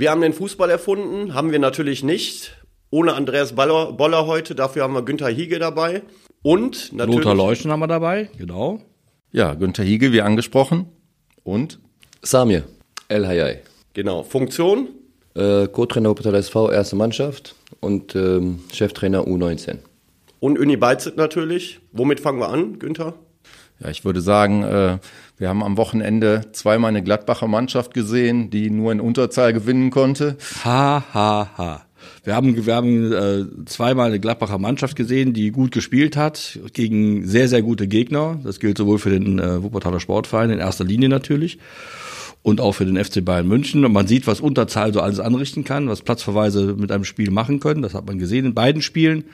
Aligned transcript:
Wir 0.00 0.10
haben 0.10 0.22
den 0.22 0.32
Fußball 0.32 0.70
erfunden, 0.70 1.34
haben 1.34 1.52
wir 1.52 1.58
natürlich 1.58 2.02
nicht. 2.02 2.56
Ohne 2.88 3.12
Andreas 3.12 3.54
Boller, 3.54 3.92
Boller 3.92 4.26
heute, 4.26 4.54
dafür 4.54 4.84
haben 4.84 4.94
wir 4.94 5.02
Günther 5.02 5.28
Hiege 5.28 5.58
dabei. 5.58 6.00
Und 6.40 6.94
natürlich. 6.94 7.22
Lothar 7.22 7.34
Leuschen 7.34 7.70
haben 7.70 7.80
wir 7.80 7.86
dabei, 7.86 8.30
genau. 8.38 8.80
Ja, 9.30 9.52
Günther 9.52 9.84
Hiege, 9.84 10.10
wie 10.10 10.22
angesprochen. 10.22 10.86
Und? 11.44 11.80
Samir, 12.22 12.64
El 13.08 13.26
Hayai. 13.26 13.60
Genau. 13.92 14.22
Funktion? 14.22 14.88
Äh, 15.34 15.68
Co-Trainer 15.68 16.08
Wuppertal 16.08 16.34
SV, 16.36 16.70
erste 16.70 16.96
Mannschaft 16.96 17.54
und 17.80 18.16
ähm, 18.16 18.60
Cheftrainer 18.72 19.24
U19. 19.24 19.80
Und 20.38 20.58
Uni 20.58 20.78
Beizet 20.78 21.18
natürlich. 21.18 21.78
Womit 21.92 22.20
fangen 22.20 22.38
wir 22.38 22.48
an, 22.48 22.78
Günther? 22.78 23.16
Ja, 23.80 23.90
ich 23.90 24.04
würde 24.06 24.22
sagen, 24.22 24.62
äh, 24.62 24.98
wir 25.40 25.48
haben 25.48 25.62
am 25.62 25.78
Wochenende 25.78 26.42
zweimal 26.52 26.90
eine 26.90 27.02
Gladbacher 27.02 27.48
Mannschaft 27.48 27.94
gesehen, 27.94 28.50
die 28.50 28.68
nur 28.68 28.92
in 28.92 29.00
Unterzahl 29.00 29.54
gewinnen 29.54 29.90
konnte. 29.90 30.36
Ha, 30.66 31.02
ha, 31.14 31.50
ha. 31.56 31.86
Wir 32.24 32.34
haben, 32.34 32.66
wir 32.66 32.74
haben 32.74 33.10
äh, 33.10 33.64
zweimal 33.64 34.08
eine 34.08 34.20
Gladbacher 34.20 34.58
Mannschaft 34.58 34.96
gesehen, 34.96 35.32
die 35.32 35.50
gut 35.50 35.72
gespielt 35.72 36.14
hat, 36.14 36.58
gegen 36.74 37.26
sehr, 37.26 37.48
sehr 37.48 37.62
gute 37.62 37.88
Gegner. 37.88 38.38
Das 38.44 38.60
gilt 38.60 38.76
sowohl 38.76 38.98
für 38.98 39.08
den 39.08 39.38
äh, 39.38 39.62
Wuppertaler 39.62 39.98
Sportverein 39.98 40.50
in 40.50 40.58
erster 40.58 40.84
Linie 40.84 41.08
natürlich 41.08 41.58
und 42.42 42.60
auch 42.60 42.72
für 42.72 42.84
den 42.84 43.02
FC 43.02 43.24
Bayern 43.24 43.48
München. 43.48 43.86
Und 43.86 43.92
man 43.92 44.06
sieht, 44.06 44.26
was 44.26 44.40
Unterzahl 44.40 44.92
so 44.92 45.00
alles 45.00 45.20
anrichten 45.20 45.64
kann, 45.64 45.88
was 45.88 46.02
Platzverweise 46.02 46.74
mit 46.78 46.92
einem 46.92 47.04
Spiel 47.04 47.30
machen 47.30 47.60
können. 47.60 47.80
Das 47.80 47.94
hat 47.94 48.06
man 48.06 48.18
gesehen 48.18 48.44
in 48.44 48.52
beiden 48.52 48.82
Spielen. 48.82 49.24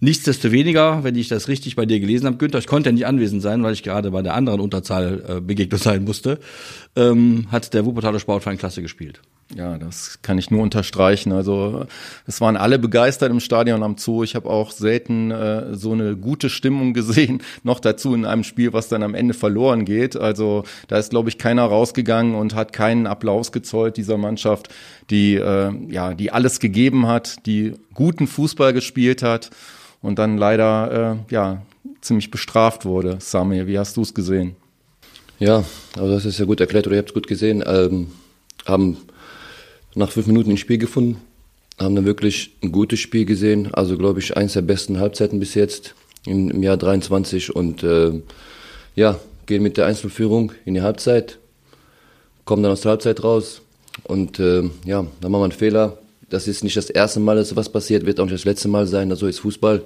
Nichtsdestoweniger, 0.00 1.02
wenn 1.02 1.16
ich 1.16 1.28
das 1.28 1.48
richtig 1.48 1.74
bei 1.74 1.84
dir 1.84 1.98
gelesen 1.98 2.26
habe, 2.26 2.36
Günther, 2.36 2.58
ich 2.58 2.68
konnte 2.68 2.90
ja 2.90 2.92
nicht 2.92 3.06
anwesend 3.06 3.42
sein, 3.42 3.62
weil 3.64 3.72
ich 3.72 3.82
gerade 3.82 4.12
bei 4.12 4.22
der 4.22 4.34
anderen 4.34 4.60
Unterzahl 4.60 5.24
äh, 5.28 5.40
begegnet 5.40 5.82
sein 5.82 6.04
musste, 6.04 6.38
ähm, 6.94 7.48
hat 7.50 7.74
der 7.74 7.84
Wuppertaler 7.84 8.20
Sportverein 8.20 8.58
klasse 8.58 8.80
gespielt. 8.80 9.20
Ja, 9.56 9.78
das 9.78 10.20
kann 10.20 10.36
ich 10.36 10.50
nur 10.50 10.62
unterstreichen. 10.62 11.32
Also 11.32 11.86
es 12.26 12.40
waren 12.40 12.58
alle 12.58 12.78
begeistert 12.78 13.30
im 13.30 13.40
Stadion 13.40 13.82
am 13.82 13.96
Zoo. 13.96 14.22
Ich 14.22 14.34
habe 14.34 14.48
auch 14.48 14.72
selten 14.72 15.30
äh, 15.30 15.74
so 15.74 15.92
eine 15.92 16.16
gute 16.16 16.50
Stimmung 16.50 16.92
gesehen. 16.92 17.42
Noch 17.62 17.80
dazu 17.80 18.14
in 18.14 18.26
einem 18.26 18.44
Spiel, 18.44 18.74
was 18.74 18.88
dann 18.88 19.02
am 19.02 19.14
Ende 19.14 19.32
verloren 19.32 19.86
geht. 19.86 20.16
Also 20.16 20.64
da 20.86 20.98
ist, 20.98 21.10
glaube 21.10 21.30
ich, 21.30 21.38
keiner 21.38 21.64
rausgegangen 21.64 22.34
und 22.34 22.54
hat 22.54 22.74
keinen 22.74 23.06
Applaus 23.06 23.50
gezollt 23.50 23.96
dieser 23.96 24.18
Mannschaft, 24.18 24.68
die 25.08 25.36
äh, 25.36 25.72
ja, 25.88 26.12
die 26.12 26.30
alles 26.30 26.60
gegeben 26.60 27.06
hat, 27.06 27.46
die 27.46 27.72
guten 27.94 28.26
Fußball 28.26 28.74
gespielt 28.74 29.22
hat 29.22 29.50
und 30.02 30.18
dann 30.18 30.38
leider 30.38 31.18
äh, 31.28 31.34
ja 31.34 31.62
ziemlich 32.00 32.30
bestraft 32.30 32.84
wurde. 32.84 33.18
Samir, 33.20 33.66
wie 33.66 33.78
hast 33.78 33.96
du 33.96 34.02
es 34.02 34.14
gesehen? 34.14 34.56
Ja, 35.38 35.64
also 35.96 36.12
das 36.12 36.24
ist 36.24 36.38
ja 36.38 36.44
gut 36.44 36.60
erklärt 36.60 36.86
oder 36.86 36.96
ihr 36.96 37.00
habt 37.00 37.10
es 37.10 37.14
gut 37.14 37.26
gesehen. 37.26 37.62
Ähm, 37.66 38.08
haben 38.66 38.96
nach 39.94 40.10
fünf 40.10 40.26
Minuten 40.26 40.50
ein 40.50 40.56
Spiel 40.56 40.78
gefunden, 40.78 41.20
haben 41.78 41.94
dann 41.94 42.04
wirklich 42.04 42.56
ein 42.62 42.72
gutes 42.72 43.00
Spiel 43.00 43.24
gesehen. 43.24 43.72
Also 43.72 43.96
glaube 43.96 44.20
ich 44.20 44.36
eins 44.36 44.54
der 44.54 44.62
besten 44.62 44.98
Halbzeiten 44.98 45.38
bis 45.40 45.54
jetzt 45.54 45.94
im, 46.26 46.50
im 46.50 46.62
Jahr 46.62 46.76
23 46.76 47.54
und 47.54 47.82
äh, 47.82 48.20
ja 48.94 49.18
gehen 49.46 49.62
mit 49.62 49.76
der 49.76 49.86
Einzelführung 49.86 50.52
in 50.66 50.74
die 50.74 50.82
Halbzeit, 50.82 51.38
kommen 52.44 52.62
dann 52.62 52.72
aus 52.72 52.82
der 52.82 52.90
Halbzeit 52.90 53.24
raus 53.24 53.62
und 54.04 54.38
äh, 54.38 54.68
ja 54.84 55.06
dann 55.20 55.32
machen 55.32 55.40
wir 55.40 55.44
einen 55.44 55.52
Fehler 55.52 55.98
das 56.30 56.48
ist 56.48 56.64
nicht 56.64 56.76
das 56.76 56.90
erste 56.90 57.20
Mal, 57.20 57.36
dass 57.36 57.48
sowas 57.50 57.70
passiert, 57.70 58.06
wird 58.06 58.20
auch 58.20 58.24
nicht 58.24 58.34
das 58.34 58.44
letzte 58.44 58.68
Mal 58.68 58.86
sein. 58.86 59.14
So 59.14 59.26
ist 59.26 59.40
Fußball. 59.40 59.82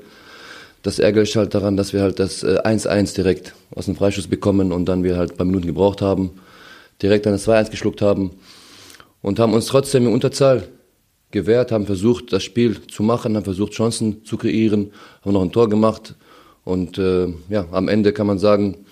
Das 0.82 0.98
ärgert 0.98 1.34
halt 1.36 1.54
daran, 1.54 1.76
dass 1.76 1.92
wir 1.92 2.02
halt 2.02 2.18
das 2.18 2.44
1-1 2.44 3.12
äh, 3.12 3.14
direkt 3.14 3.54
aus 3.74 3.86
dem 3.86 3.94
Freischuss 3.94 4.26
bekommen 4.26 4.72
und 4.72 4.86
dann 4.86 5.04
wir 5.04 5.16
halt 5.16 5.32
ein 5.32 5.36
paar 5.36 5.46
Minuten 5.46 5.68
gebraucht 5.68 6.02
haben, 6.02 6.32
direkt 7.00 7.26
dann 7.26 7.34
das 7.34 7.46
2-1 7.46 7.70
geschluckt 7.70 8.02
haben 8.02 8.32
und 9.22 9.38
haben 9.38 9.54
uns 9.54 9.66
trotzdem 9.66 10.06
in 10.06 10.12
Unterzahl 10.12 10.64
gewehrt, 11.30 11.70
haben 11.70 11.86
versucht, 11.86 12.32
das 12.32 12.42
Spiel 12.42 12.84
zu 12.88 13.04
machen, 13.04 13.36
haben 13.36 13.44
versucht, 13.44 13.72
Chancen 13.72 14.24
zu 14.24 14.36
kreieren, 14.36 14.92
haben 15.24 15.32
noch 15.32 15.42
ein 15.42 15.52
Tor 15.52 15.68
gemacht 15.68 16.16
und 16.64 16.98
äh, 16.98 17.28
ja, 17.48 17.66
am 17.70 17.86
Ende 17.88 18.12
kann 18.12 18.26
man 18.26 18.40
sagen, 18.40 18.84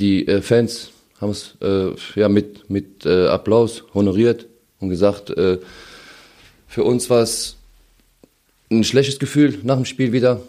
die 0.00 0.26
äh, 0.26 0.42
Fans 0.42 0.90
haben 1.20 1.30
es 1.30 1.56
äh, 1.60 1.92
ja, 2.16 2.28
mit, 2.28 2.68
mit 2.68 3.06
äh, 3.06 3.28
Applaus 3.28 3.84
honoriert 3.94 4.46
und 4.80 4.88
gesagt, 4.88 5.30
äh, 5.30 5.58
für 6.72 6.84
uns 6.84 7.10
war 7.10 7.20
es 7.20 7.58
ein 8.70 8.82
schlechtes 8.82 9.18
Gefühl 9.18 9.58
nach 9.62 9.76
dem 9.76 9.84
Spiel 9.84 10.12
wieder, 10.12 10.40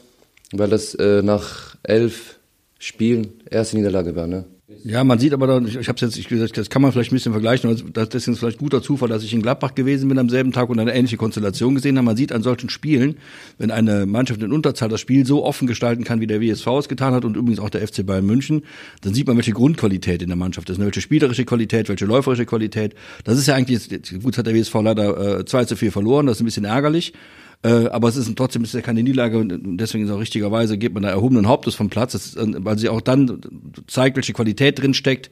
weil 0.54 0.70
das 0.70 0.96
äh, 0.96 1.22
nach 1.22 1.76
elf 1.84 2.40
Spielen 2.80 3.42
erste 3.50 3.76
Niederlage 3.76 4.16
war. 4.16 4.26
Ne? 4.26 4.46
Ja, 4.86 5.06
man 5.06 5.18
sieht 5.18 5.34
aber, 5.34 5.48
da, 5.48 5.60
ich, 5.60 5.78
ich 5.78 5.88
habe 5.88 5.98
jetzt 6.02 6.18
ich 6.18 6.28
gesagt, 6.28 6.58
das 6.58 6.70
kann 6.70 6.82
man 6.82 6.92
vielleicht 6.92 7.14
ein 7.14 7.16
bisschen 7.16 7.32
vergleichen. 7.32 7.70
Also 7.70 7.86
das, 7.88 8.10
das 8.10 8.28
ist 8.28 8.40
vielleicht 8.40 8.60
guter 8.60 8.82
Zufall, 8.82 9.08
dass 9.08 9.24
ich 9.24 9.34
in 9.34 9.42
Gladbach 9.42 9.76
gewesen 9.76 10.10
bin 10.10 10.20
am 10.20 10.28
selben 10.28 10.52
Tag 10.52 10.70
und 10.70 10.78
eine 10.78 10.94
ähnliche 10.94 11.16
Konstellation 11.16 11.76
gesehen 11.76 11.96
habe. 11.98 12.06
Man 12.06 12.18
sieht 12.18 12.34
an 12.34 12.44
solchen 12.44 12.70
Spielen, 12.70 13.16
wenn 13.58 13.72
eine 13.72 14.06
Mannschaft 14.06 14.42
in 14.44 14.52
Unterzahl 14.52 14.90
das 14.90 15.00
Spiel 15.00 15.26
so 15.26 15.46
offen 15.46 15.68
gestalten 15.68 16.04
kann, 16.04 16.20
wie 16.20 16.28
der 16.28 16.42
WSV 16.42 16.68
es 16.80 16.90
getan 16.90 17.14
hat 17.14 17.24
und 17.24 17.38
übrigens 17.38 17.60
auch 17.60 17.70
der 17.70 17.88
FC 17.88 18.06
Bayern 18.06 18.26
München, 18.26 18.64
dann 19.02 19.14
sieht 19.14 19.26
man, 19.26 19.38
welche 19.38 19.54
Grundqualität 19.54 20.22
in 20.22 20.28
der 20.28 20.38
Mannschaft 20.38 20.70
ist, 20.70 20.80
ne? 20.80 20.86
welche 20.86 21.00
spielerische 21.00 21.46
Qualität, 21.46 21.88
welche 21.88 22.06
läuferische 22.06 22.46
Qualität. 22.46 22.94
Das 23.24 23.38
ist 23.38 23.48
ja 23.48 23.56
eigentlich, 23.56 23.88
gut, 24.22 24.38
hat 24.38 24.48
der 24.48 24.54
WSV 24.54 24.74
leider 24.82 25.40
äh, 25.40 25.46
2 25.46 25.64
zu 25.64 25.76
4 25.78 25.94
verloren, 25.94 26.26
das 26.26 26.38
ist 26.38 26.42
ein 26.42 26.46
bisschen 26.46 26.66
ärgerlich. 26.66 27.14
Äh, 27.64 27.88
aber 27.88 28.10
es 28.10 28.18
ist 28.18 28.36
trotzdem 28.36 28.64
ist 28.64 28.74
ja 28.74 28.82
keine 28.82 29.04
Niederlage 29.04 29.38
und 29.38 29.78
deswegen 29.78 30.04
ist 30.04 30.12
auch 30.12 30.20
richtigerweise 30.20 30.78
geht 30.78 30.94
man 30.94 31.04
da 31.04 31.10
erhobenen 31.10 31.48
Hauptes 31.48 31.76
vom 31.76 31.90
Platz, 31.90 32.14
ist, 32.14 32.36
äh, 32.36 32.46
weil 32.58 32.78
sie 32.78 32.90
auch 32.90 33.00
dann 33.00 33.40
zeigt, 33.88 34.18
welche 34.18 34.34
Qualität 34.34 34.82
drin 34.82 34.94
steckt. 34.94 35.32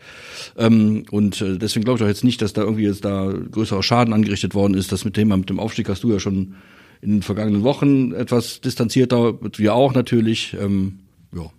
Ähm, 0.58 1.03
und 1.12 1.41
äh, 1.41 1.58
deswegen 1.58 1.84
glaube 1.84 1.97
ich 1.97 2.03
auch 2.03 2.08
jetzt 2.08 2.24
nicht, 2.24 2.41
dass 2.41 2.53
da 2.53 2.62
irgendwie 2.62 2.86
jetzt 2.86 3.03
da 3.03 3.34
größerer 3.52 3.84
Schaden 3.84 4.14
angerichtet 4.14 4.56
worden 4.56 4.75
ist. 4.75 4.91
Das 4.94 5.03
mit 5.03 5.18
dem 5.18 5.28
mit 5.28 5.50
dem 5.50 5.59
Aufstieg 5.59 5.90
hast 5.90 6.03
du 6.03 6.12
ja 6.12 6.20
schon 6.20 6.56
in 7.02 7.09
den 7.12 7.22
vergangenen 7.22 7.64
Wochen 7.64 8.14
etwas 8.14 8.62
distanzierter, 8.62 9.34
wir 9.58 9.74
auch 9.74 9.94
natürlich. 9.94 10.56
Ähm, 10.59 11.00
ja. 11.36 11.50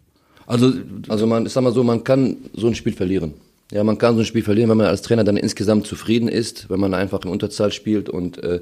Also, 0.47 0.73
also 1.09 1.27
man, 1.27 1.47
ich 1.47 1.53
sag 1.53 1.65
mal 1.65 1.73
so, 1.73 1.85
man 1.85 2.05
kann 2.05 2.37
so 2.55 2.67
ein 2.67 2.75
Spiel 2.75 2.93
verlieren. 2.93 3.35
Ja, 3.73 3.85
man 3.85 3.97
kann 3.97 4.15
so 4.15 4.21
ein 4.21 4.27
Spiel 4.27 4.43
verlieren, 4.43 4.69
wenn 4.69 4.77
man 4.77 4.87
als 4.87 5.01
Trainer 5.01 5.25
dann 5.25 5.39
insgesamt 5.39 5.87
zufrieden 5.87 6.29
ist, 6.29 6.69
wenn 6.69 6.79
man 6.79 6.93
einfach 6.93 7.25
in 7.25 7.31
Unterzahl 7.31 7.73
spielt 7.73 8.11
und 8.11 8.37
äh, 8.43 8.61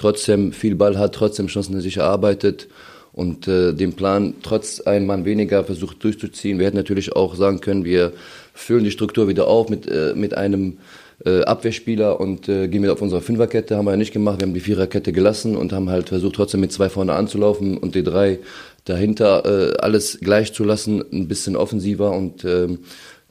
trotzdem 0.00 0.52
viel 0.52 0.74
Ball 0.74 0.98
hat, 0.98 1.14
trotzdem 1.14 1.48
Chancen 1.48 1.80
sich 1.80 1.98
erarbeitet 1.98 2.68
und 3.12 3.48
äh, 3.48 3.72
den 3.72 3.92
Plan 3.94 4.34
trotz 4.42 4.80
ein 4.80 5.06
Mann 5.06 5.24
weniger 5.24 5.64
versucht 5.64 6.02
durchzuziehen. 6.02 6.58
Wir 6.58 6.66
hätten 6.66 6.76
natürlich 6.76 7.14
auch 7.14 7.34
sagen 7.34 7.60
können, 7.60 7.84
wir 7.84 8.12
füllen 8.54 8.84
die 8.84 8.90
Struktur 8.90 9.28
wieder 9.28 9.46
auf 9.46 9.68
mit, 9.68 9.86
äh, 9.86 10.14
mit 10.14 10.34
einem 10.34 10.78
äh, 11.26 11.42
Abwehrspieler 11.42 12.18
und 12.18 12.48
äh, 12.48 12.68
gehen 12.68 12.82
wieder 12.82 12.94
auf 12.94 13.02
unsere 13.02 13.20
Fünferkette. 13.20 13.76
Haben 13.76 13.84
wir 13.86 13.96
nicht 13.96 14.12
gemacht. 14.12 14.40
Wir 14.40 14.46
haben 14.46 14.54
die 14.54 14.60
Viererkette 14.60 15.12
gelassen 15.12 15.56
und 15.56 15.72
haben 15.72 15.90
halt 15.90 16.08
versucht, 16.08 16.36
trotzdem 16.36 16.60
mit 16.60 16.72
zwei 16.72 16.88
vorne 16.88 17.12
anzulaufen 17.12 17.76
und 17.76 17.94
die 17.94 18.02
drei 18.02 18.38
dahinter 18.84 19.44
äh, 19.44 19.76
alles 19.78 20.18
gleich 20.20 20.54
zu 20.54 20.64
lassen, 20.64 21.04
ein 21.12 21.28
bisschen 21.28 21.56
offensiver 21.56 22.12
und 22.12 22.44
äh, 22.44 22.68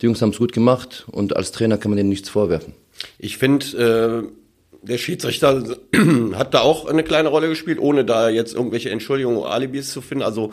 die 0.02 0.06
Jungs 0.06 0.22
haben 0.22 0.30
es 0.30 0.38
gut 0.38 0.54
gemacht 0.54 1.06
und 1.12 1.36
als 1.36 1.52
Trainer 1.52 1.78
kann 1.78 1.90
man 1.90 1.98
denen 1.98 2.10
nichts 2.10 2.30
vorwerfen. 2.30 2.74
Ich 3.18 3.38
finde, 3.38 4.28
äh, 4.28 4.39
der 4.90 4.98
Schiedsrichter 4.98 5.64
hat 6.34 6.54
da 6.54 6.62
auch 6.62 6.88
eine 6.88 7.04
kleine 7.04 7.30
Rolle 7.30 7.48
gespielt, 7.48 7.80
ohne 7.80 8.04
da 8.04 8.30
jetzt 8.30 8.54
irgendwelche 8.54 8.90
Entschuldigungen 8.90 9.40
oder 9.40 9.52
Alibis 9.52 9.92
zu 9.92 10.02
finden. 10.02 10.24
Also 10.24 10.52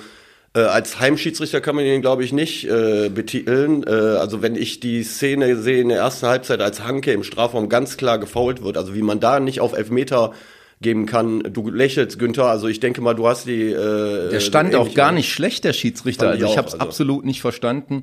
äh, 0.54 0.60
als 0.60 1.00
Heimschiedsrichter 1.00 1.60
kann 1.60 1.76
man 1.76 1.84
ihn, 1.84 2.00
glaube 2.00 2.24
ich, 2.24 2.32
nicht 2.32 2.68
äh, 2.68 3.08
betiteln. 3.08 3.84
Äh, 3.86 3.90
also 3.90 4.42
wenn 4.42 4.56
ich 4.56 4.80
die 4.80 5.02
Szene 5.02 5.56
sehe 5.56 5.80
in 5.80 5.88
der 5.88 5.98
ersten 5.98 6.26
Halbzeit, 6.26 6.60
als 6.60 6.84
Hanke 6.84 7.12
im 7.12 7.24
Strafraum 7.24 7.68
ganz 7.68 7.96
klar 7.96 8.18
gefault 8.18 8.62
wird, 8.62 8.76
also 8.76 8.94
wie 8.94 9.02
man 9.02 9.20
da 9.20 9.40
nicht 9.40 9.60
auf 9.60 9.76
Elfmeter 9.76 10.32
geben 10.80 11.06
kann. 11.06 11.42
Du 11.52 11.70
lächelst, 11.70 12.18
Günther. 12.18 12.46
Also 12.46 12.68
ich 12.68 12.80
denke 12.80 13.00
mal, 13.00 13.14
du 13.14 13.26
hast 13.26 13.46
die. 13.46 13.70
Äh, 13.70 14.30
der 14.30 14.40
stand 14.40 14.74
auch 14.74 14.92
gar 14.94 15.12
nicht 15.12 15.32
schlecht, 15.32 15.64
der 15.64 15.72
Schiedsrichter. 15.72 16.28
Also 16.28 16.44
ich, 16.44 16.50
ich 16.50 16.58
habe 16.58 16.68
es 16.68 16.74
also. 16.74 16.86
absolut 16.86 17.24
nicht 17.24 17.40
verstanden. 17.40 18.02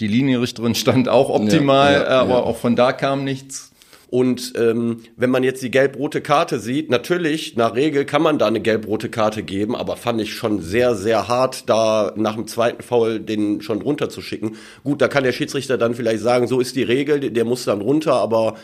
Die 0.00 0.06
Linienrichterin 0.06 0.74
stand 0.74 1.08
auch 1.08 1.30
optimal, 1.30 1.92
ja, 1.92 2.02
ja, 2.02 2.08
aber 2.20 2.34
ja. 2.34 2.40
auch 2.40 2.56
von 2.56 2.76
da 2.76 2.92
kam 2.92 3.24
nichts. 3.24 3.71
Und 4.12 4.52
ähm, 4.58 4.98
wenn 5.16 5.30
man 5.30 5.42
jetzt 5.42 5.62
die 5.62 5.70
gelb-rote 5.70 6.20
Karte 6.20 6.58
sieht, 6.58 6.90
natürlich, 6.90 7.56
nach 7.56 7.74
Regel 7.74 8.04
kann 8.04 8.20
man 8.20 8.38
da 8.38 8.46
eine 8.46 8.60
gelb-rote 8.60 9.08
Karte 9.08 9.42
geben, 9.42 9.74
aber 9.74 9.96
fand 9.96 10.20
ich 10.20 10.34
schon 10.34 10.60
sehr, 10.60 10.94
sehr 10.94 11.28
hart, 11.28 11.66
da 11.70 12.12
nach 12.14 12.34
dem 12.34 12.46
zweiten 12.46 12.82
Foul 12.82 13.20
den 13.20 13.62
schon 13.62 13.80
runterzuschicken. 13.80 14.56
Gut, 14.84 15.00
da 15.00 15.08
kann 15.08 15.24
der 15.24 15.32
Schiedsrichter 15.32 15.78
dann 15.78 15.94
vielleicht 15.94 16.22
sagen, 16.22 16.46
so 16.46 16.60
ist 16.60 16.76
die 16.76 16.82
Regel, 16.82 17.30
der 17.30 17.44
muss 17.46 17.64
dann 17.64 17.80
runter, 17.80 18.12
aber 18.12 18.56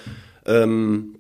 ähm, 0.45 1.15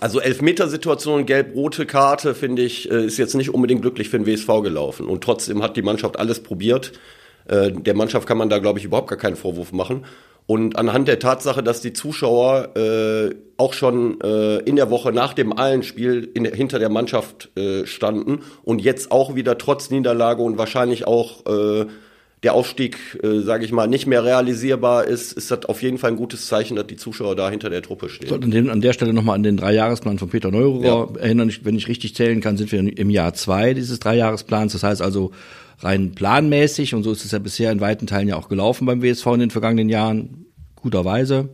also 0.00 0.18
Elfmetersituation, 0.18 1.26
gelb-rote 1.26 1.84
Karte, 1.84 2.34
finde 2.34 2.62
ich, 2.62 2.90
äh, 2.90 3.04
ist 3.04 3.18
jetzt 3.18 3.34
nicht 3.34 3.52
unbedingt 3.52 3.82
glücklich 3.82 4.08
für 4.08 4.18
den 4.18 4.26
WSV 4.26 4.62
gelaufen. 4.62 5.06
Und 5.06 5.22
trotzdem 5.22 5.62
hat 5.62 5.76
die 5.76 5.82
Mannschaft 5.82 6.18
alles 6.18 6.42
probiert. 6.42 6.92
Äh, 7.46 7.72
der 7.72 7.94
Mannschaft 7.94 8.26
kann 8.26 8.38
man 8.38 8.48
da, 8.48 8.60
glaube 8.60 8.78
ich, 8.78 8.86
überhaupt 8.86 9.10
gar 9.10 9.18
keinen 9.18 9.36
Vorwurf 9.36 9.72
machen. 9.72 10.06
Und 10.48 10.78
anhand 10.78 11.08
der 11.08 11.18
Tatsache, 11.18 11.62
dass 11.62 11.82
die 11.82 11.92
Zuschauer 11.92 12.74
äh, 12.74 13.34
auch 13.58 13.74
schon 13.74 14.18
äh, 14.22 14.60
in 14.60 14.76
der 14.76 14.88
Woche 14.88 15.12
nach 15.12 15.34
dem 15.34 15.52
Allenspiel 15.52 16.26
in, 16.32 16.46
hinter 16.46 16.78
der 16.78 16.88
Mannschaft 16.88 17.50
äh, 17.54 17.84
standen 17.84 18.40
und 18.64 18.80
jetzt 18.80 19.12
auch 19.12 19.34
wieder 19.34 19.58
trotz 19.58 19.90
Niederlage 19.90 20.40
und 20.40 20.56
wahrscheinlich 20.56 21.06
auch 21.06 21.44
äh, 21.44 21.84
der 22.42 22.54
Aufstieg, 22.54 22.96
äh, 23.22 23.40
sage 23.40 23.66
ich 23.66 23.72
mal, 23.72 23.88
nicht 23.88 24.06
mehr 24.06 24.24
realisierbar 24.24 25.04
ist, 25.04 25.34
ist 25.34 25.50
das 25.50 25.66
auf 25.66 25.82
jeden 25.82 25.98
Fall 25.98 26.12
ein 26.12 26.16
gutes 26.16 26.46
Zeichen, 26.46 26.76
dass 26.76 26.86
die 26.86 26.96
Zuschauer 26.96 27.36
da 27.36 27.50
hinter 27.50 27.68
der 27.68 27.82
Truppe 27.82 28.08
stehen. 28.08 28.30
Sollten 28.30 28.50
den, 28.50 28.70
an 28.70 28.80
der 28.80 28.94
Stelle 28.94 29.12
nochmal 29.12 29.34
an 29.34 29.42
den 29.42 29.58
Dreijahresplan 29.58 30.18
von 30.18 30.30
Peter 30.30 30.50
Neururer 30.50 31.10
ja. 31.14 31.20
erinnern. 31.20 31.52
Wenn 31.62 31.76
ich 31.76 31.88
richtig 31.88 32.14
zählen 32.14 32.40
kann, 32.40 32.56
sind 32.56 32.72
wir 32.72 32.80
im 32.80 33.10
Jahr 33.10 33.34
zwei 33.34 33.74
dieses 33.74 34.00
Dreijahresplans. 34.00 34.72
Das 34.72 34.82
heißt 34.82 35.02
also 35.02 35.32
rein 35.80 36.12
planmäßig, 36.12 36.94
und 36.94 37.02
so 37.02 37.12
ist 37.12 37.24
es 37.24 37.30
ja 37.30 37.38
bisher 37.38 37.72
in 37.72 37.80
weiten 37.80 38.06
Teilen 38.06 38.28
ja 38.28 38.36
auch 38.36 38.48
gelaufen 38.48 38.86
beim 38.86 39.02
WSV 39.02 39.26
in 39.26 39.40
den 39.40 39.50
vergangenen 39.50 39.88
Jahren, 39.88 40.46
guterweise. 40.76 41.50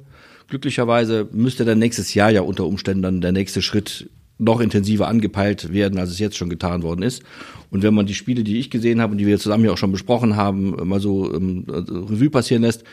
Glücklicherweise 0.49 1.29
müsste 1.33 1.65
dann 1.65 1.79
nächstes 1.79 2.15
Jahr 2.15 2.31
ja 2.31 2.43
unter 2.43 2.67
Umständen 2.67 3.03
dann 3.03 3.21
der 3.21 3.33
nächste 3.33 3.63
Schritt 3.63 4.11
noch 4.39 4.61
intensiver 4.61 5.07
angepeilt 5.09 5.73
werden, 5.73 5.99
als 5.99 6.11
es 6.11 6.19
jetzt 6.19 6.37
schon 6.37 6.51
getan 6.51 6.83
worden 6.83 7.03
ist. 7.03 7.23
Und 7.71 7.83
wenn 7.83 7.95
man 7.95 8.07
die 8.07 8.15
Spiele, 8.15 8.45
die 8.45 8.59
ich 8.59 8.71
gesehen 8.71 9.01
habe 9.01 9.13
und 9.13 9.19
die 9.19 9.27
wir 9.27 9.39
zusammen 9.39 9.65
ja 9.65 9.73
auch 9.73 9.79
schon 9.79 9.93
besprochen 9.93 10.37
haben, 10.37 10.77
mal 10.89 11.01
so 11.01 11.33
ähm, 11.33 11.65
Revue 11.69 12.31
passieren 12.31 12.63
lässt, 12.63 12.85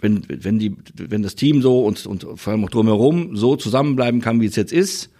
wenn, 0.00 0.22
wenn, 0.28 0.58
die, 0.58 0.76
wenn 0.94 1.22
das 1.22 1.36
Team 1.36 1.62
so 1.62 1.84
und, 1.84 2.06
und 2.06 2.26
vor 2.36 2.52
allem 2.52 2.64
auch 2.64 2.70
drumherum 2.70 3.36
so 3.36 3.56
zusammenbleiben 3.56 4.20
kann, 4.20 4.40
wie 4.40 4.46
es 4.46 4.56
jetzt 4.56 4.72
ist, 4.72 5.10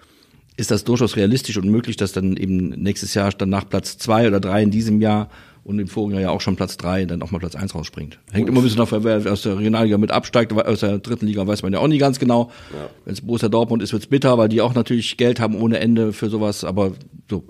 ist 0.56 0.70
das 0.70 0.84
durchaus 0.84 1.16
realistisch 1.16 1.56
und 1.56 1.70
möglich, 1.70 1.96
dass 1.96 2.12
dann 2.12 2.36
eben 2.36 2.70
nächstes 2.70 3.14
Jahr 3.14 3.30
dann 3.30 3.48
nach 3.48 3.68
Platz 3.68 3.96
zwei 3.96 4.26
oder 4.26 4.40
drei 4.40 4.62
in 4.62 4.70
diesem 4.70 5.00
Jahr 5.00 5.30
und 5.64 5.78
im 5.78 5.88
vorigen 5.88 6.18
Jahr 6.20 6.32
auch 6.32 6.40
schon 6.40 6.56
Platz 6.56 6.76
drei 6.76 7.04
dann 7.04 7.22
auch 7.22 7.30
mal 7.30 7.38
Platz 7.38 7.54
eins 7.54 7.74
rausspringt. 7.74 8.18
Hängt 8.32 8.48
immer 8.48 8.60
ein 8.60 8.64
bisschen 8.64 8.78
davon, 8.78 9.04
wer 9.04 9.30
aus 9.30 9.42
der 9.42 9.58
Regionalliga 9.58 9.98
mit 9.98 10.10
absteigt, 10.10 10.52
aus 10.52 10.80
der 10.80 10.98
dritten 10.98 11.26
Liga 11.26 11.46
weiß 11.46 11.62
man 11.62 11.72
ja 11.72 11.78
auch 11.78 11.88
nicht 11.88 12.00
ganz 12.00 12.18
genau. 12.18 12.50
Ja. 12.72 12.88
Wenn 13.04 13.14
es 13.14 13.20
Borussia 13.20 13.48
Dortmund 13.48 13.82
ist, 13.82 13.92
wird's 13.92 14.06
bitter, 14.06 14.38
weil 14.38 14.48
die 14.48 14.60
auch 14.60 14.74
natürlich 14.74 15.16
Geld 15.16 15.40
haben 15.40 15.54
ohne 15.54 15.78
Ende 15.78 16.12
für 16.12 16.30
sowas, 16.30 16.64
aber 16.64 16.92
so 17.28 17.44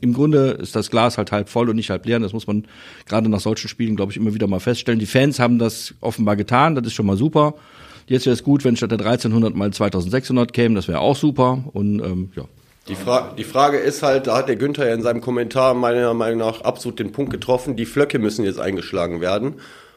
im 0.00 0.12
Grunde 0.12 0.50
ist 0.50 0.74
das 0.74 0.90
Glas 0.90 1.18
halt 1.18 1.32
halb 1.32 1.48
voll 1.48 1.68
und 1.68 1.76
nicht 1.76 1.90
halb 1.90 2.04
leer. 2.04 2.18
Das 2.18 2.32
muss 2.32 2.46
man 2.46 2.66
gerade 3.06 3.28
nach 3.28 3.40
solchen 3.40 3.68
Spielen, 3.68 3.96
glaube 3.96 4.12
ich, 4.12 4.18
immer 4.18 4.34
wieder 4.34 4.46
mal 4.46 4.60
feststellen. 4.60 4.98
Die 4.98 5.06
Fans 5.06 5.38
haben 5.38 5.58
das 5.58 5.94
offenbar 6.00 6.36
getan, 6.36 6.74
das 6.74 6.86
ist 6.86 6.94
schon 6.94 7.06
mal 7.06 7.16
super. 7.16 7.54
Jetzt 8.06 8.26
wäre 8.26 8.34
es 8.34 8.42
gut, 8.42 8.64
wenn 8.64 8.76
statt 8.76 8.90
der 8.90 8.98
1300 8.98 9.54
mal 9.54 9.72
2600 9.72 10.52
kämen, 10.52 10.74
das 10.74 10.88
wäre 10.88 11.00
auch 11.00 11.16
super. 11.16 11.62
Und 11.72 12.00
ähm, 12.00 12.32
ja, 12.34 12.44
die, 12.88 12.94
Fra 12.94 13.34
die 13.36 13.44
Frage 13.44 13.78
ist 13.78 14.02
halt, 14.02 14.26
da 14.26 14.36
hat 14.36 14.48
der 14.48 14.56
Günther 14.56 14.86
ja 14.88 14.94
in 14.94 15.02
seinem 15.02 15.20
Kommentar 15.20 15.74
meiner 15.74 16.14
Meinung 16.14 16.38
nach 16.38 16.62
absolut 16.62 16.98
den 16.98 17.12
Punkt 17.12 17.30
getroffen, 17.30 17.76
die 17.76 17.86
Flöcke 17.86 18.18
müssen 18.18 18.44
jetzt 18.44 18.60
eingeschlagen 18.60 19.20
werden. 19.20 19.56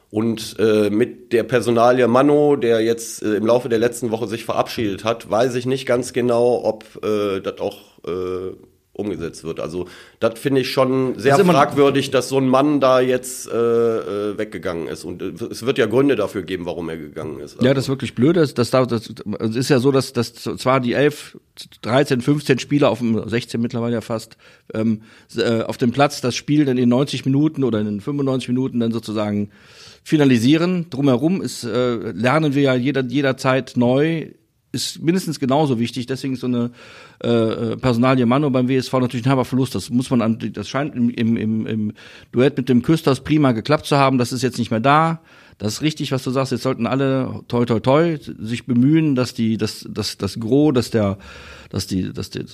Und 0.09 0.57
äh, 0.59 0.89
mit 0.89 1.31
der 1.31 1.43
Personalie 1.43 2.05
Mano, 2.07 2.57
der 2.57 2.81
jetzt 2.81 3.23
äh, 3.23 3.35
im 3.35 3.45
Laufe 3.45 3.69
der 3.69 3.79
letzten 3.79 4.11
Woche 4.11 4.27
sich 4.27 4.43
verabschiedet 4.43 5.05
hat, 5.05 5.31
weiß 5.31 5.55
ich 5.55 5.65
nicht 5.65 5.85
ganz 5.85 6.11
genau, 6.11 6.65
ob 6.65 6.83
äh, 7.03 7.39
das 7.39 7.59
auch 7.59 7.79
äh, 8.05 8.51
umgesetzt 8.93 9.43
wird. 9.43 9.59
Also 9.59 9.87
das 10.19 10.39
finde 10.39 10.61
ich 10.61 10.69
schon 10.69 11.17
sehr 11.17 11.37
das 11.37 11.47
fragwürdig, 11.47 12.11
dass 12.11 12.27
so 12.29 12.37
ein 12.37 12.47
Mann 12.47 12.79
da 12.81 12.99
jetzt 12.99 13.49
äh, 13.49 13.51
äh, 13.53 14.37
weggegangen 14.37 14.87
ist. 14.87 15.05
Und 15.05 15.21
äh, 15.21 15.31
es 15.49 15.65
wird 15.65 15.77
ja 15.77 15.85
Gründe 15.85 16.15
dafür 16.15 16.43
geben, 16.43 16.65
warum 16.65 16.89
er 16.89 16.97
gegangen 16.97 17.39
ist. 17.39 17.53
Also. 17.53 17.65
Ja, 17.65 17.73
das 17.73 17.85
ist 17.85 17.89
wirklich 17.89 18.15
blöd. 18.15 18.35
Das, 18.35 18.53
das, 18.53 18.69
das, 18.69 18.87
das 18.87 19.55
ist 19.55 19.69
ja 19.69 19.79
so, 19.79 19.91
dass, 19.91 20.11
dass 20.13 20.33
zwar 20.33 20.81
die 20.81 20.93
11, 20.93 21.37
13, 21.81 22.21
15 22.21 22.59
Spieler 22.59 22.89
auf 22.89 22.99
dem 22.99 23.27
16 23.27 23.61
mittlerweile 23.61 23.95
ja 23.95 24.01
fast 24.01 24.35
ähm, 24.73 25.03
äh, 25.37 25.61
auf 25.61 25.77
dem 25.77 25.91
Platz 25.91 26.19
das 26.21 26.35
Spiel 26.35 26.65
dann 26.65 26.77
in 26.77 26.89
90 26.89 27.25
Minuten 27.25 27.63
oder 27.63 27.79
in 27.79 28.01
95 28.01 28.49
Minuten 28.49 28.79
dann 28.81 28.91
sozusagen 28.91 29.51
finalisieren. 30.03 30.89
Drumherum 30.89 31.41
ist, 31.41 31.63
äh, 31.63 32.11
lernen 32.11 32.55
wir 32.55 32.63
ja 32.63 32.75
jeder, 32.75 33.03
jederzeit 33.03 33.73
neu 33.75 34.31
ist 34.71 35.01
mindestens 35.01 35.39
genauso 35.39 35.79
wichtig. 35.79 36.05
Deswegen 36.05 36.33
ist 36.33 36.41
so 36.41 36.47
eine 36.47 36.71
äh, 37.23 37.27
äh 37.27 37.77
Personalie 37.77 38.25
Mano 38.25 38.49
beim 38.49 38.69
WSV 38.69 38.93
natürlich 38.93 39.25
ein 39.25 39.29
halber 39.29 39.45
Verlust. 39.45 39.75
Das 39.75 39.89
muss 39.89 40.09
man 40.09 40.21
an, 40.21 40.39
das 40.53 40.69
scheint 40.69 40.95
im, 40.95 41.09
im, 41.09 41.67
im, 41.67 41.93
Duett 42.31 42.57
mit 42.57 42.69
dem 42.69 42.81
Küsters 42.81 43.23
prima 43.23 43.51
geklappt 43.51 43.85
zu 43.85 43.97
haben. 43.97 44.17
Das 44.17 44.31
ist 44.31 44.41
jetzt 44.41 44.57
nicht 44.57 44.71
mehr 44.71 44.79
da. 44.79 45.21
Das 45.57 45.73
ist 45.73 45.81
richtig, 45.81 46.11
was 46.11 46.23
du 46.23 46.31
sagst. 46.31 46.51
Jetzt 46.51 46.63
sollten 46.63 46.87
alle 46.87 47.41
toi 47.47 47.65
toi 47.65 47.79
toi 47.79 48.17
sich 48.39 48.65
bemühen, 48.65 49.13
dass 49.13 49.35
die, 49.35 49.57
dass, 49.57 49.85
dass 49.87 50.17
das 50.17 50.39
Gros, 50.39 50.73
dass 50.73 50.89
der, 50.89 51.19
dass 51.69 51.85
die, 51.85 52.11
dass 52.11 52.31
die, 52.31 52.45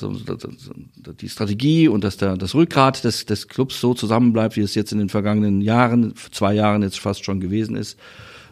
die 1.21 1.29
Strategie 1.29 1.87
und 1.87 2.03
dass 2.03 2.17
der, 2.17 2.35
das 2.35 2.53
Rückgrat 2.53 3.05
des, 3.05 3.25
des 3.25 3.47
Clubs 3.47 3.79
so 3.79 3.93
zusammenbleibt, 3.93 4.57
wie 4.57 4.61
es 4.61 4.75
jetzt 4.75 4.91
in 4.91 4.97
den 4.97 5.07
vergangenen 5.07 5.61
Jahren, 5.61 6.15
zwei 6.31 6.53
Jahren 6.53 6.81
jetzt 6.81 6.99
fast 6.99 7.23
schon 7.23 7.39
gewesen 7.39 7.77
ist. 7.77 7.97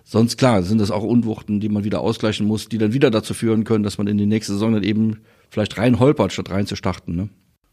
Sonst 0.08 0.38
klar, 0.38 0.62
sind 0.62 0.80
das 0.80 0.92
auch 0.92 1.04
Unwuchten, 1.04 1.60
die 1.60 1.68
man 1.68 1.84
wieder 1.84 2.00
ausgleichen 2.00 2.46
muss, 2.46 2.70
die 2.70 2.78
dann 2.78 2.94
wieder 2.94 3.10
dazu 3.10 3.34
führen 3.34 3.64
können, 3.64 3.84
dass 3.84 3.98
man 3.98 4.06
in 4.06 4.20
die 4.20 4.28
nächste 4.28 4.54
Saison 4.54 4.74
dann 4.74 4.84
eben 4.84 5.22
vielleicht 5.50 5.80
rein 5.80 6.00
holpert, 6.00 6.32
statt 6.32 6.52
rein 6.52 6.68
zu 6.68 6.76
starten. 6.76 7.16
Ne? 7.16 7.30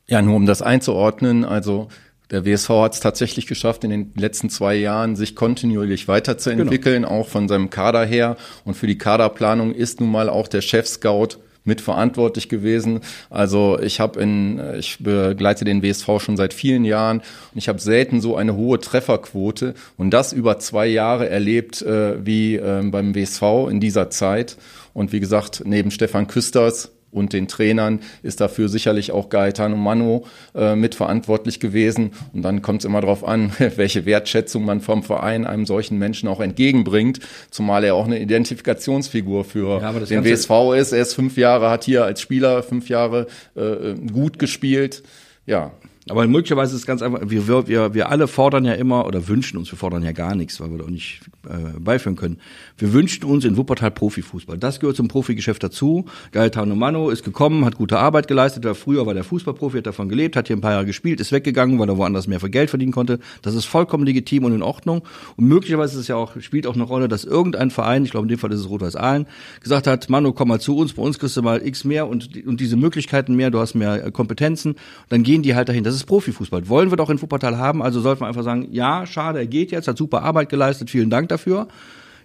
Ja, 0.08 0.22
nur 0.22 0.36
um 0.36 0.46
das 0.46 0.62
einzuordnen, 0.62 1.44
also 1.44 1.88
der 2.30 2.46
WSV 2.46 2.70
hat 2.70 2.94
es 2.94 3.00
tatsächlich 3.00 3.46
geschafft, 3.46 3.84
in 3.84 3.90
den 3.90 4.12
letzten 4.16 4.48
zwei 4.48 4.74
Jahren 4.74 5.14
sich 5.14 5.36
kontinuierlich 5.36 6.08
weiterzuentwickeln, 6.08 7.02
genau. 7.02 7.14
auch 7.14 7.28
von 7.28 7.46
seinem 7.46 7.68
Kader 7.68 8.06
her. 8.06 8.38
Und 8.64 8.74
für 8.74 8.86
die 8.86 8.96
Kaderplanung 8.96 9.74
ist 9.74 10.00
nun 10.00 10.10
mal 10.10 10.30
auch 10.30 10.48
der 10.48 10.62
Chef-Scout 10.62 11.36
mitverantwortlich 11.64 12.48
gewesen. 12.48 13.00
Also 13.30 13.78
ich 13.80 14.00
habe 14.00 14.20
in, 14.20 14.60
ich 14.78 14.98
begleite 14.98 15.64
den 15.64 15.82
WSV 15.82 16.18
schon 16.18 16.36
seit 16.36 16.54
vielen 16.54 16.84
Jahren 16.84 17.18
und 17.18 17.58
ich 17.58 17.68
habe 17.68 17.78
selten 17.78 18.20
so 18.20 18.36
eine 18.36 18.56
hohe 18.56 18.80
Trefferquote 18.80 19.74
und 19.96 20.10
das 20.10 20.32
über 20.32 20.58
zwei 20.58 20.86
Jahre 20.86 21.28
erlebt 21.28 21.82
äh, 21.82 22.24
wie 22.24 22.56
äh, 22.56 22.82
beim 22.84 23.14
WSV 23.14 23.68
in 23.70 23.80
dieser 23.80 24.10
Zeit. 24.10 24.56
Und 24.94 25.12
wie 25.12 25.20
gesagt, 25.20 25.62
neben 25.64 25.90
Stefan 25.90 26.26
Küsters 26.26 26.90
und 27.12 27.32
den 27.32 27.46
Trainern 27.46 28.00
ist 28.22 28.40
dafür 28.40 28.68
sicherlich 28.68 29.12
auch 29.12 29.28
Gaetano 29.28 29.76
Mano 29.76 30.24
äh, 30.54 30.74
mitverantwortlich 30.74 31.60
gewesen. 31.60 32.12
Und 32.32 32.42
dann 32.42 32.62
kommt 32.62 32.80
es 32.80 32.84
immer 32.86 33.00
darauf 33.00 33.22
an, 33.22 33.52
welche 33.76 34.06
Wertschätzung 34.06 34.64
man 34.64 34.80
vom 34.80 35.02
Verein 35.02 35.46
einem 35.46 35.66
solchen 35.66 35.98
Menschen 35.98 36.28
auch 36.28 36.40
entgegenbringt, 36.40 37.20
zumal 37.50 37.84
er 37.84 37.94
auch 37.94 38.06
eine 38.06 38.20
Identifikationsfigur 38.20 39.44
für 39.44 39.80
ja, 39.80 39.92
den 39.92 40.24
WSV 40.24 40.50
ist. 40.76 40.92
Er 40.92 41.02
ist 41.02 41.14
fünf 41.14 41.36
Jahre, 41.36 41.70
hat 41.70 41.84
hier 41.84 42.04
als 42.04 42.20
Spieler 42.20 42.62
fünf 42.62 42.88
Jahre 42.88 43.26
äh, 43.54 43.94
gut 44.10 44.38
gespielt. 44.38 45.02
Ja, 45.46 45.72
aber 46.08 46.26
möglicherweise 46.26 46.74
ist 46.74 46.80
es 46.80 46.86
ganz 46.86 47.00
einfach, 47.00 47.20
wir, 47.24 47.68
wir, 47.68 47.94
wir 47.94 48.08
alle 48.08 48.26
fordern 48.26 48.64
ja 48.64 48.72
immer 48.72 49.06
oder 49.06 49.28
wünschen 49.28 49.56
uns, 49.56 49.70
wir 49.70 49.78
fordern 49.78 50.02
ja 50.02 50.10
gar 50.10 50.34
nichts, 50.34 50.60
weil 50.60 50.70
wir 50.72 50.78
da 50.78 50.84
auch 50.84 50.90
nicht 50.90 51.20
äh, 51.48 51.78
beiführen 51.78 52.16
können. 52.16 52.38
Wir 52.76 52.92
wünschen 52.92 53.24
uns 53.24 53.44
in 53.44 53.56
Wuppertal 53.56 53.92
Profifußball. 53.92 54.58
Das 54.58 54.80
gehört 54.80 54.96
zum 54.96 55.06
Profigeschäft 55.06 55.62
dazu. 55.62 56.06
Gaetano 56.32 56.74
Mano 56.74 57.10
ist 57.10 57.22
gekommen, 57.22 57.64
hat 57.64 57.76
gute 57.76 58.00
Arbeit 58.00 58.26
geleistet. 58.26 58.64
War 58.64 58.74
früher 58.74 59.06
war 59.06 59.14
der 59.14 59.22
Fußballprofi, 59.22 59.78
hat 59.78 59.86
davon 59.86 60.08
gelebt, 60.08 60.34
hat 60.34 60.48
hier 60.48 60.56
ein 60.56 60.60
paar 60.60 60.72
Jahre 60.72 60.86
gespielt, 60.86 61.20
ist 61.20 61.30
weggegangen, 61.30 61.78
weil 61.78 61.88
er 61.88 61.96
woanders 61.96 62.26
mehr 62.26 62.40
für 62.40 62.50
Geld 62.50 62.70
verdienen 62.70 62.92
konnte. 62.92 63.20
Das 63.42 63.54
ist 63.54 63.66
vollkommen 63.66 64.04
legitim 64.04 64.44
und 64.44 64.54
in 64.54 64.62
Ordnung. 64.62 65.02
Und 65.36 65.46
möglicherweise 65.46 65.94
ist 65.94 66.00
es 66.00 66.08
ja 66.08 66.16
auch, 66.16 66.40
spielt 66.40 66.66
auch 66.66 66.74
eine 66.74 66.82
Rolle, 66.82 67.06
dass 67.06 67.24
irgendein 67.24 67.70
Verein, 67.70 68.04
ich 68.04 68.10
glaube 68.10 68.24
in 68.24 68.28
dem 68.28 68.38
Fall 68.38 68.50
ist 68.50 68.58
es 68.60 68.68
Rot-Weiß 68.68 68.96
Aalen, 68.96 69.26
gesagt 69.60 69.86
hat, 69.86 70.10
Mano, 70.10 70.32
komm 70.32 70.48
mal 70.48 70.60
zu 70.60 70.76
uns, 70.76 70.94
bei 70.94 71.02
uns 71.02 71.20
kriegst 71.20 71.36
du 71.36 71.42
mal 71.42 71.64
X 71.64 71.84
mehr 71.84 72.08
und, 72.08 72.44
und 72.44 72.60
diese 72.60 72.76
Möglichkeiten 72.76 73.36
mehr, 73.36 73.52
du 73.52 73.60
hast 73.60 73.74
mehr 73.74 74.10
Kompetenzen. 74.10 74.74
Dann 75.08 75.22
gehen 75.22 75.42
die 75.42 75.54
halt 75.54 75.68
dahin. 75.68 75.84
Das 75.84 75.91
ist 75.94 76.04
Profifußball. 76.04 76.68
Wollen 76.68 76.90
wir 76.90 76.96
doch 76.96 77.10
in 77.10 77.20
Wuppertal 77.20 77.58
haben. 77.58 77.82
Also 77.82 78.00
sollte 78.00 78.20
man 78.20 78.28
einfach 78.28 78.44
sagen, 78.44 78.68
ja, 78.70 79.06
schade, 79.06 79.38
er 79.40 79.46
geht 79.46 79.70
jetzt, 79.70 79.88
hat 79.88 79.98
super 79.98 80.22
Arbeit 80.22 80.48
geleistet, 80.48 80.90
vielen 80.90 81.10
Dank 81.10 81.28
dafür. 81.28 81.68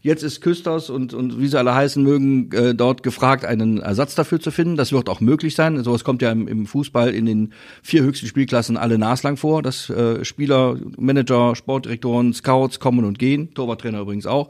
Jetzt 0.02 0.24
ist 0.24 0.42
Küsters 0.42 0.90
und, 0.90 1.14
und 1.14 1.40
wie 1.40 1.48
sie 1.48 1.58
alle 1.58 1.74
heißen 1.74 2.02
mögen, 2.02 2.52
äh, 2.54 2.76
dort 2.76 3.04
gefragt, 3.04 3.46
einen 3.46 3.80
Ersatz 3.80 4.16
dafür 4.16 4.40
zu 4.40 4.52
finden. 4.52 4.76
Das 4.78 4.92
wird 4.92 5.10
auch 5.10 5.20
möglich 5.20 5.56
sein. 5.56 5.84
Sowas 5.84 6.04
kommt 6.04 6.22
ja 6.22 6.32
im, 6.32 6.48
im 6.48 6.66
Fußball 6.66 7.10
in 7.10 7.26
den 7.26 7.54
vier 7.82 8.04
höchsten 8.04 8.28
Spielklassen 8.28 8.78
alle 8.78 8.98
naslang 8.98 9.38
vor, 9.38 9.62
dass 9.62 9.90
äh, 9.90 10.24
Spieler, 10.24 10.78
Manager, 10.98 11.56
Sportdirektoren, 11.56 12.34
Scouts 12.34 12.80
kommen 12.80 13.06
und 13.06 13.20
gehen. 13.20 13.54
Torwarttrainer 13.54 14.02
übrigens 14.02 14.28
auch. 14.28 14.50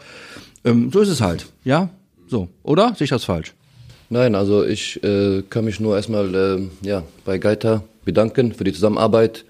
Ähm, 0.63 0.91
so 0.91 1.00
ist 1.00 1.09
es 1.09 1.21
halt, 1.21 1.47
ja? 1.63 1.89
So, 2.27 2.50
oder? 2.63 2.95
Ich 3.00 3.09
das 3.09 3.24
falsch? 3.24 3.56
Nein, 4.09 4.35
also 4.35 4.63
ich 4.63 5.03
äh, 5.03 5.43
kann 5.49 5.65
mich 5.65 5.79
nur 5.79 5.95
erstmal 5.95 6.33
äh, 6.33 6.87
ja, 6.87 7.03
bei 7.25 7.37
Geiter 7.37 7.83
bedanken 8.05 8.53
für 8.53 8.63
die 8.63 8.73
Zusammenarbeit. 8.73 9.43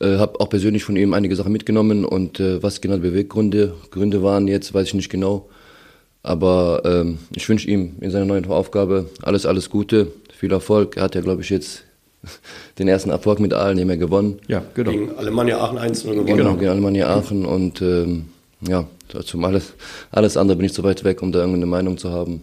Äh, 0.00 0.16
habe 0.16 0.40
auch 0.40 0.48
persönlich 0.48 0.84
von 0.84 0.96
ihm 0.96 1.12
einige 1.12 1.36
Sachen 1.36 1.52
mitgenommen 1.52 2.04
und 2.04 2.40
äh, 2.40 2.62
was 2.62 2.80
genau 2.80 2.96
die 2.96 3.02
Beweggründe 3.02 3.74
Gründe 3.90 4.22
waren 4.22 4.48
jetzt, 4.48 4.72
weiß 4.74 4.88
ich 4.88 4.94
nicht 4.94 5.10
genau. 5.10 5.48
Aber 6.22 6.82
ähm, 6.86 7.18
ich 7.34 7.48
wünsche 7.48 7.68
ihm 7.68 7.96
in 8.00 8.10
seiner 8.10 8.24
neuen 8.24 8.46
Aufgabe 8.46 9.10
alles, 9.22 9.44
alles 9.44 9.68
Gute, 9.68 10.08
viel 10.32 10.50
Erfolg. 10.50 10.96
Er 10.96 11.04
hat 11.04 11.14
ja, 11.14 11.20
glaube 11.20 11.42
ich, 11.42 11.50
jetzt 11.50 11.84
den 12.78 12.88
ersten 12.88 13.10
Erfolg 13.10 13.38
mit 13.38 13.52
allen 13.52 13.76
nicht 13.76 13.86
mehr 13.86 13.98
gewonnen. 13.98 14.40
Ja, 14.48 14.62
genau. 14.72 14.90
Gegen 14.90 15.14
Alemannia 15.16 15.58
Aachen 15.60 15.76
1 15.76 16.04
gewonnen. 16.04 16.24
Genau, 16.24 16.54
gegen 16.54 16.70
Alemannia 16.70 17.14
Aachen 17.14 17.44
und 17.44 17.82
ähm, 17.82 18.24
ja, 18.66 18.86
dazu 19.12 19.38
alles, 19.42 19.74
alles 20.10 20.38
andere 20.38 20.56
bin 20.56 20.64
ich 20.64 20.72
zu 20.72 20.82
weit 20.82 21.04
weg, 21.04 21.20
um 21.20 21.30
da 21.30 21.40
irgendeine 21.40 21.66
Meinung 21.66 21.98
zu 21.98 22.10
haben. 22.10 22.40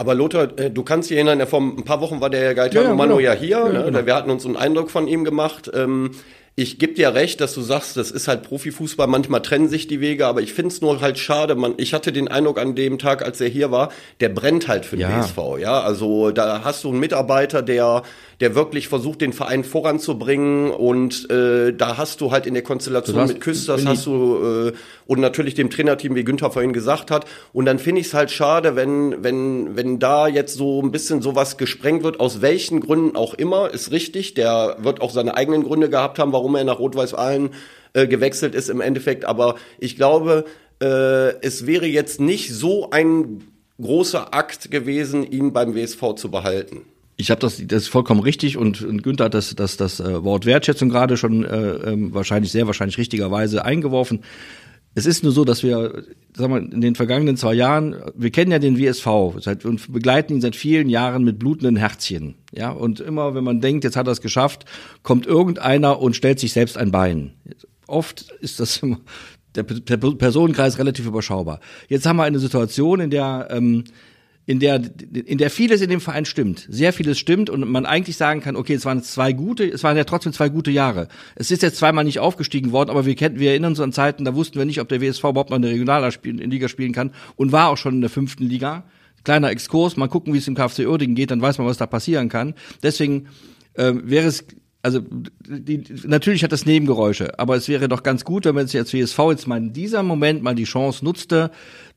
Aber 0.00 0.14
Lothar, 0.14 0.58
äh, 0.58 0.70
du 0.70 0.82
kannst 0.82 1.10
dich 1.10 1.18
erinnern, 1.18 1.46
vor 1.46 1.60
ein 1.60 1.84
paar 1.84 2.00
Wochen 2.00 2.22
war 2.22 2.30
der 2.30 2.54
Gaetano 2.54 2.84
ja, 2.84 2.88
ja, 2.88 2.94
Mano 2.94 3.16
genau. 3.18 3.28
ja 3.28 3.34
hier. 3.34 3.48
Ja, 3.50 3.68
ne? 3.68 3.84
genau. 3.84 4.06
Wir 4.06 4.14
hatten 4.14 4.30
uns 4.30 4.46
einen 4.46 4.56
Eindruck 4.56 4.90
von 4.90 5.06
ihm 5.06 5.24
gemacht. 5.24 5.70
Ähm, 5.74 6.12
ich 6.56 6.78
gebe 6.78 6.94
dir 6.94 7.14
recht, 7.14 7.42
dass 7.42 7.52
du 7.52 7.60
sagst, 7.60 7.98
das 7.98 8.10
ist 8.10 8.26
halt 8.26 8.42
Profifußball, 8.42 9.06
manchmal 9.06 9.42
trennen 9.42 9.68
sich 9.68 9.88
die 9.88 10.00
Wege, 10.00 10.26
aber 10.26 10.40
ich 10.40 10.54
finde 10.54 10.68
es 10.68 10.80
nur 10.80 11.02
halt 11.02 11.18
schade, 11.18 11.54
man, 11.54 11.74
ich 11.76 11.92
hatte 11.92 12.12
den 12.12 12.28
Eindruck 12.28 12.58
an 12.58 12.74
dem 12.74 12.98
Tag, 12.98 13.22
als 13.22 13.42
er 13.42 13.48
hier 13.48 13.70
war, 13.70 13.90
der 14.20 14.30
brennt 14.30 14.68
halt 14.68 14.86
für 14.86 14.96
den 14.96 15.08
Ja. 15.08 15.20
BSV, 15.20 15.38
ja, 15.58 15.80
also 15.80 16.30
da 16.30 16.62
hast 16.64 16.84
du 16.84 16.88
einen 16.88 16.98
Mitarbeiter, 16.98 17.62
der, 17.62 18.02
der 18.40 18.54
wirklich 18.54 18.88
versucht, 18.88 19.20
den 19.20 19.32
Verein 19.32 19.64
voranzubringen 19.64 20.70
und 20.70 21.30
äh, 21.30 21.72
da 21.72 21.98
hast 21.98 22.20
du 22.20 22.32
halt 22.32 22.46
in 22.46 22.54
der 22.54 22.62
Konstellation 22.62 23.16
hast- 23.18 23.28
mit 23.34 23.40
Küsters 23.42 23.84
hast 23.84 24.06
du 24.06 24.68
äh, 24.68 24.72
und 25.06 25.20
natürlich 25.20 25.54
dem 25.54 25.68
Trainerteam, 25.70 26.14
wie 26.14 26.24
Günther 26.24 26.50
vorhin 26.50 26.72
gesagt 26.72 27.10
hat. 27.10 27.26
Und 27.52 27.66
dann 27.66 27.78
finde 27.78 28.00
ich 28.00 28.06
es 28.08 28.14
halt 28.14 28.30
schade, 28.30 28.76
wenn, 28.76 29.22
wenn, 29.22 29.76
wenn 29.76 29.98
da 29.98 30.26
jetzt 30.26 30.54
so 30.56 30.80
ein 30.82 30.90
bisschen 30.90 31.20
sowas 31.22 31.58
gesprengt 31.58 32.02
wird, 32.02 32.18
aus 32.20 32.40
welchen 32.40 32.80
Gründen 32.80 33.16
auch 33.16 33.34
immer, 33.34 33.70
ist 33.72 33.90
richtig, 33.92 34.34
der 34.34 34.76
wird 34.80 35.00
auch 35.02 35.10
seine 35.10 35.36
eigenen 35.36 35.62
Gründe 35.64 35.90
gehabt 35.90 36.18
haben, 36.18 36.32
warum 36.32 36.54
er 36.56 36.64
nach 36.64 36.78
Rot-Weiß-Aalen 36.78 37.50
äh, 37.92 38.06
gewechselt 38.06 38.54
ist 38.54 38.70
im 38.70 38.80
Endeffekt, 38.80 39.24
aber 39.24 39.56
ich 39.78 39.96
glaube, 39.96 40.44
äh, 40.82 41.34
es 41.42 41.66
wäre 41.66 41.86
jetzt 41.86 42.20
nicht 42.20 42.54
so 42.54 42.88
ein 42.90 43.42
großer 43.82 44.32
Akt 44.32 44.70
gewesen, 44.70 45.30
ihn 45.30 45.52
beim 45.52 45.74
WSV 45.74 46.14
zu 46.16 46.30
behalten. 46.30 46.82
Ich 47.20 47.30
habe 47.30 47.40
das, 47.40 47.62
das 47.66 47.82
ist 47.82 47.88
vollkommen 47.88 48.20
richtig 48.20 48.56
und, 48.56 48.82
und 48.82 49.02
Günther 49.02 49.26
hat 49.26 49.34
das, 49.34 49.54
das, 49.54 49.76
das 49.76 50.00
äh, 50.00 50.24
Wort 50.24 50.46
Wertschätzung 50.46 50.88
gerade 50.88 51.16
schon 51.16 51.44
äh, 51.44 51.72
ähm, 51.72 52.14
wahrscheinlich 52.14 52.50
sehr 52.50 52.66
wahrscheinlich 52.66 52.96
richtigerweise 52.96 53.64
eingeworfen. 53.64 54.20
Es 54.94 55.06
ist 55.06 55.22
nur 55.22 55.30
so, 55.30 55.44
dass 55.44 55.62
wir, 55.62 56.02
sagen 56.34 56.52
wir, 56.52 56.72
in 56.72 56.80
den 56.80 56.94
vergangenen 56.96 57.36
zwei 57.36 57.54
Jahren, 57.54 57.94
wir 58.16 58.30
kennen 58.30 58.50
ja 58.50 58.58
den 58.58 58.78
WSV 58.78 59.06
seit, 59.38 59.64
und 59.64 59.92
begleiten 59.92 60.34
ihn 60.34 60.40
seit 60.40 60.56
vielen 60.56 60.88
Jahren 60.88 61.22
mit 61.22 61.38
blutenden 61.38 61.76
Herzchen. 61.76 62.34
Ja, 62.52 62.70
und 62.70 62.98
immer, 62.98 63.34
wenn 63.34 63.44
man 63.44 63.60
denkt, 63.60 63.84
jetzt 63.84 63.96
hat 63.96 64.08
er 64.08 64.12
es 64.12 64.20
geschafft, 64.20 64.64
kommt 65.02 65.26
irgendeiner 65.26 66.00
und 66.00 66.16
stellt 66.16 66.40
sich 66.40 66.52
selbst 66.52 66.76
ein 66.76 66.90
Bein. 66.90 67.34
Oft 67.86 68.32
ist 68.40 68.58
das 68.58 68.78
immer, 68.78 68.98
der, 69.54 69.64
der 69.64 69.96
Personenkreis 69.96 70.78
relativ 70.78 71.06
überschaubar. 71.06 71.60
Jetzt 71.88 72.06
haben 72.06 72.16
wir 72.16 72.24
eine 72.24 72.38
Situation, 72.40 72.98
in 73.00 73.10
der 73.10 73.48
ähm, 73.50 73.84
in 74.46 74.58
der, 74.58 74.82
in 75.12 75.38
der 75.38 75.50
vieles 75.50 75.80
in 75.80 75.90
dem 75.90 76.00
Verein 76.00 76.24
stimmt. 76.24 76.66
Sehr 76.68 76.92
vieles 76.92 77.18
stimmt 77.18 77.50
und 77.50 77.68
man 77.70 77.86
eigentlich 77.86 78.16
sagen 78.16 78.40
kann, 78.40 78.56
okay, 78.56 78.74
es 78.74 78.84
waren 78.84 79.02
zwei 79.02 79.32
gute, 79.32 79.64
es 79.64 79.84
waren 79.84 79.96
ja 79.96 80.04
trotzdem 80.04 80.32
zwei 80.32 80.48
gute 80.48 80.70
Jahre. 80.70 81.08
Es 81.36 81.50
ist 81.50 81.62
jetzt 81.62 81.76
zweimal 81.76 82.04
nicht 82.04 82.18
aufgestiegen 82.18 82.72
worden, 82.72 82.90
aber 82.90 83.06
wir 83.06 83.14
kennen, 83.14 83.38
wir 83.38 83.50
erinnern 83.50 83.72
uns 83.72 83.80
an 83.80 83.92
Zeiten, 83.92 84.24
da 84.24 84.34
wussten 84.34 84.58
wir 84.58 84.64
nicht, 84.64 84.80
ob 84.80 84.88
der 84.88 85.00
WSV 85.00 85.22
überhaupt 85.24 85.50
noch 85.50 85.56
in 85.56 85.62
der 85.62 85.70
Regionalliga 85.70 86.68
spielen 86.68 86.92
kann 86.92 87.12
und 87.36 87.52
war 87.52 87.68
auch 87.68 87.76
schon 87.76 87.94
in 87.94 88.00
der 88.00 88.10
fünften 88.10 88.44
Liga. 88.44 88.84
Kleiner 89.22 89.50
Exkurs, 89.50 89.96
mal 89.96 90.08
gucken, 90.08 90.32
wie 90.32 90.38
es 90.38 90.48
im 90.48 90.54
KfC 90.54 90.86
Uerdingen 90.86 91.14
geht, 91.14 91.30
dann 91.30 91.42
weiß 91.42 91.58
man, 91.58 91.66
was 91.66 91.76
da 91.76 91.86
passieren 91.86 92.28
kann. 92.28 92.54
Deswegen 92.82 93.28
äh, 93.74 93.92
wäre 93.94 94.26
es 94.26 94.46
also 94.82 95.00
die, 95.46 95.84
natürlich 96.04 96.42
hat 96.42 96.52
das 96.52 96.64
Nebengeräusche, 96.64 97.38
aber 97.38 97.56
es 97.56 97.68
wäre 97.68 97.88
doch 97.88 98.02
ganz 98.02 98.24
gut, 98.24 98.44
wenn 98.46 98.54
man 98.54 98.66
jetzt 98.66 98.74
als 98.74 98.94
WSV 98.94 99.18
jetzt 99.30 99.46
mal 99.46 99.58
in 99.58 99.72
diesem 99.72 100.06
Moment 100.06 100.42
mal 100.42 100.54
die 100.54 100.64
Chance 100.64 101.04
nutzte, 101.04 101.50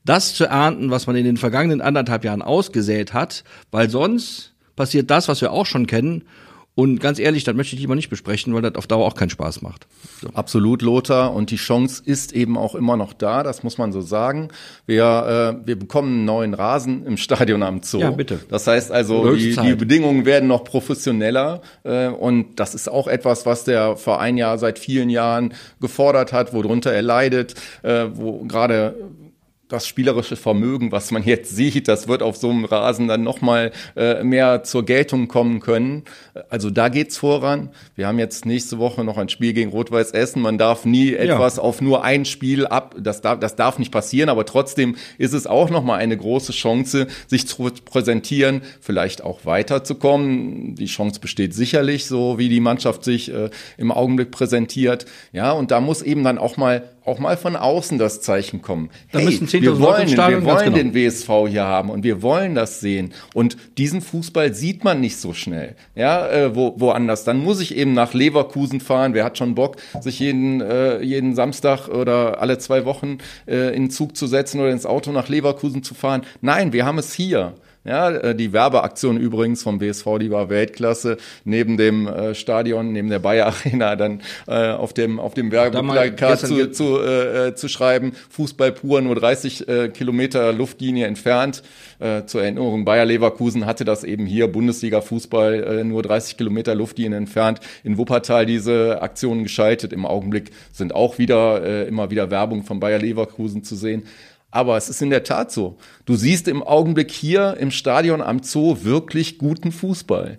das 0.04 0.34
zu 0.34 0.44
ernten, 0.44 0.90
was 0.90 1.06
man 1.06 1.16
in 1.16 1.24
den 1.24 1.38
vergangenen 1.38 1.80
anderthalb 1.80 2.24
Jahren 2.24 2.42
ausgesät 2.42 3.14
hat, 3.14 3.44
weil 3.70 3.88
sonst 3.88 4.52
passiert 4.76 5.10
das, 5.10 5.28
was 5.28 5.40
wir 5.40 5.52
auch 5.52 5.66
schon 5.66 5.86
kennen. 5.86 6.24
Und 6.76 6.98
ganz 7.00 7.20
ehrlich, 7.20 7.44
das 7.44 7.54
möchte 7.54 7.76
ich 7.76 7.80
lieber 7.80 7.94
nicht 7.94 8.10
besprechen, 8.10 8.52
weil 8.52 8.62
das 8.62 8.74
auf 8.74 8.88
Dauer 8.88 9.06
auch 9.06 9.14
keinen 9.14 9.30
Spaß 9.30 9.62
macht. 9.62 9.86
So. 10.20 10.28
Absolut, 10.34 10.82
Lothar. 10.82 11.32
Und 11.32 11.52
die 11.52 11.56
Chance 11.56 12.02
ist 12.04 12.32
eben 12.32 12.58
auch 12.58 12.74
immer 12.74 12.96
noch 12.96 13.12
da, 13.12 13.44
das 13.44 13.62
muss 13.62 13.78
man 13.78 13.92
so 13.92 14.00
sagen. 14.00 14.48
Wir, 14.84 15.60
äh, 15.62 15.66
wir 15.66 15.78
bekommen 15.78 16.08
einen 16.08 16.24
neuen 16.24 16.52
Rasen 16.54 17.06
im 17.06 17.16
Stadion 17.16 17.62
am 17.62 17.82
Zoo. 17.82 18.00
Ja, 18.00 18.10
bitte. 18.10 18.40
Das 18.48 18.66
heißt 18.66 18.90
also, 18.90 19.36
die, 19.36 19.54
die 19.54 19.74
Bedingungen 19.76 20.24
werden 20.24 20.48
noch 20.48 20.64
professioneller. 20.64 21.62
Äh, 21.84 22.08
und 22.08 22.58
das 22.58 22.74
ist 22.74 22.88
auch 22.88 23.06
etwas, 23.06 23.46
was 23.46 23.62
der 23.62 23.96
Verein 23.96 24.36
ja 24.36 24.58
seit 24.58 24.80
vielen 24.80 25.10
Jahren 25.10 25.54
gefordert 25.80 26.32
hat, 26.32 26.52
worunter 26.52 26.92
er 26.92 27.02
leidet, 27.02 27.54
äh, 27.82 28.06
wo 28.12 28.44
gerade 28.46 28.96
das 29.74 29.86
spielerische 29.86 30.36
Vermögen, 30.36 30.92
was 30.92 31.10
man 31.10 31.22
jetzt 31.22 31.50
sieht, 31.56 31.88
das 31.88 32.08
wird 32.08 32.22
auf 32.22 32.36
so 32.36 32.50
einem 32.50 32.64
Rasen 32.64 33.08
dann 33.08 33.22
nochmal 33.22 33.72
äh, 33.96 34.22
mehr 34.22 34.62
zur 34.62 34.84
Geltung 34.84 35.28
kommen 35.28 35.60
können. 35.60 36.04
Also 36.48 36.70
da 36.70 36.88
geht's 36.88 37.16
voran. 37.16 37.70
Wir 37.96 38.06
haben 38.06 38.18
jetzt 38.18 38.46
nächste 38.46 38.78
Woche 38.78 39.04
noch 39.04 39.18
ein 39.18 39.28
Spiel 39.28 39.52
gegen 39.52 39.70
Rot-Weiß 39.70 40.12
Essen. 40.12 40.42
Man 40.42 40.58
darf 40.58 40.84
nie 40.84 41.14
etwas 41.14 41.58
auf 41.58 41.80
nur 41.80 42.04
ein 42.04 42.24
Spiel 42.24 42.66
ab. 42.66 42.94
Das 42.98 43.20
darf, 43.20 43.40
das 43.40 43.56
darf 43.56 43.78
nicht 43.78 43.92
passieren, 43.92 44.28
aber 44.28 44.46
trotzdem 44.46 44.96
ist 45.18 45.32
es 45.32 45.46
auch 45.46 45.70
nochmal 45.70 45.98
eine 45.98 46.16
große 46.16 46.52
Chance, 46.52 47.06
sich 47.26 47.46
zu 47.46 47.70
präsentieren, 47.84 48.62
vielleicht 48.80 49.22
auch 49.22 49.44
weiterzukommen. 49.44 50.74
Die 50.76 50.86
Chance 50.86 51.20
besteht 51.20 51.54
sicherlich, 51.54 52.06
so 52.06 52.38
wie 52.38 52.48
die 52.48 52.60
Mannschaft 52.60 53.04
sich 53.04 53.32
äh, 53.32 53.50
im 53.76 53.90
Augenblick 53.90 54.30
präsentiert. 54.30 55.06
Ja, 55.32 55.52
und 55.52 55.70
da 55.70 55.80
muss 55.80 56.02
eben 56.02 56.24
dann 56.24 56.38
auch 56.38 56.56
mal 56.56 56.93
auch 57.04 57.18
mal 57.18 57.36
von 57.36 57.56
außen 57.56 57.98
das 57.98 58.20
Zeichen 58.20 58.62
kommen. 58.62 58.90
Da 59.12 59.20
müssen 59.20 59.46
10.000 59.46 59.62
wir 59.62 59.80
wollen, 59.80 60.02
ins 60.02 60.12
Stadion, 60.12 60.44
wir 60.44 60.52
wollen 60.52 60.72
genau. 60.72 60.76
den 60.76 60.94
WSV 60.94 61.28
hier 61.48 61.64
haben 61.64 61.90
und 61.90 62.02
wir 62.02 62.22
wollen 62.22 62.54
das 62.54 62.80
sehen. 62.80 63.12
Und 63.34 63.56
diesen 63.76 64.00
Fußball 64.00 64.54
sieht 64.54 64.84
man 64.84 65.00
nicht 65.00 65.16
so 65.16 65.32
schnell, 65.32 65.76
ja, 65.94 66.28
äh, 66.28 66.56
wo, 66.56 66.74
woanders. 66.78 67.24
Dann 67.24 67.38
muss 67.38 67.60
ich 67.60 67.76
eben 67.76 67.92
nach 67.92 68.14
Leverkusen 68.14 68.80
fahren. 68.80 69.14
Wer 69.14 69.24
hat 69.24 69.38
schon 69.38 69.54
Bock, 69.54 69.76
sich 70.00 70.18
jeden, 70.18 70.60
äh, 70.60 71.00
jeden 71.02 71.34
Samstag 71.34 71.88
oder 71.88 72.40
alle 72.40 72.58
zwei 72.58 72.84
Wochen 72.84 73.18
äh, 73.46 73.74
in 73.74 73.84
den 73.84 73.90
Zug 73.90 74.16
zu 74.16 74.26
setzen 74.26 74.60
oder 74.60 74.70
ins 74.70 74.86
Auto 74.86 75.12
nach 75.12 75.28
Leverkusen 75.28 75.82
zu 75.82 75.94
fahren? 75.94 76.22
Nein, 76.40 76.72
wir 76.72 76.86
haben 76.86 76.98
es 76.98 77.12
hier. 77.12 77.54
Ja, 77.84 78.10
äh, 78.10 78.34
die 78.34 78.52
Werbeaktion 78.52 79.18
übrigens 79.18 79.62
vom 79.62 79.78
BSV, 79.78 80.18
die 80.18 80.30
war 80.30 80.48
Weltklasse. 80.48 81.18
Neben 81.44 81.76
dem 81.76 82.06
äh, 82.06 82.34
Stadion, 82.34 82.92
neben 82.92 83.10
der 83.10 83.18
Bayer 83.18 83.46
Arena, 83.46 83.94
dann 83.94 84.22
äh, 84.46 84.70
auf 84.70 84.94
dem 84.94 85.20
auf 85.20 85.34
dem 85.34 85.52
Werbeplakat 85.52 86.40
zu, 86.40 86.70
zu, 86.70 86.98
äh, 86.98 87.48
äh, 87.48 87.54
zu 87.54 87.68
schreiben, 87.68 88.12
Fußball 88.30 88.72
pur, 88.72 89.02
nur 89.02 89.14
30 89.14 89.68
äh, 89.68 89.88
Kilometer 89.88 90.52
Luftlinie 90.52 91.06
entfernt. 91.06 91.62
Äh, 91.98 92.24
zur 92.24 92.42
Erinnerung, 92.42 92.84
Bayer 92.86 93.04
Leverkusen 93.04 93.66
hatte 93.66 93.84
das 93.84 94.02
eben 94.02 94.24
hier, 94.24 94.48
Bundesliga-Fußball, 94.48 95.80
äh, 95.80 95.84
nur 95.84 96.02
30 96.02 96.38
Kilometer 96.38 96.74
Luftlinie 96.74 97.18
entfernt. 97.18 97.60
In 97.82 97.98
Wuppertal 97.98 98.46
diese 98.46 99.02
Aktionen 99.02 99.42
geschaltet. 99.42 99.92
Im 99.92 100.06
Augenblick 100.06 100.52
sind 100.72 100.94
auch 100.94 101.18
wieder 101.18 101.62
äh, 101.62 101.86
immer 101.86 102.10
wieder 102.10 102.30
Werbung 102.30 102.64
von 102.64 102.80
Bayer 102.80 102.98
Leverkusen 102.98 103.62
zu 103.62 103.76
sehen. 103.76 104.04
Aber 104.54 104.76
es 104.76 104.88
ist 104.88 105.02
in 105.02 105.10
der 105.10 105.24
Tat 105.24 105.50
so. 105.50 105.78
Du 106.06 106.14
siehst 106.14 106.46
im 106.46 106.62
Augenblick 106.62 107.10
hier 107.10 107.56
im 107.58 107.72
Stadion 107.72 108.22
am 108.22 108.44
Zoo 108.44 108.84
wirklich 108.84 109.36
guten 109.36 109.72
Fußball. 109.72 110.38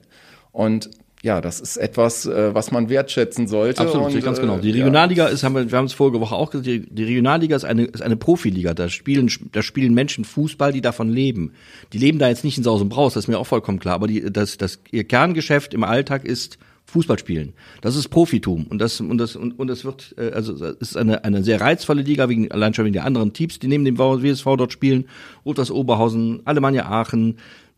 Und 0.54 0.90
ja, 1.22 1.42
das 1.42 1.60
ist 1.60 1.76
etwas, 1.76 2.26
äh, 2.26 2.56
was 2.56 2.72
man 2.72 2.88
wertschätzen 2.88 3.50
sollte. 3.50 3.82
Absolut, 3.82 4.14
und, 4.14 4.24
ganz 4.24 4.38
äh, 4.38 4.42
genau. 4.42 4.60
Die 4.60 4.70
ja. 4.70 4.76
Regionalliga 4.76 5.26
ist, 5.26 5.44
haben 5.44 5.56
wir, 5.56 5.70
wir 5.70 5.78
haben 5.78 5.86
es 5.86 5.92
vorige 5.92 6.22
Woche 6.22 6.34
auch 6.34 6.50
gesagt, 6.50 6.66
die, 6.66 6.90
die 6.90 7.04
Regionalliga 7.04 7.58
ist 7.58 7.66
eine, 7.66 7.84
ist 7.84 8.02
eine 8.02 8.16
Profiliga. 8.16 8.74
Da 8.74 8.88
spielen, 8.88 9.30
da 9.52 9.62
spielen 9.62 9.94
Menschen 9.94 10.24
Fußball, 10.24 10.72
die 10.72 10.80
davon 10.82 11.10
leben. 11.10 11.52
Die 11.92 11.98
leben 11.98 12.18
da 12.18 12.30
jetzt 12.30 12.46
nicht 12.46 12.58
in 12.58 12.64
Saus 12.64 12.80
und 12.80 12.88
Braus, 12.88 13.16
das 13.16 13.26
ist 13.26 13.28
mir 13.28 13.38
auch 13.38 13.48
vollkommen 13.48 13.80
klar. 13.80 13.96
Aber 13.96 14.08
die, 14.08 14.32
das, 14.32 14.58
das, 14.58 14.80
ihr 14.92 15.04
Kerngeschäft 15.04 15.74
im 15.74 15.84
Alltag 15.84 16.24
ist 16.24 16.58
Fußball 16.86 17.20
spielen. 17.20 17.54
Das 17.82 17.96
ist 17.96 18.10
Profitum. 18.10 18.68
Und 18.70 18.80
das, 18.80 19.02
und 19.02 19.18
das, 19.18 19.36
und, 19.36 19.60
und 19.60 19.70
es 19.70 19.84
wird, 19.86 20.16
äh, 20.18 20.32
also, 20.32 20.54
es 20.54 20.90
ist 20.90 20.98
eine, 20.98 21.24
eine 21.24 21.44
sehr 21.44 21.60
reizvolle 21.60 22.02
Liga, 22.02 22.30
wegen, 22.30 22.52
allein 22.52 22.74
schon 22.74 22.86
wegen 22.86 22.94
der 22.94 23.06
anderen 23.06 23.34
Teams, 23.34 23.60
die 23.60 23.68
neben 23.68 23.86
dem 23.86 23.98
WSV 23.98 24.46
dort 24.58 24.72
spielen. 24.72 25.06
Rot-Weiß 25.46 25.72
Oberhausen, 25.72 26.42
Alemannia 26.46 26.86
Aachen, 26.86 27.38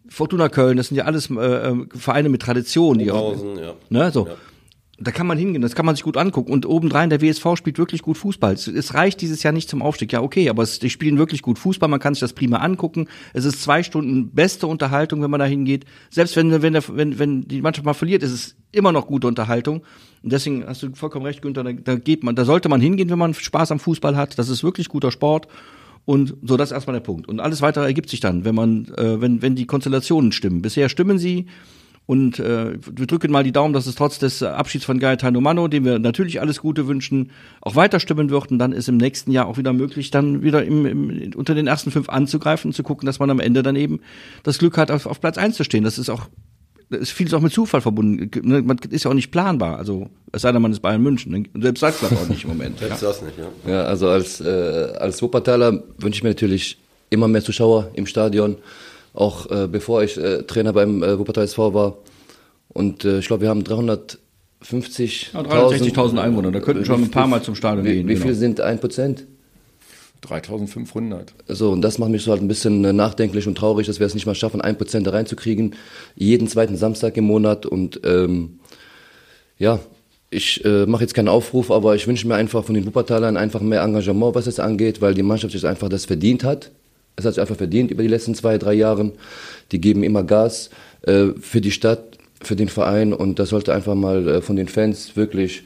Fortuna 0.09 0.49
Köln, 0.49 0.77
das 0.77 0.87
sind 0.87 0.97
ja 0.97 1.05
alles 1.05 1.29
äh, 1.29 1.35
äh, 1.35 1.85
Vereine 1.95 2.29
mit 2.29 2.41
Tradition, 2.41 2.99
die 2.99 3.11
auch, 3.11 3.33
Oberhausen, 3.33 3.63
ja. 3.63 3.73
Ne, 3.89 4.11
so. 4.11 4.27
Da 4.99 5.11
kann 5.11 5.27
man 5.27 5.37
hingehen, 5.37 5.61
das 5.61 5.75
kann 5.75 5.85
man 5.85 5.95
sich 5.95 6.03
gut 6.03 6.17
angucken. 6.17 6.51
Und 6.51 6.65
obendrein, 6.65 7.11
der 7.11 7.21
WSV 7.21 7.55
spielt 7.55 7.77
wirklich 7.77 8.01
gut 8.01 8.17
Fußball. 8.17 8.53
Es, 8.53 8.93
reicht 8.95 9.21
dieses 9.21 9.43
Jahr 9.43 9.53
nicht 9.53 9.69
zum 9.69 9.83
Aufstieg. 9.83 10.11
Ja, 10.11 10.21
okay, 10.21 10.49
aber 10.49 10.63
es, 10.63 10.79
die 10.79 10.89
spielen 10.89 11.19
wirklich 11.19 11.43
gut 11.43 11.59
Fußball. 11.59 11.87
Man 11.87 11.99
kann 11.99 12.15
sich 12.15 12.21
das 12.21 12.33
prima 12.33 12.57
angucken. 12.57 13.07
Es 13.33 13.45
ist 13.45 13.61
zwei 13.61 13.83
Stunden 13.83 14.31
beste 14.31 14.65
Unterhaltung, 14.65 15.21
wenn 15.21 15.29
man 15.29 15.39
da 15.39 15.45
hingeht. 15.45 15.85
Selbst 16.09 16.35
wenn, 16.35 16.63
wenn, 16.63 16.73
der, 16.73 16.83
wenn, 16.87 17.19
wenn 17.19 17.47
die 17.47 17.61
Mannschaft 17.61 17.85
mal 17.85 17.93
verliert, 17.93 18.23
ist 18.23 18.31
es 18.31 18.55
immer 18.71 18.91
noch 18.91 19.05
gute 19.05 19.27
Unterhaltung. 19.27 19.83
Und 20.23 20.33
deswegen 20.33 20.65
hast 20.65 20.81
du 20.81 20.93
vollkommen 20.95 21.27
recht, 21.27 21.43
Günther, 21.43 21.63
da, 21.63 21.73
da 21.73 21.95
geht 21.95 22.23
man, 22.23 22.35
da 22.35 22.43
sollte 22.43 22.67
man 22.67 22.81
hingehen, 22.81 23.11
wenn 23.11 23.19
man 23.19 23.35
Spaß 23.35 23.71
am 23.71 23.79
Fußball 23.79 24.17
hat. 24.17 24.39
Das 24.39 24.49
ist 24.49 24.63
wirklich 24.63 24.89
guter 24.89 25.11
Sport. 25.11 25.47
Und 26.05 26.37
so, 26.41 26.57
das 26.57 26.69
ist 26.69 26.73
erstmal 26.73 26.95
der 26.95 27.01
Punkt. 27.01 27.27
Und 27.27 27.39
alles 27.39 27.61
weitere 27.61 27.85
ergibt 27.85 28.09
sich 28.09 28.21
dann, 28.21 28.45
wenn 28.45 28.55
man, 28.55 28.85
äh, 28.97 29.21
wenn, 29.21 29.41
wenn 29.41 29.55
die 29.55 29.67
Konstellationen 29.67 30.31
stimmen. 30.31 30.61
Bisher 30.61 30.89
stimmen 30.89 31.19
sie. 31.19 31.47
Und 32.07 32.39
äh, 32.39 32.77
wir 32.89 33.05
drücken 33.05 33.31
mal 33.33 33.43
die 33.43 33.51
Daumen, 33.51 33.73
dass 33.73 33.85
es 33.85 33.95
trotz 33.95 34.17
des 34.17 34.41
Abschieds 34.41 34.85
von 34.85 34.97
Gaetano 34.97 35.41
Mano, 35.41 35.67
dem 35.67 35.83
wir 35.83 35.99
natürlich 35.99 36.39
alles 36.39 36.61
Gute 36.61 36.87
wünschen, 36.87 37.31
auch 37.61 37.75
weiter 37.75 37.99
stimmen 37.99 38.29
wird. 38.29 38.49
Und 38.49 38.59
dann 38.59 38.71
ist 38.71 38.87
im 38.87 38.95
nächsten 38.95 39.29
Jahr 39.29 39.45
auch 39.45 39.57
wieder 39.57 39.73
möglich, 39.73 40.09
dann 40.09 40.41
wieder 40.41 40.63
im, 40.63 40.85
im, 40.85 41.31
unter 41.35 41.53
den 41.53 41.67
ersten 41.67 41.91
fünf 41.91 42.07
anzugreifen 42.07 42.69
und 42.69 42.73
zu 42.73 42.81
gucken, 42.81 43.05
dass 43.05 43.19
man 43.19 43.29
am 43.29 43.41
Ende 43.41 43.61
dann 43.61 43.75
eben 43.75 43.99
das 44.43 44.57
Glück 44.57 44.77
hat, 44.77 44.89
auf, 44.89 45.05
auf 45.05 45.19
Platz 45.19 45.37
eins 45.37 45.57
zu 45.57 45.65
stehen. 45.65 45.83
Das 45.83 45.99
ist 45.99 46.09
auch, 46.09 46.29
das 46.89 47.01
ist 47.01 47.11
vieles 47.11 47.33
auch 47.33 47.41
mit 47.41 47.51
Zufall 47.51 47.81
verbunden. 47.81 48.31
Ne, 48.41 48.61
Man 48.61 48.77
ist 48.89 49.03
ja 49.03 49.11
auch 49.11 49.15
nicht 49.15 49.31
planbar. 49.31 49.77
Also 49.77 50.09
es 50.31 50.43
sei 50.43 50.53
denn, 50.53 50.61
man 50.61 50.71
ist 50.71 50.79
Bayern 50.79 51.03
München. 51.03 51.33
ne? 51.33 51.43
Selbst 51.61 51.81
sagt 51.81 52.01
das 52.03 52.13
auch 52.13 52.29
nicht 52.29 52.45
im 52.45 52.51
Moment. 52.51 52.79
ja. 52.79 52.87
Jetzt 52.87 53.03
das 53.03 53.21
nicht, 53.21 53.37
ja. 53.37 53.69
Ja, 53.69 53.83
also 53.83 54.07
als, 54.07 54.39
äh, 54.39 54.93
als 54.97 55.21
Wuppertaler 55.21 55.83
wünsche 55.97 56.19
ich 56.19 56.23
mir 56.23 56.29
natürlich 56.29 56.77
immer 57.09 57.27
mehr 57.27 57.43
Zuschauer 57.43 57.91
im 57.95 58.05
Stadion, 58.05 58.57
auch 59.17 59.49
äh, 59.49 59.67
bevor 59.67 60.03
ich 60.03 60.17
äh, 60.17 60.43
Trainer 60.43 60.73
beim 60.73 61.03
äh, 61.03 61.17
Wuppertal 61.17 61.45
SV 61.45 61.73
war. 61.73 61.97
Und 62.69 63.03
äh, 63.03 63.19
ich 63.19 63.27
glaube, 63.27 63.41
wir 63.41 63.49
haben 63.49 63.63
50.000 63.63 65.33
Ja, 65.33 65.41
360.000 65.41 66.19
Einwohner, 66.19 66.51
da 66.51 66.59
könnten 66.59 66.85
schon 66.85 67.03
ein 67.03 67.11
paar 67.11 67.27
Mal 67.27 67.41
zum 67.41 67.55
Stadion 67.55 67.85
wie, 67.85 67.93
gehen. 67.93 68.07
Wie 68.07 68.13
genau. 68.13 68.25
viel 68.25 68.35
sind 68.35 68.61
ein 68.61 68.79
Prozent? 68.79 69.25
3500. 70.21 71.33
So, 71.47 71.71
und 71.71 71.81
das 71.81 71.99
macht 71.99 72.11
mich 72.11 72.23
so 72.23 72.31
halt 72.31 72.41
ein 72.41 72.47
bisschen 72.47 72.83
äh, 72.85 72.93
nachdenklich 72.93 73.47
und 73.47 73.57
traurig, 73.57 73.87
dass 73.87 73.99
wir 73.99 74.07
es 74.07 74.13
nicht 74.13 74.25
mal 74.25 74.35
schaffen, 74.35 74.61
ein 74.61 74.77
Prozent 74.77 75.07
da 75.07 75.11
reinzukriegen. 75.11 75.75
Jeden 76.15 76.47
zweiten 76.47 76.75
Samstag 76.75 77.17
im 77.17 77.25
Monat. 77.25 77.65
Und 77.65 78.01
ähm, 78.03 78.59
ja, 79.57 79.79
ich 80.29 80.63
äh, 80.65 80.85
mache 80.85 81.03
jetzt 81.03 81.13
keinen 81.13 81.27
Aufruf, 81.27 81.71
aber 81.71 81.95
ich 81.95 82.07
wünsche 82.07 82.27
mir 82.27 82.35
einfach 82.35 82.63
von 82.63 82.75
den 82.75 82.85
Wuppertalern 82.85 83.37
einfach 83.37 83.61
mehr 83.61 83.81
Engagement, 83.81 84.35
was 84.35 84.47
es 84.47 84.59
angeht, 84.59 85.01
weil 85.01 85.13
die 85.13 85.23
Mannschaft 85.23 85.53
sich 85.53 85.65
einfach 85.65 85.89
das 85.89 86.05
verdient 86.05 86.43
hat. 86.43 86.71
Es 87.17 87.25
hat 87.25 87.33
sich 87.33 87.41
einfach 87.41 87.57
verdient 87.57 87.91
über 87.91 88.03
die 88.03 88.09
letzten 88.09 88.35
zwei, 88.35 88.57
drei 88.57 88.73
Jahre. 88.73 89.11
Die 89.71 89.81
geben 89.81 90.03
immer 90.03 90.23
Gas 90.23 90.69
äh, 91.01 91.27
für 91.41 91.61
die 91.61 91.71
Stadt, 91.71 92.17
für 92.41 92.55
den 92.55 92.69
Verein 92.69 93.11
und 93.11 93.39
das 93.39 93.49
sollte 93.49 93.73
einfach 93.73 93.95
mal 93.95 94.27
äh, 94.27 94.41
von 94.41 94.55
den 94.55 94.67
Fans 94.67 95.17
wirklich 95.17 95.63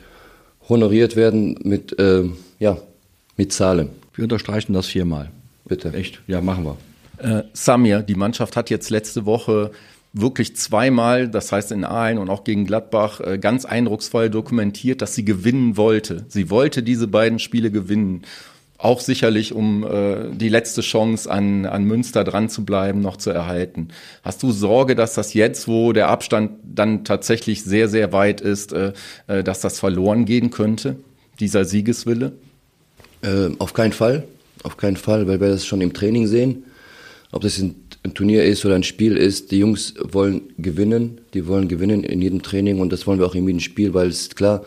honoriert 0.70 1.15
werden 1.15 1.60
mit, 1.63 2.00
äh, 2.00 2.24
ja, 2.60 2.77
mit 3.36 3.51
Zahlen. 3.51 3.89
Wir 4.15 4.24
unterstreichen 4.24 4.74
das 4.74 4.88
viermal. 4.88 5.29
Bitte. 5.65 5.93
Echt? 5.93 6.22
Ja, 6.27 6.41
machen 6.41 6.63
wir. 6.63 6.77
Äh, 7.17 7.43
Samir, 7.53 8.01
die 8.01 8.15
Mannschaft 8.15 8.55
hat 8.55 8.70
jetzt 8.70 8.89
letzte 8.89 9.25
Woche 9.25 9.72
wirklich 10.13 10.55
zweimal, 10.55 11.29
das 11.29 11.51
heißt 11.51 11.72
in 11.72 11.86
Aalen 11.86 12.17
und 12.17 12.29
auch 12.29 12.43
gegen 12.43 12.65
Gladbach, 12.65 13.22
äh, 13.22 13.38
ganz 13.38 13.65
eindrucksvoll 13.65 14.29
dokumentiert, 14.29 15.01
dass 15.01 15.15
sie 15.15 15.24
gewinnen 15.24 15.77
wollte. 15.77 16.25
Sie 16.27 16.50
wollte 16.50 16.84
diese 16.84 17.08
beiden 17.08 17.39
Spiele 17.39 17.72
gewinnen. 17.72 18.24
Auch 18.82 19.00
sicherlich, 19.00 19.54
um 19.54 19.84
äh, 19.84 20.36
die 20.36 20.50
letzte 20.50 20.82
Chance 20.82 21.30
an, 21.30 21.68
an 21.68 21.84
Münster 21.84 22.24
dran 22.24 22.50
zu 22.50 22.66
bleiben, 22.66 23.00
noch 23.00 23.16
zu 23.16 23.30
erhalten. 23.30 23.90
Hast 24.24 24.42
du 24.42 24.52
Sorge, 24.52 24.96
dass 24.96 25.14
das 25.14 25.36
jetzt, 25.36 25.68
wo 25.68 25.94
der 25.94 26.08
Abstand 26.08 26.54
dann 26.64 27.04
tatsächlich 27.04 27.64
sehr, 27.64 27.88
sehr 27.88 28.12
weit 28.12 28.42
ist, 28.42 28.74
äh, 28.74 28.94
äh, 29.28 29.44
dass 29.44 29.62
das 29.62 29.78
verloren 29.78 30.26
gehen 30.26 30.50
könnte, 30.50 30.96
dieser 31.40 31.64
Siegeswille? 31.64 32.32
Äh, 33.22 33.50
auf 33.60 33.76
keinen 33.76 33.94
Fall. 33.94 34.24
Auf 34.64 34.78
keinen 34.78 34.98
Fall, 34.98 35.28
weil 35.28 35.40
wir 35.40 35.50
das 35.50 35.64
schon 35.64 35.82
im 35.82 35.94
Training 35.94 36.26
sehen. 36.26 36.64
Ob 37.32 37.44
das 37.44 37.60
ein, 37.60 37.76
ein 38.04 38.16
Turnier 38.16 38.46
ist 38.46 38.66
oder 38.66 38.74
ein 38.74 38.84
Spiel 38.84 39.16
ist, 39.16 39.52
die 39.52 39.60
Jungs 39.60 39.94
wollen 40.02 40.42
gewinnen. 40.58 41.22
Die 41.36 41.46
wollen 41.46 41.68
gewinnen 41.68 42.04
in 42.04 42.20
jedem 42.20 42.42
Training 42.42 42.80
und 42.80 42.92
das 42.92 43.06
wollen 43.06 43.20
wir 43.20 43.28
auch 43.28 43.36
in 43.36 43.46
jedem 43.46 43.60
Spiel, 43.60 43.94
weil 43.94 44.08
es 44.08 44.32
klar, 44.32 44.66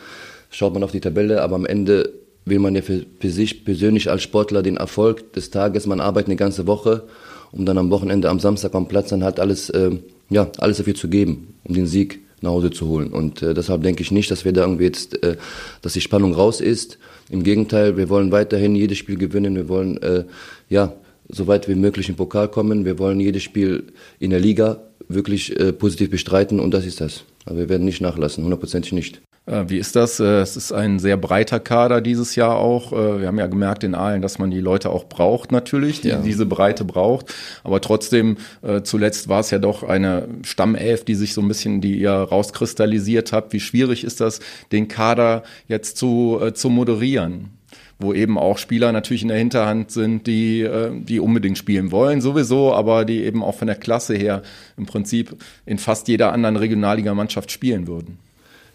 schaut 0.50 0.72
man 0.72 0.84
auf 0.84 0.92
die 0.92 1.00
Tabelle, 1.00 1.42
aber 1.42 1.56
am 1.56 1.66
Ende 1.66 2.23
will 2.44 2.58
man 2.58 2.74
ja 2.74 2.82
für, 2.82 3.04
für 3.20 3.30
sich 3.30 3.64
persönlich 3.64 4.10
als 4.10 4.22
Sportler 4.22 4.62
den 4.62 4.76
Erfolg 4.76 5.32
des 5.32 5.50
Tages. 5.50 5.86
Man 5.86 6.00
arbeitet 6.00 6.28
eine 6.28 6.36
ganze 6.36 6.66
Woche, 6.66 7.04
um 7.52 7.64
dann 7.64 7.78
am 7.78 7.90
Wochenende, 7.90 8.28
am 8.28 8.40
Samstag 8.40 8.74
am 8.74 8.88
Platz 8.88 9.08
dann 9.08 9.24
halt 9.24 9.40
alles, 9.40 9.70
äh, 9.70 9.90
ja, 10.30 10.50
alles 10.58 10.78
dafür 10.78 10.94
zu 10.94 11.08
geben, 11.08 11.54
um 11.64 11.74
den 11.74 11.86
Sieg 11.86 12.20
nach 12.42 12.50
Hause 12.50 12.70
zu 12.70 12.88
holen. 12.88 13.12
Und 13.12 13.42
äh, 13.42 13.54
deshalb 13.54 13.82
denke 13.82 14.02
ich 14.02 14.10
nicht, 14.10 14.30
dass 14.30 14.44
wir 14.44 14.52
da 14.52 14.62
irgendwie 14.62 14.84
jetzt, 14.84 15.22
äh, 15.22 15.36
dass 15.82 15.94
die 15.94 16.00
Spannung 16.00 16.34
raus 16.34 16.60
ist. 16.60 16.98
Im 17.30 17.42
Gegenteil, 17.42 17.96
wir 17.96 18.08
wollen 18.08 18.30
weiterhin 18.32 18.76
jedes 18.76 18.98
Spiel 18.98 19.16
gewinnen. 19.16 19.56
Wir 19.56 19.68
wollen, 19.68 20.00
äh, 20.02 20.24
ja, 20.68 20.92
so 21.28 21.46
weit 21.46 21.68
wie 21.68 21.74
möglich 21.74 22.08
im 22.08 22.16
Pokal 22.16 22.48
kommen. 22.48 22.84
Wir 22.84 22.98
wollen 22.98 23.18
jedes 23.18 23.42
Spiel 23.42 23.84
in 24.20 24.30
der 24.30 24.40
Liga 24.40 24.82
wirklich 25.08 25.58
äh, 25.58 25.72
positiv 25.72 26.10
bestreiten 26.10 26.60
und 26.60 26.72
das 26.72 26.86
ist 26.86 27.00
das. 27.00 27.24
Aber 27.46 27.58
wir 27.58 27.68
werden 27.68 27.84
nicht 27.84 28.00
nachlassen, 28.00 28.44
hundertprozentig 28.44 28.92
nicht. 28.92 29.20
Äh, 29.46 29.64
Wie 29.68 29.78
ist 29.78 29.94
das? 29.94 30.20
Äh, 30.20 30.40
Es 30.40 30.56
ist 30.56 30.72
ein 30.72 30.98
sehr 30.98 31.16
breiter 31.16 31.60
Kader 31.60 32.00
dieses 32.00 32.34
Jahr 32.34 32.56
auch. 32.56 32.92
Äh, 32.92 33.20
Wir 33.20 33.26
haben 33.26 33.38
ja 33.38 33.46
gemerkt 33.46 33.84
in 33.84 33.94
Aalen, 33.94 34.22
dass 34.22 34.38
man 34.38 34.50
die 34.50 34.60
Leute 34.60 34.90
auch 34.90 35.04
braucht 35.04 35.52
natürlich, 35.52 36.00
die 36.00 36.08
Ja. 36.08 36.18
diese 36.18 36.46
Breite 36.46 36.84
braucht. 36.84 37.34
Aber 37.62 37.80
trotzdem, 37.80 38.36
zuletzt 38.84 39.28
war 39.28 39.40
es 39.40 39.50
ja 39.50 39.58
doch 39.58 39.82
eine 39.82 40.28
Stammelf, 40.42 41.04
die 41.04 41.14
sich 41.14 41.34
so 41.34 41.40
ein 41.40 41.48
bisschen, 41.48 41.80
die 41.80 41.98
ihr 41.98 42.10
rauskristallisiert 42.12 43.32
habt. 43.32 43.52
Wie 43.52 43.60
schwierig 43.60 44.04
ist 44.04 44.20
das, 44.20 44.40
den 44.72 44.88
Kader 44.88 45.42
jetzt 45.68 45.96
zu, 45.96 46.40
zu 46.54 46.70
moderieren? 46.70 47.50
Wo 47.98 48.12
eben 48.12 48.38
auch 48.38 48.58
Spieler 48.58 48.92
natürlich 48.92 49.22
in 49.22 49.28
der 49.28 49.38
Hinterhand 49.38 49.90
sind, 49.90 50.26
die, 50.26 50.68
die 51.02 51.20
unbedingt 51.20 51.58
spielen 51.58 51.92
wollen, 51.92 52.20
sowieso, 52.20 52.74
aber 52.74 53.04
die 53.04 53.22
eben 53.22 53.42
auch 53.42 53.54
von 53.54 53.66
der 53.66 53.76
Klasse 53.76 54.14
her 54.14 54.42
im 54.76 54.86
Prinzip 54.86 55.36
in 55.64 55.78
fast 55.78 56.08
jeder 56.08 56.32
anderen 56.32 56.56
Regionalligamannschaft 56.56 57.50
spielen 57.50 57.86
würden. 57.86 58.18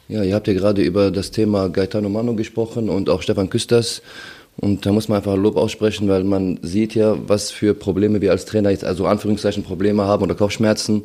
Ja, 0.10 0.24
ihr 0.24 0.34
habt 0.34 0.48
ja 0.48 0.56
gerade 0.56 0.82
über 0.82 1.12
das 1.12 1.30
Thema 1.30 1.70
Gaetano 1.70 2.10
Mano 2.10 2.34
gesprochen 2.34 2.90
und 2.90 3.12
auch 3.12 3.22
Stefan 3.22 3.52
Küsters. 3.52 4.02
Und 4.58 4.84
da 4.84 4.92
muss 4.92 5.08
man 5.08 5.18
einfach 5.18 5.38
Lob 5.38 5.56
aussprechen, 5.56 6.10
weil 6.10 6.24
man 6.24 6.58
sieht 6.64 6.96
ja, 6.96 7.16
was 7.28 7.52
für 7.52 7.76
Probleme 7.76 8.20
wir 8.20 8.32
als 8.32 8.46
Trainer 8.46 8.72
jetzt, 8.72 8.84
also 8.84 9.06
Anführungszeichen 9.06 9.62
Probleme 9.62 10.06
haben 10.06 10.24
oder 10.24 10.34
Kopfschmerzen, 10.34 11.04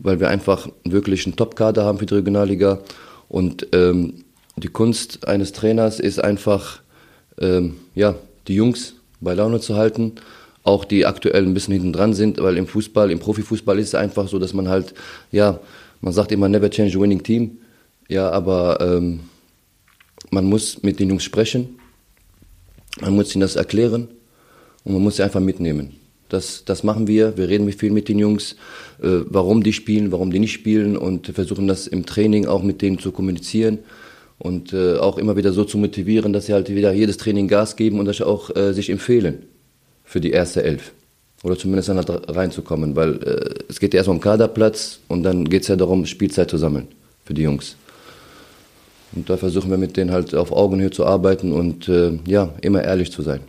weil 0.00 0.20
wir 0.20 0.28
einfach 0.28 0.68
wirklich 0.84 1.24
einen 1.24 1.34
Top-Kader 1.34 1.86
haben 1.86 1.98
für 1.98 2.04
die 2.04 2.12
Regionalliga. 2.12 2.80
Und 3.30 3.68
ähm, 3.72 4.22
die 4.58 4.68
Kunst 4.68 5.26
eines 5.26 5.52
Trainers 5.52 5.98
ist 5.98 6.22
einfach, 6.22 6.82
ähm, 7.40 7.76
ja, 7.94 8.16
die 8.48 8.54
Jungs 8.54 8.96
bei 9.22 9.32
Laune 9.32 9.60
zu 9.60 9.76
halten, 9.76 10.16
auch 10.62 10.84
die 10.84 11.06
aktuell 11.06 11.46
ein 11.46 11.54
bisschen 11.54 11.72
hinten 11.72 11.94
dran 11.94 12.12
sind, 12.12 12.38
weil 12.42 12.58
im 12.58 12.66
Fußball, 12.66 13.10
im 13.10 13.18
Profifußball 13.18 13.78
ist 13.78 13.88
es 13.88 13.94
einfach 13.94 14.28
so, 14.28 14.38
dass 14.38 14.52
man 14.52 14.68
halt, 14.68 14.92
ja, 15.30 15.58
man 16.02 16.12
sagt 16.12 16.32
immer 16.32 16.50
never 16.50 16.68
change 16.68 16.98
a 16.98 17.00
winning 17.00 17.22
team. 17.22 17.56
Ja, 18.08 18.30
aber 18.30 18.78
ähm, 18.80 19.20
man 20.30 20.44
muss 20.44 20.82
mit 20.82 21.00
den 21.00 21.10
Jungs 21.10 21.24
sprechen, 21.24 21.78
man 23.00 23.14
muss 23.14 23.34
ihnen 23.34 23.42
das 23.42 23.56
erklären 23.56 24.08
und 24.84 24.92
man 24.92 25.02
muss 25.02 25.16
sie 25.16 25.22
einfach 25.22 25.40
mitnehmen. 25.40 25.96
Das, 26.28 26.64
das 26.64 26.82
machen 26.82 27.06
wir. 27.06 27.36
Wir 27.36 27.48
reden 27.48 27.70
viel 27.72 27.90
mit 27.90 28.08
den 28.08 28.18
Jungs, 28.18 28.56
äh, 29.02 29.20
warum 29.26 29.62
die 29.62 29.74
spielen, 29.74 30.12
warum 30.12 30.30
die 30.30 30.38
nicht 30.38 30.52
spielen 30.52 30.96
und 30.96 31.26
versuchen 31.28 31.68
das 31.68 31.86
im 31.86 32.06
Training 32.06 32.46
auch 32.46 32.62
mit 32.62 32.80
denen 32.80 32.98
zu 32.98 33.12
kommunizieren 33.12 33.80
und 34.38 34.72
äh, 34.72 34.96
auch 34.96 35.18
immer 35.18 35.36
wieder 35.36 35.52
so 35.52 35.64
zu 35.64 35.76
motivieren, 35.76 36.32
dass 36.32 36.46
sie 36.46 36.54
halt 36.54 36.74
wieder 36.74 36.92
jedes 36.92 37.18
Training 37.18 37.48
Gas 37.48 37.76
geben 37.76 37.98
und 38.00 38.06
dass 38.06 38.16
sie 38.16 38.26
auch 38.26 38.54
äh, 38.56 38.72
sich 38.72 38.88
empfehlen 38.88 39.44
für 40.04 40.20
die 40.20 40.30
erste 40.30 40.62
Elf. 40.62 40.92
Oder 41.42 41.58
zumindest 41.58 41.88
dann 41.90 41.98
halt 41.98 42.08
reinzukommen, 42.34 42.96
weil 42.96 43.22
äh, 43.22 43.54
es 43.68 43.78
geht 43.78 43.92
ja 43.92 43.98
erstmal 43.98 44.16
um 44.16 44.22
Kaderplatz 44.22 45.00
und 45.08 45.22
dann 45.24 45.44
geht 45.48 45.62
es 45.62 45.68
ja 45.68 45.76
darum, 45.76 46.06
Spielzeit 46.06 46.50
zu 46.50 46.56
sammeln 46.56 46.88
für 47.24 47.34
die 47.34 47.42
Jungs. 47.42 47.76
Und 49.14 49.28
da 49.28 49.36
versuchen 49.36 49.70
wir 49.70 49.78
mit 49.78 49.96
denen 49.96 50.10
halt 50.10 50.34
auf 50.34 50.52
Augenhöhe 50.52 50.90
zu 50.90 51.04
arbeiten 51.06 51.52
und 51.52 51.88
äh, 51.88 52.18
ja, 52.26 52.50
immer 52.62 52.82
ehrlich 52.82 53.12
zu 53.12 53.22
sein. 53.22 53.40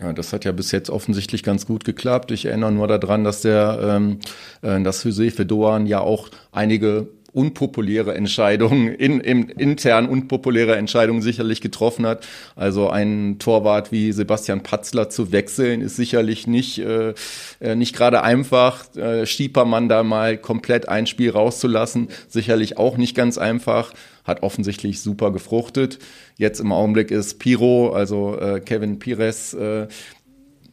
Ja, 0.00 0.12
das 0.12 0.32
hat 0.32 0.44
ja 0.44 0.52
bis 0.52 0.72
jetzt 0.72 0.88
offensichtlich 0.88 1.42
ganz 1.42 1.66
gut 1.66 1.84
geklappt. 1.84 2.30
Ich 2.30 2.46
erinnere 2.46 2.72
nur 2.72 2.88
daran, 2.88 3.24
dass 3.24 3.42
der, 3.42 3.78
ähm, 3.82 4.18
äh, 4.62 4.80
dass 4.82 5.04
Josefe 5.04 5.44
Doan 5.44 5.86
ja 5.86 6.00
auch 6.00 6.28
einige 6.52 7.08
unpopuläre 7.32 8.14
Entscheidungen, 8.14 8.88
in, 8.88 9.20
in, 9.20 9.48
intern 9.50 10.08
unpopuläre 10.08 10.76
Entscheidungen 10.76 11.22
sicherlich 11.22 11.60
getroffen 11.60 12.06
hat. 12.06 12.26
Also 12.56 12.90
ein 12.90 13.38
Torwart 13.38 13.92
wie 13.92 14.12
Sebastian 14.12 14.62
Patzler 14.62 15.10
zu 15.10 15.32
wechseln, 15.32 15.80
ist 15.80 15.96
sicherlich 15.96 16.46
nicht, 16.46 16.78
äh, 16.78 17.14
äh, 17.60 17.76
nicht 17.76 17.94
gerade 17.94 18.22
einfach. 18.22 18.94
Äh, 18.96 19.26
Stiepermann 19.26 19.88
da 19.88 20.02
mal 20.02 20.36
komplett 20.38 20.88
ein 20.88 21.06
Spiel 21.06 21.30
rauszulassen, 21.30 22.08
sicherlich 22.28 22.78
auch 22.78 22.96
nicht 22.96 23.14
ganz 23.14 23.38
einfach. 23.38 23.92
Hat 24.30 24.42
offensichtlich 24.42 25.00
super 25.00 25.30
gefruchtet. 25.32 25.98
Jetzt 26.36 26.60
im 26.60 26.72
Augenblick 26.72 27.10
ist 27.10 27.38
Piro, 27.38 27.92
also 27.92 28.38
äh, 28.38 28.60
Kevin 28.60 28.98
Pires, 28.98 29.54
äh, 29.54 29.88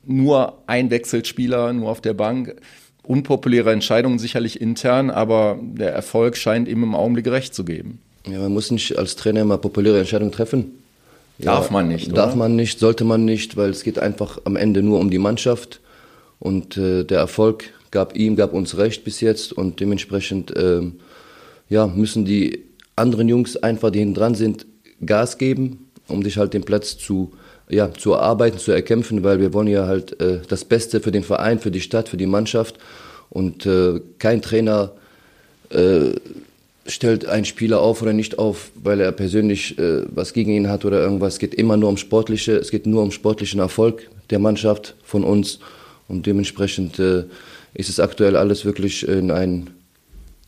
nur 0.05 0.63
ein 0.67 0.89
Wechselspieler, 0.89 1.73
nur 1.73 1.89
auf 1.89 2.01
der 2.01 2.13
Bank 2.13 2.55
unpopuläre 3.07 3.71
Entscheidungen 3.71 4.19
sicherlich 4.19 4.59
intern, 4.59 5.09
aber 5.09 5.57
der 5.61 5.93
Erfolg 5.93 6.35
scheint 6.35 6.67
ihm 6.67 6.83
im 6.83 6.93
Augenblick 6.93 7.27
recht 7.27 7.55
zu 7.55 7.63
geben. 7.63 7.99
Ja, 8.29 8.39
man 8.39 8.53
muss 8.53 8.69
nicht 8.69 8.97
als 8.97 9.15
Trainer 9.15 9.41
immer 9.41 9.57
populäre 9.57 9.99
Entscheidungen 9.99 10.33
treffen. 10.33 10.83
Darf 11.39 11.71
man 11.71 11.87
nicht, 11.87 12.15
Darf 12.17 12.31
oder? 12.31 12.35
man 12.35 12.55
nicht, 12.55 12.79
sollte 12.79 13.05
man 13.05 13.23
nicht, 13.23 13.55
weil 13.57 13.69
es 13.69 13.83
geht 13.83 13.99
einfach 13.99 14.39
am 14.43 14.55
Ende 14.55 14.81
nur 14.81 14.99
um 14.99 15.09
die 15.09 15.19
Mannschaft. 15.19 15.79
Und 16.39 16.77
äh, 16.77 17.03
der 17.03 17.19
Erfolg 17.19 17.65
gab 17.91 18.15
ihm, 18.15 18.35
gab 18.35 18.53
uns 18.53 18.77
recht 18.77 19.03
bis 19.03 19.21
jetzt. 19.21 19.53
Und 19.53 19.79
dementsprechend 19.79 20.53
ähm, 20.57 20.95
ja, 21.69 21.87
müssen 21.87 22.25
die 22.25 22.63
anderen 22.97 23.29
Jungs 23.29 23.57
einfach, 23.57 23.91
die 23.91 23.99
hinten 23.99 24.15
dran 24.15 24.35
sind, 24.35 24.65
Gas 25.05 25.37
geben, 25.37 25.89
um 26.07 26.23
sich 26.23 26.37
halt 26.37 26.53
den 26.53 26.63
Platz 26.63 26.97
zu, 26.97 27.33
ja, 27.69 27.93
zu 27.93 28.13
erarbeiten, 28.13 28.57
zu 28.57 28.71
erkämpfen, 28.71 29.23
weil 29.23 29.39
wir 29.39 29.53
wollen 29.53 29.67
ja 29.67 29.87
halt 29.87 30.19
äh, 30.21 30.39
das 30.47 30.65
Beste 30.65 30.99
für 30.99 31.11
den 31.11 31.23
Verein, 31.23 31.59
für 31.59 31.71
die 31.71 31.81
Stadt, 31.81 32.09
für 32.09 32.17
die 32.17 32.25
Mannschaft. 32.25 32.77
Und 33.29 33.65
äh, 33.65 33.99
kein 34.19 34.41
Trainer 34.41 34.93
äh, 35.69 36.11
stellt 36.87 37.25
einen 37.25 37.45
Spieler 37.45 37.81
auf 37.81 38.01
oder 38.01 38.13
nicht 38.13 38.39
auf, 38.39 38.71
weil 38.81 39.01
er 39.01 39.11
persönlich 39.11 39.77
äh, 39.77 40.03
was 40.07 40.33
gegen 40.33 40.51
ihn 40.51 40.69
hat 40.69 40.85
oder 40.85 41.01
irgendwas. 41.01 41.33
Es 41.33 41.39
geht 41.39 41.53
immer 41.53 41.77
nur 41.77 41.89
um 41.89 41.97
sportliche, 41.97 42.55
es 42.55 42.71
geht 42.71 42.87
nur 42.87 43.03
um 43.03 43.11
sportlichen 43.11 43.59
Erfolg 43.59 44.09
der 44.29 44.39
Mannschaft 44.39 44.95
von 45.03 45.23
uns 45.23 45.59
und 46.07 46.25
dementsprechend 46.25 46.99
äh, 46.99 47.25
ist 47.73 47.89
es 47.89 47.99
aktuell 47.99 48.35
alles 48.35 48.65
wirklich 48.65 49.07
in 49.07 49.29
ein, 49.31 49.69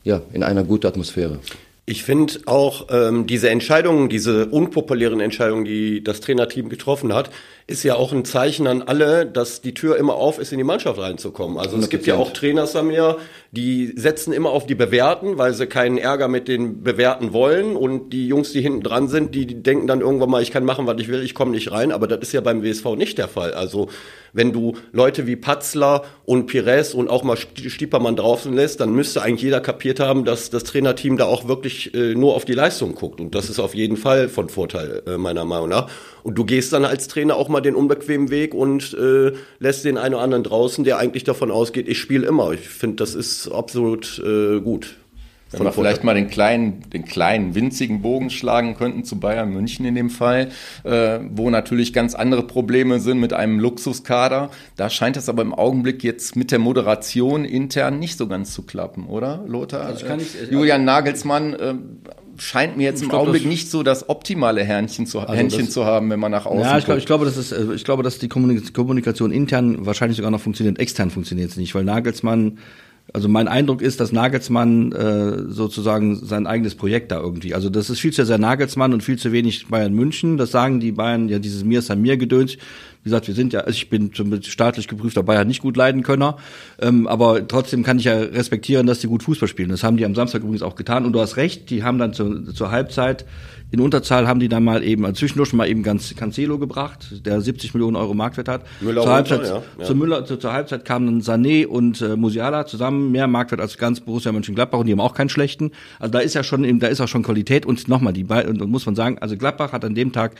ja, 0.03 0.21
in 0.33 0.43
einer 0.43 0.63
guten 0.63 0.87
Atmosphäre. 0.87 1.39
Ich 1.89 2.03
finde 2.03 2.35
auch 2.45 2.85
ähm, 2.91 3.25
diese 3.25 3.49
Entscheidungen, 3.49 4.09
diese 4.09 4.45
unpopulären 4.45 5.19
Entscheidungen, 5.19 5.65
die 5.65 6.03
das 6.03 6.19
Trainerteam 6.19 6.69
getroffen 6.69 7.15
hat, 7.15 7.31
ist 7.65 7.81
ja 7.81 7.95
auch 7.95 8.13
ein 8.13 8.25
Zeichen 8.25 8.67
an 8.67 8.83
alle, 8.83 9.25
dass 9.25 9.61
die 9.61 9.73
Tür 9.73 9.97
immer 9.97 10.13
auf 10.13 10.37
ist, 10.37 10.51
in 10.51 10.59
die 10.59 10.63
Mannschaft 10.63 10.99
reinzukommen. 10.99 11.57
Also 11.57 11.77
es 11.77 11.89
gibt 11.89 12.05
ja 12.05 12.13
auch 12.13 12.31
Trainer, 12.31 12.67
Samir, 12.67 13.17
die 13.51 13.93
setzen 13.95 14.33
immer 14.33 14.51
auf 14.51 14.67
die 14.67 14.75
Bewerten, 14.75 15.39
weil 15.39 15.55
sie 15.55 15.65
keinen 15.65 15.97
Ärger 15.97 16.27
mit 16.27 16.47
den 16.47 16.83
Bewerten 16.83 17.33
wollen. 17.33 17.75
Und 17.75 18.11
die 18.11 18.27
Jungs, 18.27 18.51
die 18.51 18.61
hinten 18.61 18.81
dran 18.81 19.07
sind, 19.07 19.33
die, 19.33 19.47
die 19.47 19.63
denken 19.63 19.87
dann 19.87 20.01
irgendwann 20.01 20.29
mal, 20.29 20.43
ich 20.43 20.51
kann 20.51 20.65
machen, 20.65 20.85
was 20.85 21.01
ich 21.01 21.07
will, 21.07 21.23
ich 21.23 21.33
komme 21.33 21.51
nicht 21.51 21.71
rein. 21.71 21.91
Aber 21.91 22.07
das 22.07 22.19
ist 22.19 22.33
ja 22.33 22.41
beim 22.41 22.63
WSV 22.63 22.85
nicht 22.97 23.17
der 23.17 23.27
Fall. 23.27 23.53
Also 23.53 23.89
wenn 24.33 24.53
du 24.53 24.73
Leute 24.91 25.27
wie 25.27 25.35
Patzler 25.35 26.03
und 26.25 26.47
Pires 26.47 26.93
und 26.93 27.09
auch 27.09 27.23
mal 27.23 27.37
Stiepermann 27.37 28.15
draußen 28.15 28.53
lässt, 28.53 28.79
dann 28.79 28.93
müsste 28.93 29.21
eigentlich 29.21 29.43
jeder 29.43 29.61
kapiert 29.61 29.99
haben, 29.99 30.25
dass 30.25 30.49
das 30.49 30.63
Trainerteam 30.63 31.17
da 31.17 31.25
auch 31.25 31.47
wirklich 31.47 31.93
äh, 31.93 32.15
nur 32.15 32.35
auf 32.35 32.45
die 32.45 32.53
Leistung 32.53 32.95
guckt. 32.95 33.19
Und 33.19 33.35
das 33.35 33.49
ist 33.49 33.59
auf 33.59 33.75
jeden 33.75 33.97
Fall 33.97 34.29
von 34.29 34.49
Vorteil, 34.49 35.01
äh, 35.07 35.17
meiner 35.17 35.45
Meinung 35.45 35.69
nach. 35.69 35.89
Und 36.23 36.35
du 36.37 36.45
gehst 36.45 36.73
dann 36.73 36.85
als 36.85 37.07
Trainer 37.07 37.35
auch 37.35 37.49
mal 37.49 37.61
den 37.61 37.75
unbequemen 37.75 38.29
Weg 38.29 38.53
und 38.53 38.93
äh, 38.93 39.31
lässt 39.59 39.85
den 39.85 39.97
einen 39.97 40.15
oder 40.15 40.23
anderen 40.23 40.43
draußen, 40.43 40.83
der 40.83 40.97
eigentlich 40.97 41.23
davon 41.23 41.51
ausgeht, 41.51 41.87
ich 41.87 41.97
spiele 41.97 42.27
immer. 42.27 42.51
Ich 42.51 42.67
finde, 42.67 42.97
das 42.97 43.15
ist 43.15 43.49
absolut 43.49 44.21
äh, 44.25 44.59
gut. 44.59 44.95
Wenn 45.51 45.63
wir 45.63 45.71
vielleicht 45.71 46.03
mal 46.03 46.13
den 46.13 46.29
kleinen, 46.29 46.89
den 46.91 47.05
kleinen, 47.05 47.55
winzigen 47.55 48.01
Bogen 48.01 48.29
schlagen 48.29 48.75
könnten 48.75 49.03
zu 49.03 49.19
Bayern 49.19 49.51
München 49.51 49.85
in 49.85 49.95
dem 49.95 50.09
Fall, 50.09 50.49
äh, 50.83 51.19
wo 51.31 51.49
natürlich 51.49 51.91
ganz 51.91 52.13
andere 52.13 52.43
Probleme 52.43 52.99
sind 52.99 53.19
mit 53.19 53.33
einem 53.33 53.59
Luxuskader. 53.59 54.51
Da 54.75 54.89
scheint 54.89 55.17
es 55.17 55.27
aber 55.27 55.41
im 55.41 55.53
Augenblick 55.53 56.03
jetzt 56.03 56.35
mit 56.35 56.51
der 56.51 56.59
Moderation 56.59 57.45
intern 57.45 57.99
nicht 57.99 58.17
so 58.17 58.27
ganz 58.27 58.53
zu 58.53 58.63
klappen, 58.63 59.07
oder, 59.07 59.43
Lothar? 59.47 59.81
Also 59.81 60.05
kann 60.05 60.19
ich, 60.19 60.35
äh, 60.39 60.53
Julian 60.53 60.85
Nagelsmann 60.85 61.53
äh, 61.53 61.73
scheint 62.37 62.77
mir 62.77 62.83
jetzt 62.83 63.01
im 63.01 63.09
glaub, 63.09 63.21
Augenblick 63.21 63.45
nicht 63.45 63.69
so 63.69 63.83
das 63.83 64.09
optimale 64.09 64.63
Händchen 64.63 65.05
zu, 65.05 65.19
also 65.19 65.33
Händchen 65.33 65.65
das, 65.65 65.73
zu 65.73 65.85
haben, 65.85 66.09
wenn 66.09 66.19
man 66.19 66.31
nach 66.31 66.45
außen 66.45 66.61
Ja, 66.61 66.77
ich, 66.77 66.85
glaub, 66.85 66.97
ich 66.97 67.05
glaube, 67.05 67.25
das 67.25 67.37
ist, 67.37 67.51
äh, 67.51 67.73
ich 67.73 67.83
glaube, 67.83 68.03
dass 68.03 68.19
die 68.19 68.29
Kommunikation 68.29 69.31
intern 69.31 69.85
wahrscheinlich 69.85 70.17
sogar 70.17 70.31
noch 70.31 70.41
funktioniert, 70.41 70.79
extern 70.79 71.09
funktioniert 71.09 71.51
es 71.51 71.57
nicht, 71.57 71.75
weil 71.75 71.83
Nagelsmann 71.83 72.59
also 73.13 73.27
mein 73.27 73.47
Eindruck 73.47 73.81
ist, 73.81 73.99
dass 73.99 74.11
Nagelsmann 74.11 74.91
äh, 74.91 75.51
sozusagen 75.51 76.15
sein 76.15 76.47
eigenes 76.47 76.75
Projekt 76.75 77.11
da 77.11 77.19
irgendwie. 77.19 77.55
Also 77.55 77.69
das 77.69 77.89
ist 77.89 77.99
viel 77.99 78.13
zu 78.13 78.25
sehr 78.25 78.37
Nagelsmann 78.37 78.93
und 78.93 79.01
viel 79.01 79.17
zu 79.17 79.31
wenig 79.31 79.67
Bayern 79.67 79.93
München. 79.93 80.37
Das 80.37 80.51
sagen 80.51 80.79
die 80.79 80.91
Bayern 80.91 81.29
ja 81.29 81.39
dieses 81.39 81.63
Mir 81.63 81.79
ist 81.79 81.95
mir 81.95 82.17
gedöns. 82.17 82.57
Wie 83.01 83.09
gesagt, 83.09 83.27
wir 83.27 83.35
sind 83.35 83.53
ja, 83.53 83.61
also 83.61 83.71
ich 83.71 83.89
bin 83.89 84.13
zum 84.13 84.41
staatlich 84.41 84.87
geprüfter 84.87 85.23
Bayern 85.23 85.47
nicht 85.47 85.61
gut 85.61 85.77
leiden 85.77 86.03
können, 86.03 86.33
ähm, 86.79 87.07
aber 87.07 87.47
trotzdem 87.47 87.83
kann 87.83 87.97
ich 87.97 88.05
ja 88.05 88.17
respektieren, 88.17 88.87
dass 88.87 88.99
die 88.99 89.07
gut 89.07 89.23
Fußball 89.23 89.47
spielen. 89.47 89.69
Das 89.69 89.83
haben 89.83 89.97
die 89.97 90.05
am 90.05 90.15
Samstag 90.15 90.41
übrigens 90.41 90.63
auch 90.63 90.75
getan. 90.75 91.05
Und 91.05 91.13
du 91.13 91.19
hast 91.19 91.37
recht, 91.37 91.69
die 91.69 91.83
haben 91.83 91.97
dann 91.97 92.13
zu, 92.13 92.51
zur 92.51 92.71
Halbzeit 92.71 93.25
in 93.71 93.81
Unterzahl 93.81 94.27
haben 94.27 94.39
die 94.39 94.49
dann 94.49 94.63
mal 94.63 94.83
eben, 94.83 95.05
also 95.05 95.19
zwischendurch 95.19 95.53
mal 95.53 95.67
eben 95.67 95.83
ganz 95.83 96.15
Cancelo 96.15 96.57
gebracht, 96.57 97.25
der 97.25 97.39
70 97.39 97.73
Millionen 97.75 97.95
Euro 97.95 98.15
Marktwert 98.15 98.47
hat. 98.47 98.65
Müller 98.81 99.03
zur, 99.03 99.11
Halbzeit, 99.11 99.39
runter, 99.41 99.55
ja, 99.55 99.63
ja. 99.77 99.85
Zur, 99.85 99.95
Müller, 99.95 100.25
zur, 100.25 100.39
zur 100.39 100.53
Halbzeit 100.53 100.85
kamen 100.85 101.05
dann 101.05 101.21
Sané 101.21 101.67
und 101.67 102.01
äh, 102.01 102.15
Musiala 102.15 102.65
zusammen, 102.65 103.11
mehr 103.11 103.27
Marktwert 103.27 103.61
als 103.61 103.77
ganz 103.77 103.99
Borussia 103.99 104.31
Mönchengladbach 104.31 104.79
und 104.79 104.87
die 104.87 104.91
haben 104.91 104.99
auch 104.99 105.13
keinen 105.13 105.29
schlechten. 105.29 105.71
Also 105.99 106.11
da 106.11 106.19
ist 106.19 106.33
ja 106.33 106.43
schon, 106.43 106.79
da 106.79 106.87
ist 106.87 106.99
auch 106.99 107.07
schon 107.07 107.21
Qualität 107.21 107.65
und 107.65 107.87
nochmal, 107.87 108.13
die 108.13 108.23
beiden, 108.23 108.59
und 108.59 108.71
muss 108.71 108.87
man 108.87 108.95
sagen, 108.95 109.19
also 109.19 109.37
Gladbach 109.37 109.71
hat 109.71 109.85
an 109.85 109.93
dem 109.93 110.11
Tag 110.11 110.35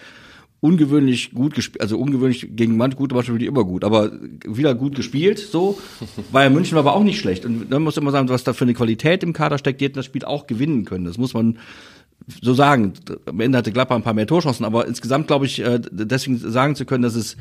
ungewöhnlich 0.62 1.32
gut 1.34 1.54
gespielt, 1.54 1.82
also 1.82 1.98
ungewöhnlich 1.98 2.50
gegen 2.56 2.76
Mann, 2.76 2.92
gute 2.92 3.16
Mannschaft 3.16 3.40
die 3.40 3.46
immer 3.46 3.64
gut, 3.64 3.84
aber 3.84 4.12
wieder 4.46 4.76
gut 4.76 4.96
gespielt, 4.96 5.40
so. 5.40 5.80
Bayern 6.32 6.54
München 6.54 6.76
war 6.76 6.82
aber 6.82 6.96
auch 6.96 7.04
nicht 7.04 7.20
schlecht. 7.20 7.46
Und 7.46 7.70
dann 7.70 7.82
muss 7.82 8.00
man 8.00 8.12
sagen, 8.12 8.30
was 8.30 8.44
da 8.44 8.54
für 8.54 8.66
eine 8.66 8.74
Qualität 8.74 9.24
im 9.24 9.34
Kader 9.34 9.58
steckt, 9.58 9.80
die 9.80 9.86
hätten 9.86 9.96
das 9.96 10.06
Spiel 10.06 10.26
auch 10.26 10.48
gewinnen 10.48 10.86
können. 10.86 11.06
Das 11.06 11.18
muss 11.18 11.34
man 11.34 11.58
so 12.42 12.54
sagen, 12.54 12.94
am 13.26 13.40
Ende 13.40 13.58
hatte 13.58 13.72
Gladbach 13.72 13.96
ein 13.96 14.04
paar 14.04 14.14
mehr 14.14 14.28
Torchancen, 14.28 14.66
aber 14.66 14.86
insgesamt 14.88 15.28
glaube 15.28 15.46
ich, 15.46 15.60
äh, 15.60 15.80
deswegen 15.92 16.38
sagen 16.38 16.76
zu 16.76 16.86
können, 16.86 17.04
dass 17.04 17.16
es 17.16 17.38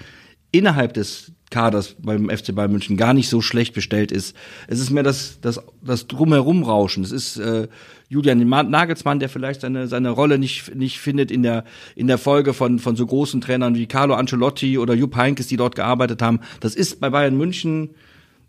innerhalb 0.51 0.95
des 0.95 1.33
Kaders 1.51 1.97
beim 1.99 2.29
FC 2.29 2.55
Bayern 2.55 2.73
München 2.73 2.97
gar 2.97 3.15
nicht 3.15 3.29
so 3.29 3.41
schlecht 3.41 3.75
bestellt 3.75 4.13
ist. 4.13 4.37
Es 4.67 4.81
ist 4.81 4.91
mehr 4.91 5.03
das, 5.03 5.41
das, 5.41 5.61
das 5.83 6.07
Drumherumrauschen. 6.07 7.05
Es 7.05 7.13
ist 7.13 7.39
äh, 7.39 7.69
Julian 8.09 8.47
Nagelsmann, 8.49 9.19
der 9.19 9.29
vielleicht 9.29 9.63
seine, 9.63 9.89
seine 9.89 10.11
Rolle 10.11 10.39
nicht, 10.39 10.75
nicht 10.75 10.99
findet 10.99 11.31
in 11.31 11.43
der, 11.43 11.65
in 11.95 12.07
der 12.07 12.19
Folge 12.19 12.53
von, 12.53 12.79
von 12.79 12.97
so 12.97 13.07
großen 13.07 13.41
Trainern 13.41 13.75
wie 13.75 13.87
Carlo 13.87 14.15
Ancelotti 14.15 14.79
oder 14.79 14.95
Jupp 14.95 15.17
Heynckes, 15.17 15.47
die 15.47 15.57
dort 15.57 15.75
gearbeitet 15.75 16.21
haben. 16.21 16.41
Das 16.61 16.75
ist 16.75 17.01
bei 17.01 17.11
Bayern 17.11 17.37
München 17.37 17.91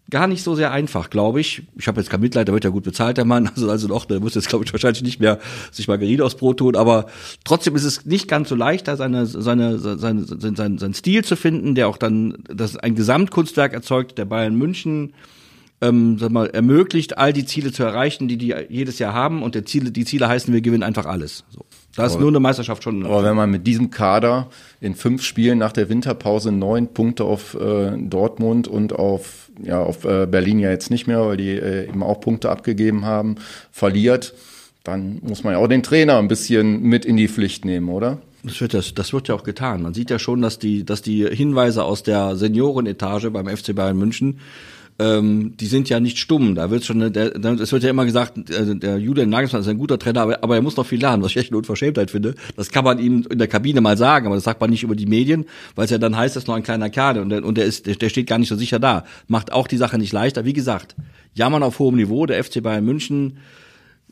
gar 0.09 0.27
nicht 0.27 0.43
so 0.43 0.55
sehr 0.55 0.71
einfach, 0.71 1.09
glaube 1.09 1.39
ich. 1.39 1.63
Ich 1.77 1.87
habe 1.87 1.99
jetzt 1.99 2.09
kein 2.09 2.19
Mitleid, 2.21 2.47
der 2.47 2.53
wird 2.53 2.63
ja 2.63 2.69
gut 2.69 2.83
bezahlt, 2.83 3.17
der 3.17 3.25
Mann. 3.25 3.49
Also, 3.59 3.69
also 3.69 3.87
doch, 3.87 4.05
der 4.05 4.19
muss 4.19 4.35
jetzt, 4.35 4.47
glaube 4.47 4.63
ich, 4.65 4.71
wahrscheinlich 4.71 5.03
nicht 5.03 5.19
mehr 5.19 5.39
sich 5.71 5.87
Margarine 5.87 6.23
aufs 6.23 6.35
Brot 6.35 6.57
tun. 6.57 6.75
Aber 6.75 7.07
trotzdem 7.43 7.75
ist 7.75 7.83
es 7.83 8.05
nicht 8.05 8.27
ganz 8.27 8.49
so 8.49 8.55
leicht, 8.55 8.87
da 8.87 8.95
seine, 8.95 9.25
seine, 9.25 9.79
seine, 9.79 10.23
sein, 10.23 10.55
sein, 10.55 10.77
sein 10.77 10.93
Stil 10.93 11.23
zu 11.23 11.35
finden, 11.35 11.75
der 11.75 11.87
auch 11.87 11.97
dann 11.97 12.37
das 12.47 12.77
ein 12.77 12.95
Gesamtkunstwerk 12.95 13.73
erzeugt, 13.73 14.17
der 14.17 14.25
Bayern 14.25 14.55
München 14.55 15.13
ähm, 15.81 16.17
sag 16.19 16.31
mal, 16.31 16.47
ermöglicht, 16.47 17.17
all 17.17 17.33
die 17.33 17.45
Ziele 17.45 17.71
zu 17.71 17.83
erreichen, 17.83 18.27
die 18.27 18.37
die 18.37 18.55
jedes 18.69 18.99
Jahr 18.99 19.13
haben. 19.13 19.43
Und 19.43 19.55
der 19.55 19.65
Ziele, 19.65 19.91
die 19.91 20.05
Ziele 20.05 20.27
heißen, 20.27 20.53
wir 20.53 20.61
gewinnen 20.61 20.83
einfach 20.83 21.05
alles. 21.05 21.45
So. 21.49 21.65
Da 21.95 22.05
ist 22.05 22.13
aber, 22.13 22.21
nur 22.21 22.31
eine 22.31 22.39
Meisterschaft 22.39 22.83
schon. 22.83 23.05
Aber 23.05 23.23
wenn 23.23 23.35
man 23.35 23.49
mit 23.49 23.65
diesem 23.65 23.89
Kader 23.89 24.47
in 24.79 24.95
fünf 24.95 25.23
Spielen 25.23 25.57
nach 25.57 25.71
der 25.71 25.89
Winterpause 25.89 26.51
neun 26.51 26.93
Punkte 26.93 27.23
auf 27.23 27.55
äh, 27.55 27.97
Dortmund 27.97 28.67
und 28.67 28.93
auf, 28.93 29.49
ja, 29.61 29.81
auf 29.81 30.05
äh, 30.05 30.25
Berlin 30.27 30.59
ja 30.59 30.69
jetzt 30.69 30.91
nicht 30.91 31.07
mehr, 31.07 31.25
weil 31.25 31.37
die 31.37 31.49
äh, 31.49 31.87
eben 31.87 32.03
auch 32.03 32.21
Punkte 32.21 32.49
abgegeben 32.49 33.05
haben, 33.05 33.35
verliert, 33.71 34.33
dann 34.83 35.19
muss 35.23 35.43
man 35.43 35.53
ja 35.53 35.59
auch 35.59 35.67
den 35.67 35.83
Trainer 35.83 36.17
ein 36.19 36.27
bisschen 36.27 36.81
mit 36.83 37.05
in 37.05 37.17
die 37.17 37.27
Pflicht 37.27 37.65
nehmen, 37.65 37.89
oder? 37.89 38.19
Das 38.43 38.61
wird, 38.61 38.73
das, 38.73 38.93
das 38.93 39.11
wird 39.11 39.27
ja 39.27 39.35
auch 39.35 39.43
getan. 39.43 39.81
Man 39.81 39.93
sieht 39.93 40.09
ja 40.09 40.17
schon, 40.17 40.41
dass 40.41 40.59
die, 40.59 40.85
dass 40.85 41.01
die 41.01 41.25
Hinweise 41.25 41.83
aus 41.83 42.03
der 42.03 42.37
Seniorenetage 42.37 43.31
beim 43.31 43.47
FC 43.47 43.75
Bayern 43.75 43.97
München 43.97 44.39
ähm, 44.99 45.55
die 45.57 45.67
sind 45.67 45.87
ja 45.87 45.99
nicht 45.99 46.17
stumm. 46.17 46.55
Da 46.55 46.69
wird 46.69 46.83
schon, 46.83 47.13
der, 47.13 47.35
es 47.35 47.71
wird 47.71 47.83
ja 47.83 47.89
immer 47.89 48.05
gesagt, 48.05 48.33
der 48.47 48.97
Julian 48.97 49.29
Nagelsmann 49.29 49.61
ist 49.61 49.67
ein 49.69 49.77
guter 49.77 49.97
Trainer, 49.97 50.21
aber, 50.21 50.43
aber 50.43 50.55
er 50.55 50.61
muss 50.61 50.75
noch 50.75 50.85
viel 50.85 50.99
lernen, 50.99 51.23
was 51.23 51.31
ich 51.31 51.37
echt 51.37 51.51
eine 51.51 51.57
Unverschämtheit 51.57 52.11
finde. 52.11 52.35
Das 52.57 52.69
kann 52.69 52.83
man 52.83 52.99
ihm 52.99 53.25
in 53.29 53.39
der 53.39 53.47
Kabine 53.47 53.79
mal 53.79 53.97
sagen, 53.97 54.25
aber 54.25 54.35
das 54.35 54.43
sagt 54.43 54.59
man 54.59 54.69
nicht 54.69 54.83
über 54.83 54.95
die 54.95 55.05
Medien, 55.05 55.45
weil 55.75 55.85
es 55.85 55.91
ja 55.91 55.97
dann 55.97 56.17
heißt, 56.17 56.35
das 56.35 56.43
ist 56.43 56.47
noch 56.47 56.55
ein 56.55 56.63
kleiner 56.63 56.89
Kader 56.89 57.21
und 57.21 57.29
der, 57.29 57.45
und 57.45 57.57
der 57.57 57.65
ist, 57.65 57.85
der 57.85 58.09
steht 58.09 58.27
gar 58.27 58.39
nicht 58.39 58.49
so 58.49 58.57
sicher 58.57 58.79
da. 58.79 59.05
Macht 59.27 59.53
auch 59.53 59.67
die 59.67 59.77
Sache 59.77 59.97
nicht 59.97 60.11
leichter. 60.11 60.43
Wie 60.43 60.53
gesagt, 60.53 60.95
jammern 61.33 61.63
auf 61.63 61.79
hohem 61.79 61.95
Niveau. 61.95 62.25
Der 62.25 62.43
FC 62.43 62.61
Bayern 62.61 62.83
München 62.83 63.37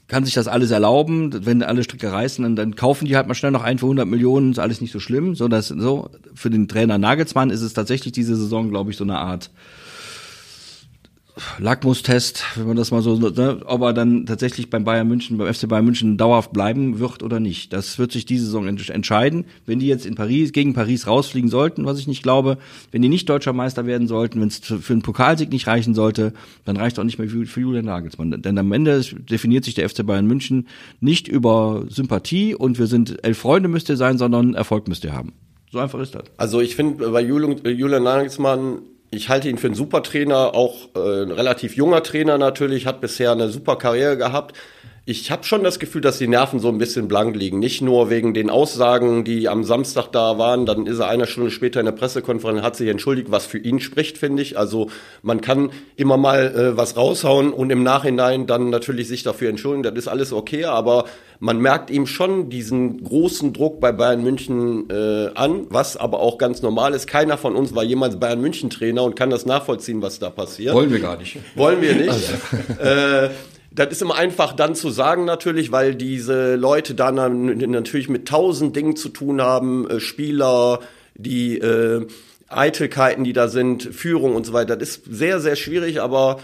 kann 0.07 0.23
sich 0.23 0.35
das 0.35 0.47
alles 0.47 0.71
erlauben. 0.71 1.45
Wenn 1.45 1.63
alle 1.63 1.83
Stricke 1.83 2.13
reißen, 2.13 2.43
dann, 2.43 2.55
dann 2.55 2.75
kaufen 2.77 3.05
die 3.05 3.17
halt 3.17 3.27
mal 3.27 3.33
schnell 3.33 3.51
noch 3.51 3.63
ein 3.63 3.77
für 3.77 3.87
100 3.87 4.07
Millionen, 4.07 4.51
ist 4.51 4.59
alles 4.59 4.79
nicht 4.79 4.93
so 4.93 5.01
schlimm. 5.01 5.35
So, 5.35 5.49
das, 5.49 5.67
so, 5.67 6.09
für 6.33 6.49
den 6.49 6.69
Trainer 6.69 6.97
Nagelsmann 6.97 7.49
ist 7.49 7.61
es 7.61 7.73
tatsächlich 7.73 8.13
diese 8.13 8.37
Saison, 8.37 8.69
glaube 8.69 8.91
ich, 8.91 8.97
so 8.97 9.03
eine 9.03 9.17
Art 9.17 9.51
Lackmustest, 11.59 12.43
wenn 12.55 12.67
man 12.67 12.77
das 12.77 12.91
mal 12.91 13.01
so, 13.01 13.17
ne, 13.17 13.61
ob 13.65 13.81
er 13.81 13.93
dann 13.93 14.25
tatsächlich 14.25 14.69
beim 14.69 14.83
Bayern 14.83 15.07
München, 15.07 15.37
beim 15.37 15.53
FC 15.53 15.67
Bayern 15.67 15.85
München 15.85 16.17
dauerhaft 16.17 16.53
bleiben 16.53 16.99
wird 16.99 17.23
oder 17.23 17.39
nicht. 17.39 17.73
Das 17.73 17.99
wird 17.99 18.11
sich 18.11 18.25
diese 18.25 18.45
Saison 18.45 18.67
entscheiden. 18.67 19.45
Wenn 19.65 19.79
die 19.79 19.87
jetzt 19.87 20.05
in 20.05 20.15
Paris, 20.15 20.51
gegen 20.51 20.73
Paris 20.73 21.07
rausfliegen 21.07 21.49
sollten, 21.49 21.85
was 21.85 21.99
ich 21.99 22.07
nicht 22.07 22.23
glaube, 22.23 22.57
wenn 22.91 23.01
die 23.01 23.09
nicht 23.09 23.29
deutscher 23.29 23.53
Meister 23.53 23.85
werden 23.85 24.07
sollten, 24.07 24.41
wenn 24.41 24.47
es 24.47 24.59
für 24.59 24.93
einen 24.93 25.01
Pokalsieg 25.01 25.51
nicht 25.51 25.67
reichen 25.67 25.93
sollte, 25.93 26.33
dann 26.65 26.77
reicht 26.77 26.99
auch 26.99 27.03
nicht 27.03 27.19
mehr 27.19 27.29
für, 27.29 27.45
für 27.45 27.61
Julian 27.61 27.85
Nagelsmann. 27.85 28.41
Denn 28.41 28.57
am 28.57 28.71
Ende 28.71 29.01
definiert 29.01 29.65
sich 29.65 29.73
der 29.73 29.89
FC 29.89 30.05
Bayern 30.05 30.27
München 30.27 30.67
nicht 30.99 31.27
über 31.27 31.85
Sympathie 31.89 32.55
und 32.55 32.79
wir 32.79 32.87
sind 32.87 33.23
elf 33.23 33.37
Freunde 33.37 33.69
müsst 33.69 33.89
ihr 33.89 33.97
sein, 33.97 34.17
sondern 34.17 34.53
Erfolg 34.53 34.87
müsst 34.87 35.03
ihr 35.03 35.13
haben. 35.13 35.33
So 35.71 35.79
einfach 35.79 35.99
ist 35.99 36.15
das. 36.15 36.23
Also 36.37 36.61
ich 36.61 36.75
finde 36.75 37.09
bei 37.09 37.21
Julian 37.21 38.03
Nagelsmann 38.03 38.79
ich 39.11 39.29
halte 39.29 39.49
ihn 39.49 39.57
für 39.57 39.67
einen 39.67 39.75
super 39.75 40.03
Trainer, 40.03 40.53
auch 40.53 40.89
äh, 40.95 41.23
ein 41.23 41.31
relativ 41.31 41.75
junger 41.75 42.03
Trainer 42.03 42.37
natürlich, 42.37 42.85
hat 42.85 43.01
bisher 43.01 43.31
eine 43.31 43.49
super 43.49 43.77
Karriere 43.77 44.17
gehabt. 44.17 44.55
Ich 45.09 45.31
habe 45.31 45.45
schon 45.45 45.63
das 45.63 45.79
Gefühl, 45.79 46.01
dass 46.01 46.17
die 46.17 46.27
Nerven 46.27 46.59
so 46.59 46.67
ein 46.67 46.79
bisschen 46.79 47.07
blank 47.07 47.33
liegen. 47.33 47.59
Nicht 47.59 47.81
nur 47.81 48.09
wegen 48.09 48.33
den 48.33 48.49
Aussagen, 48.49 49.23
die 49.23 49.47
am 49.47 49.63
Samstag 49.63 50.11
da 50.11 50.37
waren, 50.37 50.65
dann 50.65 50.85
ist 50.85 50.99
er 50.99 51.07
eine 51.07 51.27
Stunde 51.27 51.49
später 51.49 51.79
in 51.79 51.85
der 51.85 51.93
Pressekonferenz, 51.93 52.61
hat 52.61 52.75
sich 52.75 52.89
entschuldigt, 52.89 53.31
was 53.31 53.45
für 53.45 53.57
ihn 53.57 53.79
spricht, 53.79 54.17
finde 54.17 54.41
ich. 54.41 54.57
Also 54.57 54.89
man 55.21 55.39
kann 55.39 55.69
immer 55.95 56.17
mal 56.17 56.53
äh, 56.53 56.75
was 56.75 56.97
raushauen 56.97 57.53
und 57.53 57.69
im 57.69 57.83
Nachhinein 57.83 58.47
dann 58.47 58.69
natürlich 58.69 59.07
sich 59.07 59.23
dafür 59.23 59.49
entschuldigen, 59.49 59.83
das 59.83 59.93
ist 59.93 60.09
alles 60.09 60.33
okay, 60.33 60.65
aber 60.65 61.05
man 61.39 61.59
merkt 61.59 61.89
ihm 61.89 62.07
schon 62.07 62.49
diesen 62.49 63.03
großen 63.03 63.53
Druck 63.53 63.79
bei 63.79 63.91
Bayern 63.91 64.23
München 64.23 64.89
äh, 64.89 65.29
an, 65.35 65.67
was 65.69 65.95
aber 65.95 66.19
auch 66.19 66.37
ganz 66.37 66.61
normal 66.61 66.93
ist. 66.93 67.07
Keiner 67.07 67.37
von 67.37 67.55
uns 67.55 67.75
war 67.75 67.83
jemals 67.83 68.19
Bayern 68.19 68.41
München 68.41 68.69
Trainer 68.69 69.03
und 69.03 69.15
kann 69.15 69.29
das 69.29 69.45
nachvollziehen, 69.45 70.01
was 70.01 70.19
da 70.19 70.29
passiert. 70.29 70.73
Wollen 70.73 70.91
wir 70.91 70.99
gar 70.99 71.17
nicht. 71.17 71.37
Wollen 71.55 71.81
wir 71.81 71.95
nicht. 71.95 72.09
Also. 72.09 72.33
Äh, 72.81 73.29
das 73.71 73.89
ist 73.89 74.01
immer 74.01 74.15
einfach 74.15 74.53
dann 74.53 74.73
zu 74.73 74.89
sagen 74.89 75.25
natürlich, 75.25 75.71
weil 75.71 75.93
diese 75.93 76.55
Leute 76.55 76.95
dann 76.95 77.57
natürlich 77.69 78.09
mit 78.09 78.27
tausend 78.27 78.75
Dingen 78.75 78.95
zu 78.95 79.09
tun 79.09 79.41
haben, 79.41 79.87
äh, 79.89 79.99
Spieler, 79.99 80.79
die 81.15 81.59
äh, 81.59 82.07
Eitelkeiten, 82.47 83.23
die 83.23 83.33
da 83.33 83.47
sind, 83.47 83.83
Führung 83.83 84.35
und 84.35 84.45
so 84.45 84.53
weiter. 84.53 84.75
Das 84.75 84.89
ist 84.89 85.03
sehr, 85.09 85.39
sehr 85.39 85.55
schwierig, 85.55 86.01
aber 86.01 86.39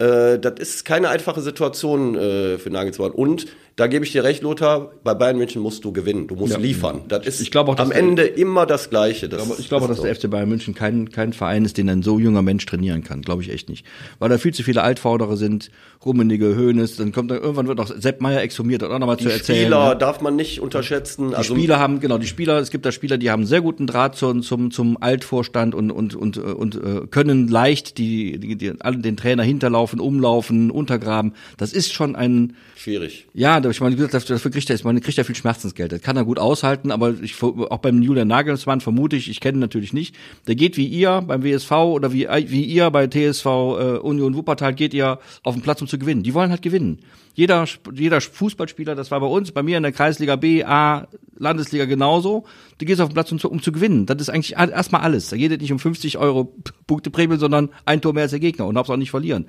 Äh, 0.00 0.38
das 0.38 0.60
ist 0.60 0.84
keine 0.84 1.08
einfache 1.08 1.40
Situation 1.40 2.14
äh, 2.14 2.56
für 2.58 2.70
Nagelsmann. 2.70 3.10
Und 3.10 3.48
da 3.78 3.86
gebe 3.86 4.04
ich 4.04 4.10
dir 4.10 4.24
recht, 4.24 4.42
Lothar, 4.42 4.90
bei 5.04 5.14
Bayern 5.14 5.38
München 5.38 5.62
musst 5.62 5.84
du 5.84 5.92
gewinnen. 5.92 6.26
Du 6.26 6.34
musst 6.34 6.52
Ja. 6.52 6.58
liefern. 6.58 7.02
Das 7.06 7.24
ist 7.24 7.40
Ich 7.40 7.52
glaube 7.52 7.70
auch, 7.70 7.78
am 7.78 7.92
Ende 7.92 8.24
immer 8.24 8.66
das 8.66 8.90
Gleiche. 8.90 9.28
Das, 9.28 9.56
ich 9.60 9.68
glaube, 9.68 9.86
dass 9.86 10.02
der 10.02 10.12
FC 10.12 10.28
Bayern 10.28 10.48
München 10.48 10.74
kein, 10.74 11.10
kein 11.10 11.32
Verein 11.32 11.64
ist, 11.64 11.78
den 11.78 11.88
ein 11.88 12.02
so 12.02 12.18
junger 12.18 12.42
Mensch 12.42 12.66
trainieren 12.66 13.04
kann. 13.04 13.22
Glaube 13.22 13.42
ich 13.42 13.50
echt 13.50 13.68
nicht. 13.68 13.86
Weil 14.18 14.30
da 14.30 14.38
viel 14.38 14.52
zu 14.52 14.64
viele 14.64 14.82
Altvordere 14.82 15.36
sind, 15.36 15.70
Rummenige, 16.04 16.56
Höhnes, 16.56 16.96
dann 16.96 17.12
kommt 17.12 17.30
dann, 17.30 17.38
irgendwann 17.38 17.68
wird 17.68 17.78
auch 17.78 17.86
Sepp 17.86 18.20
Meier 18.20 18.40
exhumiert, 18.40 18.82
das 18.82 18.90
auch 18.90 18.98
nochmal 18.98 19.16
zu 19.16 19.28
die 19.28 19.30
erzählen. 19.30 19.60
Spieler 19.66 19.90
ne? 19.90 19.96
darf 19.96 20.20
man 20.20 20.34
nicht 20.34 20.60
unterschätzen. 20.60 21.30
Die 21.30 21.34
also 21.36 21.54
Spieler 21.54 21.78
haben, 21.78 22.00
genau, 22.00 22.18
die 22.18 22.26
Spieler, 22.26 22.58
es 22.58 22.70
gibt 22.70 22.84
da 22.84 22.90
Spieler, 22.90 23.16
die 23.16 23.30
haben 23.30 23.46
sehr 23.46 23.60
guten 23.60 23.86
Draht 23.86 24.16
zum, 24.16 24.42
zum, 24.42 24.72
zum 24.72 25.00
Altvorstand 25.00 25.76
und, 25.76 25.92
und, 25.92 26.16
und, 26.16 26.36
äh, 26.36 26.40
und 26.40 26.74
äh, 26.74 27.06
können 27.10 27.46
leicht 27.46 27.98
die, 27.98 28.40
die, 28.40 28.56
die, 28.56 28.72
den 28.76 29.16
Trainer 29.16 29.44
hinterlaufen, 29.44 30.00
umlaufen, 30.00 30.72
untergraben. 30.72 31.34
Das 31.58 31.72
ist 31.72 31.92
schon 31.92 32.16
ein, 32.16 32.56
schwierig. 32.76 33.28
ja, 33.34 33.60
ich 33.70 33.80
meine, 33.80 33.96
wie 33.96 34.04
gesagt, 34.04 34.30
dafür, 34.30 34.50
kriegt 34.50 34.68
er, 34.70 34.76
ich 34.76 34.84
meine, 34.84 35.00
kriegt 35.00 35.18
er 35.18 35.24
viel 35.24 35.34
Schmerzensgeld. 35.34 35.92
Das 35.92 36.02
kann 36.02 36.16
er 36.16 36.24
gut 36.24 36.38
aushalten, 36.38 36.90
aber 36.90 37.14
ich, 37.22 37.42
auch 37.42 37.78
beim 37.78 38.02
Julian 38.02 38.28
Nagelsmann 38.28 38.80
vermute 38.80 39.16
ich, 39.16 39.28
ich 39.30 39.40
kenne 39.40 39.58
ihn 39.58 39.60
natürlich 39.60 39.92
nicht, 39.92 40.14
der 40.46 40.54
geht 40.54 40.76
wie 40.76 40.86
ihr 40.86 41.22
beim 41.26 41.42
WSV 41.42 41.70
oder 41.70 42.12
wie, 42.12 42.28
wie 42.28 42.64
ihr 42.64 42.90
bei 42.90 43.06
TSV 43.06 43.46
äh, 43.46 43.98
Union 43.98 44.34
Wuppertal 44.34 44.74
geht 44.74 44.94
ihr 44.94 45.18
auf 45.42 45.54
den 45.54 45.62
Platz, 45.62 45.80
um 45.80 45.88
zu 45.88 45.98
gewinnen. 45.98 46.22
Die 46.22 46.34
wollen 46.34 46.50
halt 46.50 46.62
gewinnen. 46.62 46.98
Jeder, 47.34 47.66
jeder 47.94 48.20
Fußballspieler, 48.20 48.96
das 48.96 49.10
war 49.12 49.20
bei 49.20 49.26
uns, 49.26 49.52
bei 49.52 49.62
mir 49.62 49.76
in 49.76 49.84
der 49.84 49.92
Kreisliga 49.92 50.34
B, 50.34 50.64
A, 50.64 51.06
Landesliga 51.36 51.84
genauso, 51.84 52.44
du 52.78 52.84
gehst 52.84 53.00
auf 53.00 53.08
den 53.10 53.14
Platz, 53.14 53.30
um 53.30 53.38
zu, 53.38 53.48
um 53.48 53.62
zu 53.62 53.70
gewinnen. 53.70 54.06
Das 54.06 54.20
ist 54.20 54.28
eigentlich 54.28 54.56
erstmal 54.56 55.02
alles. 55.02 55.28
Da 55.28 55.36
geht 55.36 55.52
es 55.52 55.60
nicht 55.60 55.70
um 55.70 55.78
50 55.78 56.18
Euro 56.18 56.52
Punkteprämie, 56.88 57.36
sondern 57.36 57.68
ein 57.84 58.00
Tor 58.00 58.12
mehr 58.12 58.24
als 58.24 58.32
der 58.32 58.40
Gegner 58.40 58.66
und 58.66 58.74
darfst 58.74 58.90
auch 58.90 58.96
nicht 58.96 59.10
verlieren. 59.10 59.46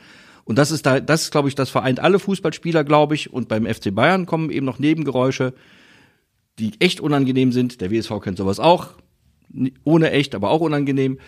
Und 0.50 0.58
das 0.58 0.72
ist 0.72 0.88
da, 0.88 1.00
das 1.00 1.30
glaube 1.30 1.48
ich, 1.48 1.54
das 1.54 1.70
vereint 1.70 2.00
alle 2.00 2.18
Fußballspieler, 2.18 2.84
glaube 2.84 3.14
ich. 3.14 3.32
Und 3.32 3.48
beim 3.50 3.68
FC 3.68 3.94
Bayern 3.94 4.26
kommen 4.26 4.50
eben 4.50 4.66
noch 4.66 4.80
Nebengeräusche, 4.80 5.54
die 6.58 6.72
echt 6.80 7.02
unangenehm 7.02 7.52
sind. 7.52 7.82
Der 7.82 7.92
WSV 7.92 8.14
kennt 8.20 8.40
sowas 8.40 8.60
auch, 8.60 8.96
ohne 9.84 10.10
echt, 10.10 10.34
aber 10.34 10.50
auch 10.50 10.62
unangenehm. 10.62 11.20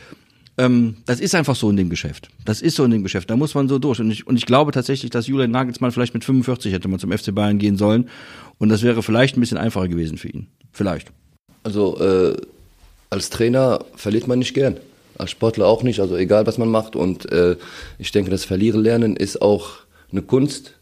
Ähm, 0.58 0.96
das 1.06 1.20
ist 1.20 1.36
einfach 1.36 1.56
so 1.56 1.70
in 1.70 1.78
dem 1.78 1.92
Geschäft. 1.92 2.30
Das 2.46 2.64
ist 2.64 2.76
so 2.76 2.84
in 2.84 2.90
dem 2.90 3.04
Geschäft. 3.04 3.30
Da 3.30 3.36
muss 3.36 3.54
man 3.54 3.70
so 3.70 3.78
durch. 3.78 4.00
Und 4.00 4.10
ich, 4.10 4.26
und 4.26 4.38
ich 4.38 4.48
glaube 4.48 4.72
tatsächlich, 4.72 5.12
dass 5.12 5.28
Julian 5.28 5.52
Nagelsmann 5.52 5.92
vielleicht 5.92 6.16
mit 6.16 6.26
45 6.26 6.74
hätte 6.74 6.88
man 6.88 6.98
zum 6.98 7.12
FC 7.12 7.32
Bayern 7.36 7.60
gehen 7.60 7.78
sollen. 7.78 8.10
Und 8.58 8.70
das 8.70 8.82
wäre 8.82 9.04
vielleicht 9.04 9.38
ein 9.38 9.42
bisschen 9.42 9.60
einfacher 9.60 9.88
gewesen 9.88 10.18
für 10.18 10.30
ihn. 10.30 10.48
Vielleicht. 10.72 11.12
Also 11.62 12.00
äh, 12.00 12.38
als 13.12 13.30
Trainer 13.30 13.86
verliert 13.96 14.28
man 14.28 14.40
nicht 14.40 14.56
gern. 14.56 14.78
Als 15.22 15.32
Sportler 15.32 15.68
auch 15.68 15.84
nicht, 15.84 16.00
also 16.00 16.16
egal 16.18 16.46
was 16.48 16.58
man 16.58 16.70
macht. 16.70 16.96
Und 16.96 17.32
äh, 17.32 17.56
ich 18.00 18.12
denke, 18.12 18.30
das 18.32 18.44
Verlieren 18.44 18.82
lernen 18.82 19.16
ist 19.16 19.42
auch 19.42 19.70
eine 20.12 20.22
Kunst. 20.22 20.74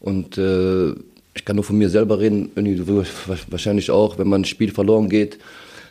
Und 0.00 0.36
äh, 0.38 0.90
ich 1.34 1.44
kann 1.44 1.56
nur 1.56 1.64
von 1.64 1.76
mir 1.78 1.88
selber 1.90 2.18
reden, 2.18 2.50
wahrscheinlich 3.50 3.90
auch, 3.90 4.18
wenn 4.18 4.28
man 4.28 4.42
ein 4.42 4.44
Spiel 4.44 4.72
verloren 4.72 5.08
geht, 5.08 5.38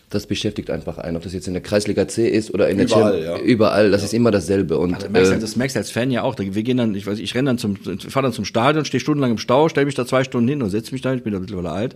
das 0.10 0.28
beschäftigt 0.28 0.70
einfach 0.70 0.98
einen. 1.00 1.18
Ob 1.18 1.24
das 1.24 1.34
jetzt 1.34 1.48
in 1.48 1.54
der 1.54 1.64
Kreisliga 1.64 2.08
C 2.08 2.28
ist 2.28 2.54
oder 2.54 2.70
in 2.70 2.78
der 2.78 2.86
Überall, 2.88 3.12
Champions- 3.14 3.40
ja. 3.40 3.46
überall, 3.46 3.92
das 3.92 4.04
ist 4.04 4.14
immer 4.14 4.32
dasselbe. 4.32 4.78
Und 4.78 4.94
Das 5.02 5.10
merkst, 5.10 5.32
äh, 5.32 5.36
du- 5.36 5.42
das 5.42 5.56
merkst 5.56 5.76
du 5.76 5.80
als 5.80 5.92
Fan 5.92 6.12
ja 6.12 6.22
auch. 6.24 6.36
Wir 6.38 6.64
gehen 6.64 6.78
dann, 6.78 6.94
ich 6.96 7.08
weiß, 7.08 7.18
ich 7.20 7.34
renne 7.36 7.50
dann 7.50 7.58
zum, 7.58 7.76
fahre 7.76 8.24
dann 8.26 8.34
zum 8.34 8.46
Stadion, 8.46 8.86
stehe 8.86 9.02
stundenlang 9.02 9.32
im 9.32 9.38
Stau, 9.40 9.68
stelle 9.68 9.86
mich 9.88 9.96
da 9.96 10.06
zwei 10.06 10.24
Stunden 10.24 10.48
hin 10.48 10.62
und 10.62 10.70
setze 10.70 10.92
mich 10.94 11.02
da. 11.02 11.14
Ich 11.14 11.24
bin 11.24 11.34
da 11.34 11.40
mittlerweile 11.40 11.72
alt. 11.72 11.96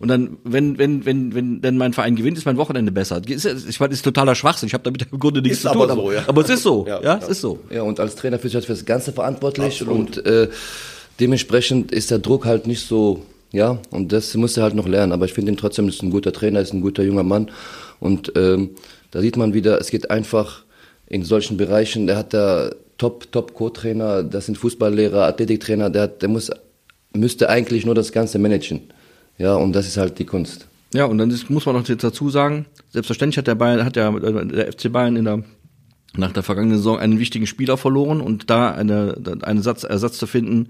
Und 0.00 0.08
dann, 0.08 0.38
wenn, 0.44 0.78
wenn, 0.78 1.04
wenn, 1.04 1.34
wenn, 1.34 1.62
wenn 1.62 1.76
mein 1.76 1.92
Verein 1.92 2.16
gewinnt, 2.16 2.38
ist 2.38 2.46
mein 2.46 2.56
Wochenende 2.56 2.90
besser. 2.90 3.20
Ist, 3.28 3.44
ich 3.44 3.78
meine, 3.80 3.90
das 3.90 3.98
ist 3.98 4.02
totaler 4.02 4.34
Schwachsinn. 4.34 4.66
Ich 4.66 4.72
habe 4.72 4.82
damit 4.82 5.06
im 5.12 5.18
Grunde 5.18 5.42
nichts 5.42 5.58
Ist 5.58 5.62
zu 5.64 5.72
tun. 5.72 5.90
aber 5.90 5.94
so, 5.94 6.12
ja. 6.12 6.24
aber 6.26 6.40
es 6.42 6.48
ist 6.48 6.62
so. 6.62 6.86
Ja, 6.88 6.96
Ja, 7.02 7.04
ja. 7.04 7.18
es 7.22 7.28
ist 7.28 7.40
so. 7.42 7.58
Ja, 7.70 7.82
und 7.82 8.00
als 8.00 8.16
Trainer 8.16 8.38
fühlt 8.38 8.50
sich 8.52 8.56
halt 8.56 8.64
für 8.64 8.72
das 8.72 8.86
Ganze 8.86 9.12
verantwortlich 9.12 9.82
Absolut. 9.82 10.16
und 10.16 10.26
äh, 10.26 10.48
dementsprechend 11.20 11.92
ist 11.92 12.10
der 12.10 12.18
Druck 12.18 12.46
halt 12.46 12.66
nicht 12.66 12.86
so, 12.86 13.22
ja, 13.52 13.78
und 13.90 14.10
das 14.10 14.34
muss 14.36 14.56
er 14.56 14.62
halt 14.62 14.74
noch 14.74 14.88
lernen. 14.88 15.12
Aber 15.12 15.26
ich 15.26 15.34
finde 15.34 15.52
ihn 15.52 15.58
trotzdem, 15.58 15.86
ist 15.88 16.02
ein 16.02 16.10
guter 16.10 16.32
Trainer, 16.32 16.60
ist 16.60 16.72
ein 16.72 16.80
guter 16.80 17.02
junger 17.02 17.22
Mann 17.22 17.50
und 18.00 18.32
ähm, 18.36 18.70
da 19.10 19.20
sieht 19.20 19.36
man 19.36 19.52
wieder, 19.52 19.78
es 19.80 19.90
geht 19.90 20.10
einfach 20.10 20.64
in 21.08 21.24
solchen 21.24 21.58
Bereichen, 21.58 22.06
der 22.06 22.16
hat 22.16 22.32
da 22.32 22.70
Top, 22.96 23.30
Top 23.32 23.54
Co-Trainer, 23.54 24.22
das 24.22 24.46
sind 24.46 24.56
Fußballlehrer, 24.56 25.26
Athletiktrainer, 25.26 25.90
der, 25.90 26.02
hat, 26.02 26.22
der 26.22 26.28
muss, 26.28 26.50
müsste 27.12 27.48
eigentlich 27.50 27.84
nur 27.84 27.94
das 27.94 28.12
Ganze 28.12 28.38
managen. 28.38 28.82
Ja, 29.40 29.54
und 29.54 29.72
das 29.72 29.86
ist 29.86 29.96
halt 29.96 30.18
die 30.18 30.26
Kunst. 30.26 30.68
Ja, 30.92 31.06
und 31.06 31.16
dann 31.16 31.30
ist, 31.30 31.48
muss 31.48 31.64
man 31.64 31.74
noch 31.74 31.82
dazu 31.82 32.28
sagen, 32.28 32.66
selbstverständlich 32.90 33.38
hat 33.38 33.46
der 33.46 33.54
Bayern, 33.54 33.86
hat 33.86 33.96
der, 33.96 34.12
der 34.12 34.70
FC 34.70 34.92
Bayern 34.92 35.16
in 35.16 35.24
der, 35.24 35.42
nach 36.14 36.32
der 36.32 36.42
vergangenen 36.42 36.76
Saison 36.76 36.98
einen 36.98 37.18
wichtigen 37.18 37.46
Spieler 37.46 37.78
verloren 37.78 38.20
und 38.20 38.50
da 38.50 38.70
eine, 38.70 39.16
einen 39.40 39.62
Satz, 39.62 39.84
Ersatz 39.84 40.18
zu 40.18 40.26
finden, 40.26 40.68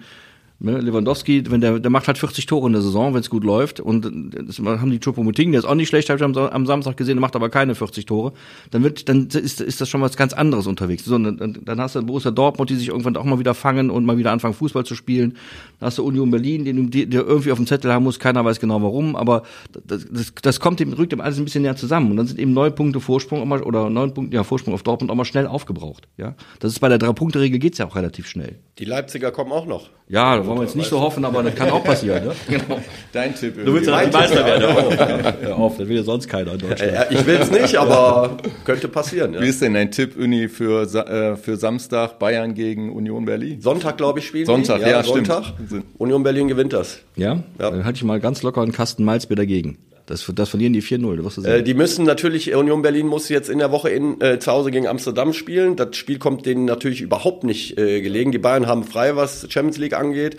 Lewandowski, 0.60 1.50
wenn 1.50 1.60
der, 1.62 1.78
der 1.78 1.90
macht 1.90 2.06
halt 2.06 2.18
40 2.18 2.44
Tore 2.46 2.66
in 2.66 2.74
der 2.74 2.82
Saison, 2.82 3.14
wenn 3.14 3.20
es 3.20 3.30
gut 3.30 3.44
läuft 3.44 3.80
und 3.80 4.10
das 4.46 4.58
haben 4.58 4.90
die 4.90 4.98
Choupo-Moting, 4.98 5.52
der 5.52 5.60
ist 5.60 5.64
auch 5.64 5.74
nicht 5.74 5.88
schlecht, 5.88 6.10
habe 6.10 6.18
ich 6.18 6.24
am, 6.24 6.36
am 6.36 6.66
Samstag 6.66 6.96
gesehen, 6.98 7.16
der 7.16 7.22
macht 7.22 7.34
aber 7.34 7.48
keine 7.48 7.74
40 7.74 8.04
Tore, 8.04 8.32
dann 8.70 8.82
wird, 8.82 9.08
dann 9.08 9.28
ist, 9.28 9.60
ist 9.60 9.80
das 9.80 9.88
schon 9.88 10.02
was 10.02 10.16
ganz 10.18 10.32
anderes 10.34 10.66
unterwegs. 10.66 11.04
So, 11.04 11.16
dann, 11.18 11.60
dann- 11.64 11.80
hast 11.80 11.94
du 11.96 12.02
Borussia 12.02 12.30
Dortmund, 12.30 12.68
die 12.68 12.76
sich 12.76 12.88
irgendwann 12.88 13.16
auch 13.16 13.24
mal 13.24 13.38
wieder 13.38 13.54
fangen 13.54 13.88
und 13.90 14.04
mal 14.04 14.18
wieder 14.18 14.32
anfangen 14.32 14.52
Fußball 14.52 14.84
zu 14.84 14.94
spielen. 14.94 15.36
Dann 15.78 15.86
hast 15.86 15.96
du 15.96 16.04
Union 16.04 16.30
Berlin, 16.30 16.64
den, 16.66 16.90
die, 16.90 17.06
der 17.08 17.22
irgendwie 17.26 17.52
auf 17.52 17.58
dem 17.58 17.66
Zettel 17.66 17.90
haben 17.92 18.04
muss, 18.04 18.18
keiner 18.18 18.44
weiß 18.44 18.60
genau 18.60 18.82
warum, 18.82 19.16
aber 19.16 19.44
das, 19.86 20.06
das, 20.10 20.32
das 20.42 20.60
kommt 20.60 20.78
dem, 20.80 20.92
rückt 20.92 21.12
dem 21.12 21.22
alles 21.22 21.38
ein 21.38 21.44
bisschen 21.44 21.62
näher 21.62 21.76
zusammen 21.76 22.10
und 22.10 22.16
dann 22.18 22.26
sind 22.26 22.38
eben 22.38 22.52
neun 22.52 22.74
Punkte 22.74 23.00
Vorsprung 23.00 23.40
auch 23.40 23.46
mal, 23.46 23.62
oder 23.62 23.88
neun 23.88 24.12
Punkte, 24.12 24.36
ja, 24.36 24.44
Vorsprung 24.44 24.74
auf 24.74 24.82
Dortmund 24.82 25.10
auch 25.10 25.14
mal 25.16 25.24
schnell 25.24 25.46
aufgebraucht, 25.46 26.06
ja. 26.18 26.34
Das 26.58 26.72
ist 26.72 26.80
bei 26.80 26.88
der 26.90 26.98
Drei-Punkte-Regel 26.98 27.58
geht's 27.58 27.78
ja 27.78 27.86
auch 27.86 27.96
relativ 27.96 28.26
schnell. 28.28 28.58
Die 28.78 28.84
Leipziger 28.84 29.30
kommen 29.30 29.52
auch 29.52 29.66
noch. 29.66 29.88
Ja, 30.08 30.44
wollen 30.50 30.60
wir 30.60 30.64
jetzt 30.64 30.76
nicht 30.76 30.90
so 30.90 31.00
hoffen, 31.00 31.24
aber 31.24 31.42
das 31.42 31.54
kann 31.54 31.70
auch 31.70 31.84
passieren, 31.84 32.24
ne? 32.24 32.32
Genau. 32.48 32.80
Dein 33.12 33.34
Tipp. 33.34 33.64
Du 33.64 33.72
willst 33.72 33.88
ja, 33.88 33.94
Mein 33.94 34.10
Meister 34.10 34.44
werden, 34.44 34.62
hör 34.62 34.86
auf, 34.86 34.98
ja. 34.98 35.34
hör 35.40 35.56
auf, 35.56 35.76
das 35.78 35.88
will 35.88 35.96
ja 35.96 36.02
sonst 36.02 36.28
keiner 36.28 36.52
in 36.54 36.58
Deutschland. 36.58 36.92
Äh, 36.92 37.14
ich 37.14 37.24
will 37.24 37.36
es 37.36 37.50
nicht, 37.50 37.76
aber 37.76 38.36
könnte 38.64 38.88
passieren. 38.88 39.34
Ja. 39.34 39.40
Wie 39.40 39.48
ist 39.48 39.62
denn 39.62 39.74
dein 39.74 39.90
Tipp, 39.90 40.16
Uni, 40.18 40.48
für, 40.48 40.82
äh, 40.82 41.36
für 41.36 41.56
Samstag 41.56 42.18
Bayern 42.18 42.54
gegen 42.54 42.92
Union 42.92 43.24
Berlin? 43.24 43.60
Sonntag, 43.60 43.96
glaube 43.96 44.18
ich, 44.18 44.26
spielen 44.26 44.46
Sonntag, 44.46 44.82
die. 44.82 44.90
ja, 44.90 45.04
stimmt. 45.04 45.28
Sonntag. 45.28 45.54
Union 45.98 46.22
Berlin 46.22 46.48
gewinnt 46.48 46.72
das. 46.72 47.00
Ja? 47.16 47.42
Ja. 47.58 47.70
Dann 47.70 47.84
halte 47.84 47.96
ich 47.96 48.04
mal 48.04 48.18
ganz 48.20 48.42
locker 48.42 48.60
einen 48.62 48.72
Kasten 48.72 49.04
Malzbier 49.04 49.36
dagegen. 49.36 49.78
Das, 50.10 50.28
das 50.34 50.48
verlieren 50.48 50.72
die 50.72 50.82
4-0, 50.82 51.16
du 51.16 51.24
wirst 51.24 51.38
du 51.38 51.42
Äh, 51.42 51.62
die 51.62 51.74
müssen 51.74 52.04
natürlich, 52.04 52.52
Union 52.54 52.82
Berlin 52.82 53.06
muss 53.06 53.28
jetzt 53.28 53.48
in 53.48 53.58
der 53.60 53.70
Woche 53.70 53.90
in, 53.90 54.20
äh, 54.20 54.40
zu 54.40 54.50
Hause 54.50 54.72
gegen 54.72 54.88
Amsterdam 54.88 55.32
spielen. 55.32 55.76
Das 55.76 55.96
Spiel 55.96 56.18
kommt 56.18 56.46
denen 56.46 56.64
natürlich 56.64 57.00
überhaupt 57.00 57.44
nicht 57.44 57.78
äh, 57.78 58.00
gelegen. 58.02 58.32
Die 58.32 58.38
Bayern 58.38 58.66
haben 58.66 58.82
frei, 58.82 59.14
was 59.14 59.46
Champions 59.48 59.78
League 59.78 59.94
angeht. 59.94 60.36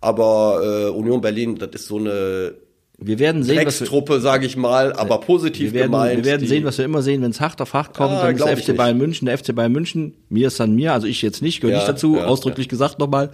Aber 0.00 0.60
äh, 0.62 0.90
Union 0.90 1.20
Berlin, 1.20 1.56
das 1.56 1.70
ist 1.74 1.88
so 1.88 1.98
eine 1.98 2.54
wir 3.00 3.20
werden 3.20 3.44
sehen, 3.44 3.58
was 3.58 3.80
wir, 3.80 3.86
Dreckstruppe, 3.86 4.20
sage 4.20 4.44
ich 4.44 4.56
mal, 4.56 4.92
aber 4.92 5.20
positiv 5.20 5.72
wir 5.72 5.80
werden, 5.80 5.92
gemeint. 5.92 6.16
wir 6.16 6.24
werden 6.24 6.48
sehen, 6.48 6.64
was 6.64 6.78
wir 6.78 6.84
immer 6.84 7.00
sehen, 7.00 7.22
wenn 7.22 7.30
es 7.30 7.40
hart 7.40 7.60
auf 7.60 7.72
hart 7.72 7.96
kommt, 7.96 8.10
Ja, 8.10 8.22
dann 8.22 8.34
ist 8.34 8.44
der 8.44 8.56
FC 8.56 8.76
Bayern. 8.76 8.98
München, 8.98 9.26
der 9.26 9.38
FC 9.38 9.54
Bayern 9.54 9.70
München, 9.70 10.14
mir 10.28 10.48
ist 10.48 10.60
an 10.60 10.74
mir, 10.74 10.94
also 10.94 11.06
ich 11.06 11.22
jetzt 11.22 11.40
nicht, 11.40 11.60
gehöre 11.60 11.74
Ja, 11.74 11.78
nicht 11.78 11.88
dazu, 11.88 12.16
ja, 12.16 12.24
ausdrücklich 12.24 12.68
gesagt 12.68 12.98
nochmal, 12.98 13.30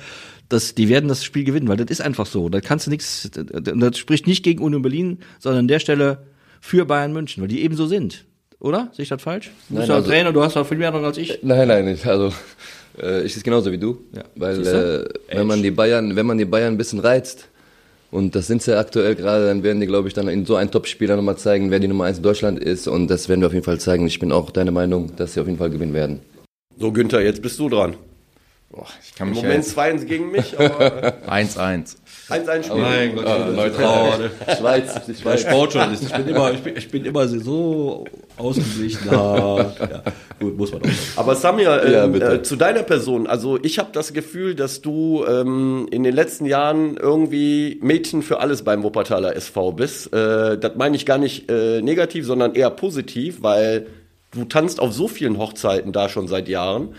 dass 0.48 0.74
die 0.74 0.88
werden 0.88 1.08
das 1.08 1.24
Spiel 1.24 1.44
gewinnen, 1.44 1.68
weil 1.68 1.76
das 1.76 1.90
ist 1.90 2.00
einfach 2.00 2.26
so. 2.26 2.48
Da 2.48 2.60
kannst 2.60 2.86
du 2.86 2.90
nichts, 2.90 3.30
das 3.32 3.98
spricht 3.98 4.26
nicht 4.26 4.42
gegen 4.42 4.62
Union 4.62 4.82
Berlin, 4.82 5.18
sondern 5.38 5.60
an 5.60 5.68
der 5.68 5.78
Stelle 5.78 6.26
für 6.60 6.84
Bayern 6.84 7.12
München, 7.12 7.42
weil 7.42 7.48
die 7.48 7.62
eben 7.62 7.76
so 7.76 7.86
sind. 7.86 8.24
Oder? 8.60 8.90
Sehe 8.92 9.02
ich 9.02 9.08
das 9.08 9.20
falsch? 9.20 9.50
Du 9.68 9.76
bist 9.76 9.80
Nein, 9.80 9.88
ja 9.88 9.94
also- 9.96 10.08
Trainer, 10.08 10.32
du 10.32 10.42
hast 10.42 10.54
ja 10.56 10.64
viel 10.64 10.78
mehr 10.78 10.88
Ahnung 10.88 11.04
als 11.04 11.18
ich. 11.18 11.38
Nein, 11.42 11.68
nein, 11.68 11.84
nicht. 11.84 12.06
Also 12.06 12.32
äh, 12.98 13.22
ich 13.24 13.32
sehe 13.32 13.38
es 13.40 13.42
genauso 13.44 13.70
wie 13.72 13.78
du. 13.78 13.98
Ja. 14.14 14.24
Weil 14.36 14.66
äh, 14.66 15.36
wenn 15.36 15.46
man 15.46 15.62
die 15.62 15.70
Bayern, 15.70 16.16
wenn 16.16 16.24
man 16.26 16.38
die 16.38 16.44
Bayern 16.44 16.74
ein 16.74 16.78
bisschen 16.78 17.00
reizt, 17.00 17.48
und 18.10 18.36
das 18.36 18.46
sind 18.46 18.62
sie 18.62 18.70
ja 18.70 18.78
aktuell 18.78 19.16
gerade, 19.16 19.46
dann 19.46 19.64
werden 19.64 19.80
die, 19.80 19.86
glaube 19.88 20.06
ich, 20.06 20.14
dann 20.14 20.28
in 20.28 20.46
so 20.46 20.54
ein 20.54 20.70
Topspieler 20.70 21.16
nochmal 21.16 21.36
zeigen, 21.36 21.72
wer 21.72 21.80
die 21.80 21.88
Nummer 21.88 22.04
eins 22.04 22.18
in 22.18 22.22
Deutschland 22.22 22.60
ist. 22.60 22.86
Und 22.86 23.08
das 23.08 23.28
werden 23.28 23.40
wir 23.40 23.48
auf 23.48 23.52
jeden 23.52 23.64
Fall 23.64 23.80
zeigen. 23.80 24.06
Ich 24.06 24.20
bin 24.20 24.30
auch 24.30 24.50
deiner 24.52 24.70
Meinung, 24.70 25.16
dass 25.16 25.34
sie 25.34 25.40
auf 25.40 25.46
jeden 25.46 25.58
Fall 25.58 25.70
gewinnen 25.70 25.94
werden. 25.94 26.20
So, 26.78 26.92
Günther, 26.92 27.22
jetzt 27.22 27.42
bist 27.42 27.58
du 27.58 27.68
dran. 27.68 27.96
Boah, 28.74 28.86
ich 29.06 29.14
kann 29.14 29.28
Im 29.28 29.34
mich 29.34 29.42
Moment 29.42 29.62
jetzt 29.64 29.74
2 29.74 29.92
gegen 29.98 30.32
mich, 30.32 30.58
aber 30.58 31.14
1-1. 31.28 31.94
1-1 32.28 32.62
Spiel. 32.64 32.76
Mein 32.80 33.14
Gott, 33.14 33.26
Ah, 33.26 33.48
neutral. 33.54 34.30
Schweiz, 34.58 35.00
die 35.06 35.14
Schweiz. 35.14 35.42
Sportjournalist. 35.42 36.02
Ich 36.04 36.12
bin 36.12 36.26
immer, 36.26 36.50
ich 36.52 36.60
bin, 36.60 36.76
ich 36.76 36.90
bin 36.90 37.04
immer 37.04 37.28
so 37.28 38.04
ausgeglichen. 38.36 39.00
Ja. 39.12 40.02
Gut, 40.40 40.56
muss 40.58 40.72
man 40.72 40.82
auch. 40.82 40.86
sagen. 40.86 40.96
Aber 41.16 41.36
Samir, 41.36 41.82
ähm, 41.84 42.16
Ja, 42.20 42.32
äh, 42.32 42.42
zu 42.42 42.56
deiner 42.56 42.82
Person. 42.82 43.28
Also 43.28 43.58
ich 43.62 43.78
habe 43.78 43.90
das 43.92 44.12
Gefühl, 44.12 44.56
dass 44.56 44.80
du 44.80 45.24
ähm, 45.28 45.86
in 45.92 46.02
den 46.02 46.14
letzten 46.14 46.46
Jahren 46.46 46.96
irgendwie 46.96 47.78
Mädchen 47.80 48.22
für 48.22 48.40
alles 48.40 48.62
beim 48.64 48.82
Wuppertaler 48.82 49.36
SV 49.36 49.72
bist. 49.72 50.12
Äh, 50.12 50.58
das 50.58 50.72
meine 50.74 50.96
ich 50.96 51.06
gar 51.06 51.18
nicht 51.18 51.48
äh, 51.48 51.80
negativ, 51.80 52.26
sondern 52.26 52.54
eher 52.54 52.70
positiv, 52.70 53.42
weil 53.42 53.86
du 54.32 54.44
tanzt 54.46 54.80
auf 54.80 54.92
so 54.92 55.06
vielen 55.06 55.38
Hochzeiten 55.38 55.92
da 55.92 56.08
schon 56.08 56.26
seit 56.26 56.48
Jahren. 56.48 56.94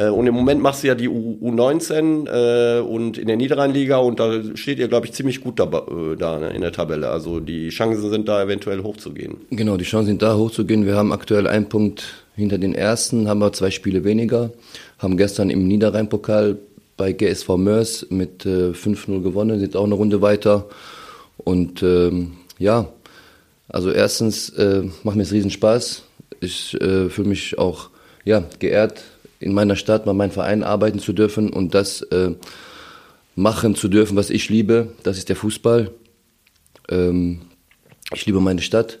Äh, 0.00 0.08
und 0.08 0.26
im 0.26 0.34
Moment 0.34 0.62
machst 0.62 0.82
du 0.82 0.88
ja 0.88 0.94
die 0.94 1.08
U 1.08 1.38
U19 1.42 2.26
äh, 2.26 2.80
und 2.80 3.18
in 3.18 3.26
der 3.26 3.36
Niederrheinliga 3.36 3.98
und 3.98 4.18
da 4.18 4.40
steht 4.54 4.78
ihr, 4.78 4.88
glaube 4.88 5.06
ich, 5.06 5.12
ziemlich 5.12 5.42
gut 5.42 5.58
da, 5.58 5.64
äh, 5.64 6.16
da 6.16 6.38
ne, 6.38 6.50
in 6.50 6.62
der 6.62 6.72
Tabelle. 6.72 7.10
Also 7.10 7.40
die 7.40 7.68
Chancen 7.68 8.10
sind 8.10 8.28
da 8.28 8.42
eventuell 8.42 8.82
hochzugehen. 8.82 9.36
Genau, 9.50 9.76
die 9.76 9.84
Chancen 9.84 10.06
sind 10.08 10.22
da 10.22 10.36
hochzugehen. 10.36 10.86
Wir 10.86 10.96
haben 10.96 11.12
aktuell 11.12 11.46
einen 11.46 11.68
Punkt 11.68 12.04
hinter 12.34 12.58
den 12.58 12.74
ersten, 12.74 13.28
haben 13.28 13.40
wir 13.40 13.52
zwei 13.52 13.70
Spiele 13.70 14.04
weniger, 14.04 14.50
haben 14.98 15.16
gestern 15.16 15.50
im 15.50 15.68
Niederrhein-Pokal 15.68 16.56
bei 16.96 17.12
GSV 17.12 17.56
Mörs 17.56 18.06
mit 18.10 18.46
äh, 18.46 18.70
5-0 18.70 19.22
gewonnen, 19.22 19.60
sind 19.60 19.76
auch 19.76 19.84
eine 19.84 19.94
Runde 19.94 20.22
weiter. 20.22 20.66
Und 21.36 21.82
ähm, 21.82 22.32
ja, 22.58 22.88
also 23.68 23.90
erstens 23.90 24.50
äh, 24.50 24.82
macht 25.02 25.16
mir 25.16 25.22
es 25.22 25.32
riesen 25.32 25.50
Spaß. 25.50 26.02
Ich 26.40 26.74
äh, 26.80 27.08
fühle 27.08 27.28
mich 27.28 27.58
auch 27.58 27.90
ja, 28.24 28.44
geehrt, 28.58 29.02
in 29.40 29.54
meiner 29.54 29.74
Stadt, 29.74 30.04
bei 30.04 30.12
meinem 30.12 30.30
Verein 30.30 30.62
arbeiten 30.62 30.98
zu 30.98 31.12
dürfen 31.12 31.50
und 31.50 31.74
das 31.74 32.02
äh, 32.02 32.32
machen 33.34 33.74
zu 33.74 33.88
dürfen, 33.88 34.16
was 34.16 34.30
ich 34.30 34.48
liebe. 34.50 34.92
Das 35.02 35.16
ist 35.18 35.30
der 35.30 35.36
Fußball. 35.36 35.90
Ähm, 36.90 37.40
ich 38.12 38.26
liebe 38.26 38.40
meine 38.40 38.60
Stadt. 38.60 38.98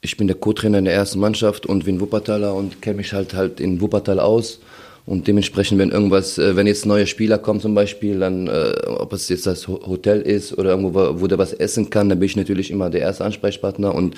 Ich 0.00 0.16
bin 0.16 0.26
der 0.26 0.36
Co-Trainer 0.36 0.78
in 0.78 0.84
der 0.84 0.94
ersten 0.94 1.20
Mannschaft 1.20 1.64
und 1.64 1.84
bin 1.84 2.00
Wuppertaler 2.00 2.54
und 2.54 2.82
kenne 2.82 2.96
mich 2.96 3.12
halt 3.12 3.34
halt 3.34 3.60
in 3.60 3.80
Wuppertal 3.80 4.18
aus. 4.20 4.60
Und 5.06 5.28
dementsprechend, 5.28 5.78
wenn 5.78 5.90
irgendwas, 5.90 6.38
äh, 6.38 6.56
wenn 6.56 6.66
jetzt 6.66 6.84
neue 6.84 7.06
Spieler 7.06 7.38
kommen 7.38 7.60
zum 7.60 7.74
Beispiel, 7.74 8.18
dann, 8.18 8.48
äh, 8.48 8.72
ob 8.86 9.12
es 9.12 9.28
jetzt 9.28 9.46
das 9.46 9.68
Hotel 9.68 10.22
ist 10.22 10.56
oder 10.58 10.70
irgendwo, 10.70 10.94
wo, 10.94 11.20
wo 11.20 11.26
der 11.26 11.38
was 11.38 11.52
essen 11.52 11.90
kann, 11.90 12.08
dann 12.08 12.18
bin 12.18 12.26
ich 12.26 12.36
natürlich 12.36 12.70
immer 12.70 12.90
der 12.90 13.02
erste 13.02 13.24
Ansprechpartner 13.24 13.94
und 13.94 14.16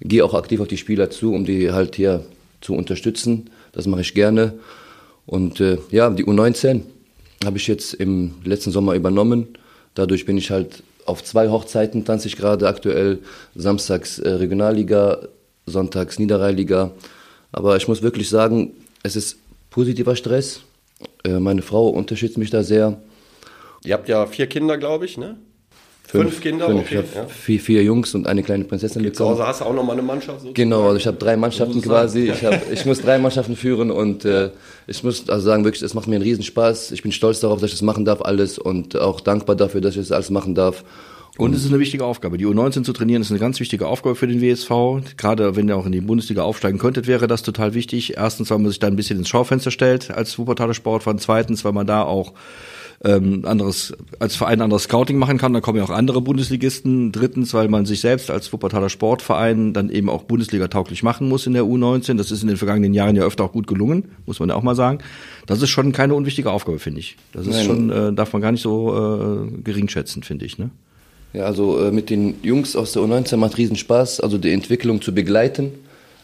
gehe 0.00 0.24
auch 0.24 0.34
aktiv 0.34 0.60
auf 0.60 0.68
die 0.68 0.78
Spieler 0.78 1.10
zu, 1.10 1.32
um 1.34 1.44
die 1.44 1.70
halt 1.70 1.94
hier 1.96 2.24
zu 2.60 2.74
unterstützen. 2.74 3.50
Das 3.72 3.86
mache 3.86 4.02
ich 4.02 4.14
gerne. 4.14 4.58
Und 5.26 5.60
äh, 5.60 5.78
ja, 5.90 6.10
die 6.10 6.24
U19 6.24 6.82
habe 7.44 7.56
ich 7.56 7.66
jetzt 7.66 7.94
im 7.94 8.34
letzten 8.44 8.70
Sommer 8.70 8.94
übernommen. 8.94 9.48
Dadurch 9.94 10.24
bin 10.26 10.36
ich 10.36 10.50
halt 10.50 10.82
auf 11.04 11.24
zwei 11.24 11.48
Hochzeiten 11.48 12.04
tanze 12.04 12.28
ich 12.28 12.36
gerade 12.36 12.68
aktuell. 12.68 13.18
Samstags 13.54 14.18
äh, 14.18 14.28
Regionalliga, 14.30 15.18
sonntags 15.66 16.18
Niederrheiliga. 16.18 16.92
Aber 17.50 17.76
ich 17.76 17.88
muss 17.88 18.02
wirklich 18.02 18.28
sagen, 18.28 18.72
es 19.02 19.16
ist 19.16 19.38
positiver 19.70 20.16
Stress. 20.16 20.60
Äh, 21.24 21.40
meine 21.40 21.62
Frau 21.62 21.88
unterstützt 21.88 22.38
mich 22.38 22.50
da 22.50 22.62
sehr. 22.62 23.00
Ihr 23.84 23.94
habt 23.94 24.08
ja 24.08 24.26
vier 24.26 24.46
Kinder, 24.46 24.78
glaube 24.78 25.06
ich, 25.06 25.18
ne? 25.18 25.36
Fünf, 26.12 26.42
Kinder, 26.42 26.66
fünf. 26.66 26.80
okay. 26.80 27.02
Ich 27.10 27.16
habe 27.16 27.28
vier, 27.30 27.58
vier 27.58 27.82
Jungs 27.82 28.14
und 28.14 28.26
eine 28.26 28.42
kleine 28.42 28.64
Prinzessin 28.64 29.14
Zu 29.14 29.24
Hause 29.24 29.46
hast 29.46 29.62
du 29.62 29.64
auch 29.64 29.72
nochmal 29.72 29.94
eine 29.94 30.02
Mannschaft? 30.02 30.40
sozusagen? 30.40 30.54
Genau, 30.54 30.84
also 30.84 30.96
ich 30.96 31.06
habe 31.06 31.16
drei 31.16 31.38
Mannschaften 31.38 31.76
man 31.76 31.82
quasi. 31.82 32.30
Ich, 32.30 32.44
hab, 32.44 32.60
ich 32.70 32.84
muss 32.84 33.00
drei 33.00 33.18
Mannschaften 33.18 33.56
führen 33.56 33.90
und 33.90 34.26
äh, 34.26 34.50
ich 34.86 35.02
muss 35.02 35.28
also 35.30 35.42
sagen, 35.42 35.64
wirklich, 35.64 35.82
es 35.82 35.94
macht 35.94 36.08
mir 36.08 36.16
einen 36.16 36.24
Riesenspaß. 36.24 36.92
Ich 36.92 37.02
bin 37.02 37.12
stolz 37.12 37.40
darauf, 37.40 37.60
dass 37.60 37.70
ich 37.70 37.76
das 37.76 37.82
machen 37.82 38.04
darf, 38.04 38.20
alles 38.20 38.58
und 38.58 38.94
auch 38.98 39.20
dankbar 39.20 39.56
dafür, 39.56 39.80
dass 39.80 39.94
ich 39.94 40.02
das 40.02 40.12
alles 40.12 40.28
machen 40.28 40.54
darf. 40.54 40.84
Und 41.38 41.54
es 41.54 41.64
ist 41.64 41.70
eine 41.70 41.80
wichtige 41.80 42.04
Aufgabe. 42.04 42.36
Die 42.36 42.46
U19 42.46 42.82
zu 42.82 42.92
trainieren 42.92 43.22
ist 43.22 43.30
eine 43.30 43.40
ganz 43.40 43.58
wichtige 43.58 43.86
Aufgabe 43.86 44.14
für 44.14 44.26
den 44.26 44.42
WSV. 44.42 45.16
Gerade 45.16 45.56
wenn 45.56 45.66
ihr 45.66 45.78
auch 45.78 45.86
in 45.86 45.92
die 45.92 46.02
Bundesliga 46.02 46.42
aufsteigen 46.42 46.78
könntet, 46.78 47.06
wäre 47.06 47.26
das 47.26 47.42
total 47.42 47.72
wichtig. 47.72 48.18
Erstens, 48.18 48.50
weil 48.50 48.58
man 48.58 48.68
sich 48.68 48.80
da 48.80 48.86
ein 48.86 48.96
bisschen 48.96 49.18
ins 49.18 49.30
Schaufenster 49.30 49.70
stellt 49.70 50.10
als 50.10 50.38
Wuppertaler 50.38 50.74
Sportverein. 50.74 51.18
Zweitens, 51.18 51.64
weil 51.64 51.72
man 51.72 51.86
da 51.86 52.02
auch 52.02 52.34
ähm, 53.04 53.44
anderes, 53.44 53.94
als 54.20 54.36
Verein 54.36 54.60
anderes 54.60 54.84
Scouting 54.84 55.18
machen 55.18 55.38
kann. 55.38 55.52
Da 55.52 55.60
kommen 55.60 55.78
ja 55.78 55.84
auch 55.84 55.90
andere 55.90 56.20
Bundesligisten. 56.20 57.10
Drittens, 57.10 57.52
weil 57.52 57.68
man 57.68 57.84
sich 57.84 58.00
selbst 58.00 58.30
als 58.30 58.52
Wuppertaler 58.52 58.88
Sportverein 58.88 59.72
dann 59.72 59.90
eben 59.90 60.08
auch 60.08 60.22
Bundesliga 60.22 60.68
tauglich 60.68 61.02
machen 61.02 61.28
muss 61.28 61.46
in 61.46 61.52
der 61.52 61.64
U19. 61.64 62.16
Das 62.16 62.30
ist 62.30 62.42
in 62.42 62.48
den 62.48 62.56
vergangenen 62.56 62.94
Jahren 62.94 63.16
ja 63.16 63.24
öfter 63.24 63.44
auch 63.44 63.52
gut 63.52 63.66
gelungen, 63.66 64.10
muss 64.26 64.38
man 64.38 64.50
ja 64.50 64.54
auch 64.54 64.62
mal 64.62 64.76
sagen. 64.76 64.98
Das 65.46 65.60
ist 65.60 65.70
schon 65.70 65.92
keine 65.92 66.14
unwichtige 66.14 66.50
Aufgabe, 66.50 66.78
finde 66.78 67.00
ich. 67.00 67.16
Das 67.32 67.46
ist 67.46 67.56
Nein. 67.56 67.66
schon, 67.66 67.90
äh, 67.90 68.12
darf 68.12 68.32
man 68.32 68.40
gar 68.42 68.52
nicht 68.52 68.62
so 68.62 69.46
äh, 69.48 69.62
gering 69.62 69.88
schätzen, 69.88 70.22
finde 70.22 70.44
ich. 70.44 70.58
Ne? 70.58 70.70
Ja, 71.32 71.44
also 71.44 71.78
äh, 71.80 71.90
mit 71.90 72.08
den 72.10 72.34
Jungs 72.42 72.76
aus 72.76 72.92
der 72.92 73.02
U19 73.02 73.36
macht 73.36 73.58
riesen 73.58 73.76
Spaß, 73.76 74.20
also 74.20 74.38
die 74.38 74.52
Entwicklung 74.52 75.02
zu 75.02 75.12
begleiten. 75.12 75.72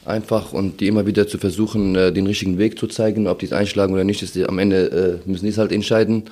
Einfach 0.05 0.53
und 0.53 0.81
die 0.81 0.87
immer 0.87 1.07
wieder 1.07 1.27
zu 1.27 1.39
versuchen, 1.39 1.97
äh, 1.97 2.13
den 2.13 2.27
richtigen 2.27 2.57
Weg 2.57 2.79
zu 2.79 2.87
zeigen. 2.87 3.27
Ob 3.27 3.41
die 3.41 3.47
es 3.47 3.53
einschlagen 3.53 3.93
oder 3.93 4.05
nicht, 4.05 4.23
ist 4.23 4.37
die, 4.37 4.47
am 4.47 4.59
Ende 4.59 5.21
äh, 5.25 5.29
müssen 5.29 5.45
die 5.45 5.51
es 5.51 5.59
halt 5.59 5.73
entscheiden. 5.73 6.25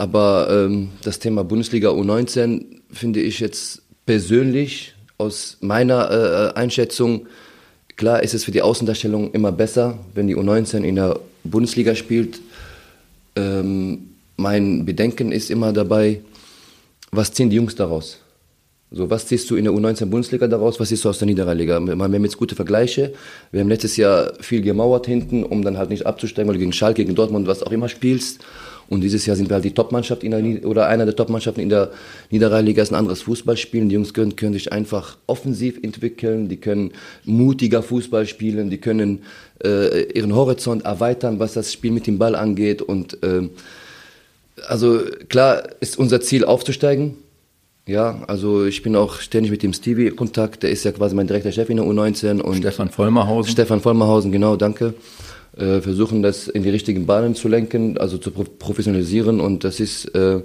Aber 0.00 0.48
ähm, 0.50 0.88
das 1.02 1.18
Thema 1.18 1.44
Bundesliga 1.44 1.90
U19 1.90 2.64
finde 2.90 3.20
ich 3.20 3.38
jetzt 3.38 3.82
persönlich 4.06 4.94
aus 5.18 5.58
meiner 5.60 6.10
äh, 6.10 6.58
Einschätzung, 6.58 7.26
klar 7.98 8.22
ist 8.22 8.32
es 8.32 8.44
für 8.44 8.50
die 8.50 8.62
Außendarstellung 8.62 9.32
immer 9.32 9.52
besser, 9.52 9.98
wenn 10.14 10.26
die 10.26 10.34
U19 10.34 10.84
in 10.84 10.94
der 10.94 11.20
Bundesliga 11.44 11.94
spielt. 11.94 12.40
Ähm, 13.36 14.12
mein 14.38 14.86
Bedenken 14.86 15.32
ist 15.32 15.50
immer 15.50 15.70
dabei, 15.74 16.22
was 17.12 17.34
ziehen 17.34 17.50
die 17.50 17.56
Jungs 17.56 17.74
daraus? 17.74 18.20
So, 18.90 19.10
was 19.10 19.26
ziehst 19.26 19.50
du 19.50 19.56
in 19.56 19.64
der 19.64 19.74
U19 19.74 20.06
Bundesliga 20.06 20.48
daraus? 20.48 20.80
Was 20.80 20.88
siehst 20.88 21.04
du 21.04 21.10
aus 21.10 21.18
der 21.18 21.26
Niederrheiliga? 21.26 21.78
Wir 21.78 21.92
haben 21.92 22.24
jetzt 22.24 22.38
gute 22.38 22.56
Vergleiche. 22.56 23.12
Wir 23.52 23.60
haben 23.60 23.68
letztes 23.68 23.98
Jahr 23.98 24.32
viel 24.40 24.62
gemauert 24.62 25.06
hinten, 25.06 25.44
um 25.44 25.62
dann 25.62 25.76
halt 25.76 25.90
nicht 25.90 26.06
abzusteigen, 26.06 26.48
weil 26.48 26.54
du 26.54 26.60
gegen 26.60 26.72
Schalke, 26.72 27.04
gegen 27.04 27.14
Dortmund, 27.14 27.46
was 27.46 27.62
auch 27.62 27.70
immer 27.70 27.90
spielst. 27.90 28.40
Und 28.90 29.02
dieses 29.02 29.24
Jahr 29.24 29.36
sind 29.36 29.48
wir 29.48 29.54
halt 29.54 29.64
die 29.64 29.72
Topmannschaft 29.72 30.24
in 30.24 30.32
der, 30.32 30.66
oder 30.68 30.88
einer 30.88 31.06
der 31.06 31.14
Topmannschaften 31.14 31.62
in 31.62 31.68
der 31.68 31.92
Niederrheiliga 32.30 32.82
ist 32.82 32.90
ein 32.90 32.96
anderes 32.96 33.22
Fußball 33.22 33.56
spielen. 33.56 33.88
Die 33.88 33.94
Jungs 33.94 34.12
können, 34.12 34.34
können 34.34 34.52
sich 34.52 34.72
einfach 34.72 35.16
offensiv 35.28 35.78
entwickeln, 35.80 36.48
die 36.48 36.56
können 36.56 36.90
mutiger 37.24 37.84
Fußball 37.84 38.26
spielen, 38.26 38.68
die 38.68 38.78
können 38.78 39.20
äh, 39.64 40.10
ihren 40.12 40.34
Horizont 40.34 40.84
erweitern, 40.84 41.38
was 41.38 41.52
das 41.52 41.72
Spiel 41.72 41.92
mit 41.92 42.08
dem 42.08 42.18
Ball 42.18 42.34
angeht. 42.34 42.82
Und 42.82 43.16
ähm, 43.22 43.50
also 44.66 45.00
klar 45.28 45.62
ist 45.78 45.96
unser 45.96 46.20
Ziel 46.20 46.44
aufzusteigen. 46.44 47.14
Ja, 47.86 48.24
also 48.26 48.66
ich 48.66 48.82
bin 48.82 48.96
auch 48.96 49.20
ständig 49.20 49.52
mit 49.52 49.62
dem 49.62 49.72
Stevie 49.72 50.08
in 50.08 50.16
Kontakt. 50.16 50.64
Der 50.64 50.70
ist 50.70 50.84
ja 50.84 50.90
quasi 50.90 51.14
mein 51.14 51.28
direkter 51.28 51.52
Chef 51.52 51.70
in 51.70 51.76
der 51.76 51.86
U19 51.86 52.40
und 52.40 52.56
Stefan 52.56 52.90
Vollmerhausen. 52.90 53.52
Stefan 53.52 53.80
Vollmerhausen, 53.80 54.32
genau, 54.32 54.56
danke. 54.56 54.94
Äh, 55.60 55.82
versuchen 55.82 56.22
das 56.22 56.48
in 56.48 56.62
die 56.62 56.70
richtigen 56.70 57.04
Bahnen 57.04 57.34
zu 57.34 57.46
lenken, 57.46 57.98
also 57.98 58.16
zu 58.16 58.30
pro 58.30 58.44
professionalisieren 58.44 59.40
und 59.40 59.62
das 59.62 59.78
ist 59.78 60.06
äh, 60.14 60.40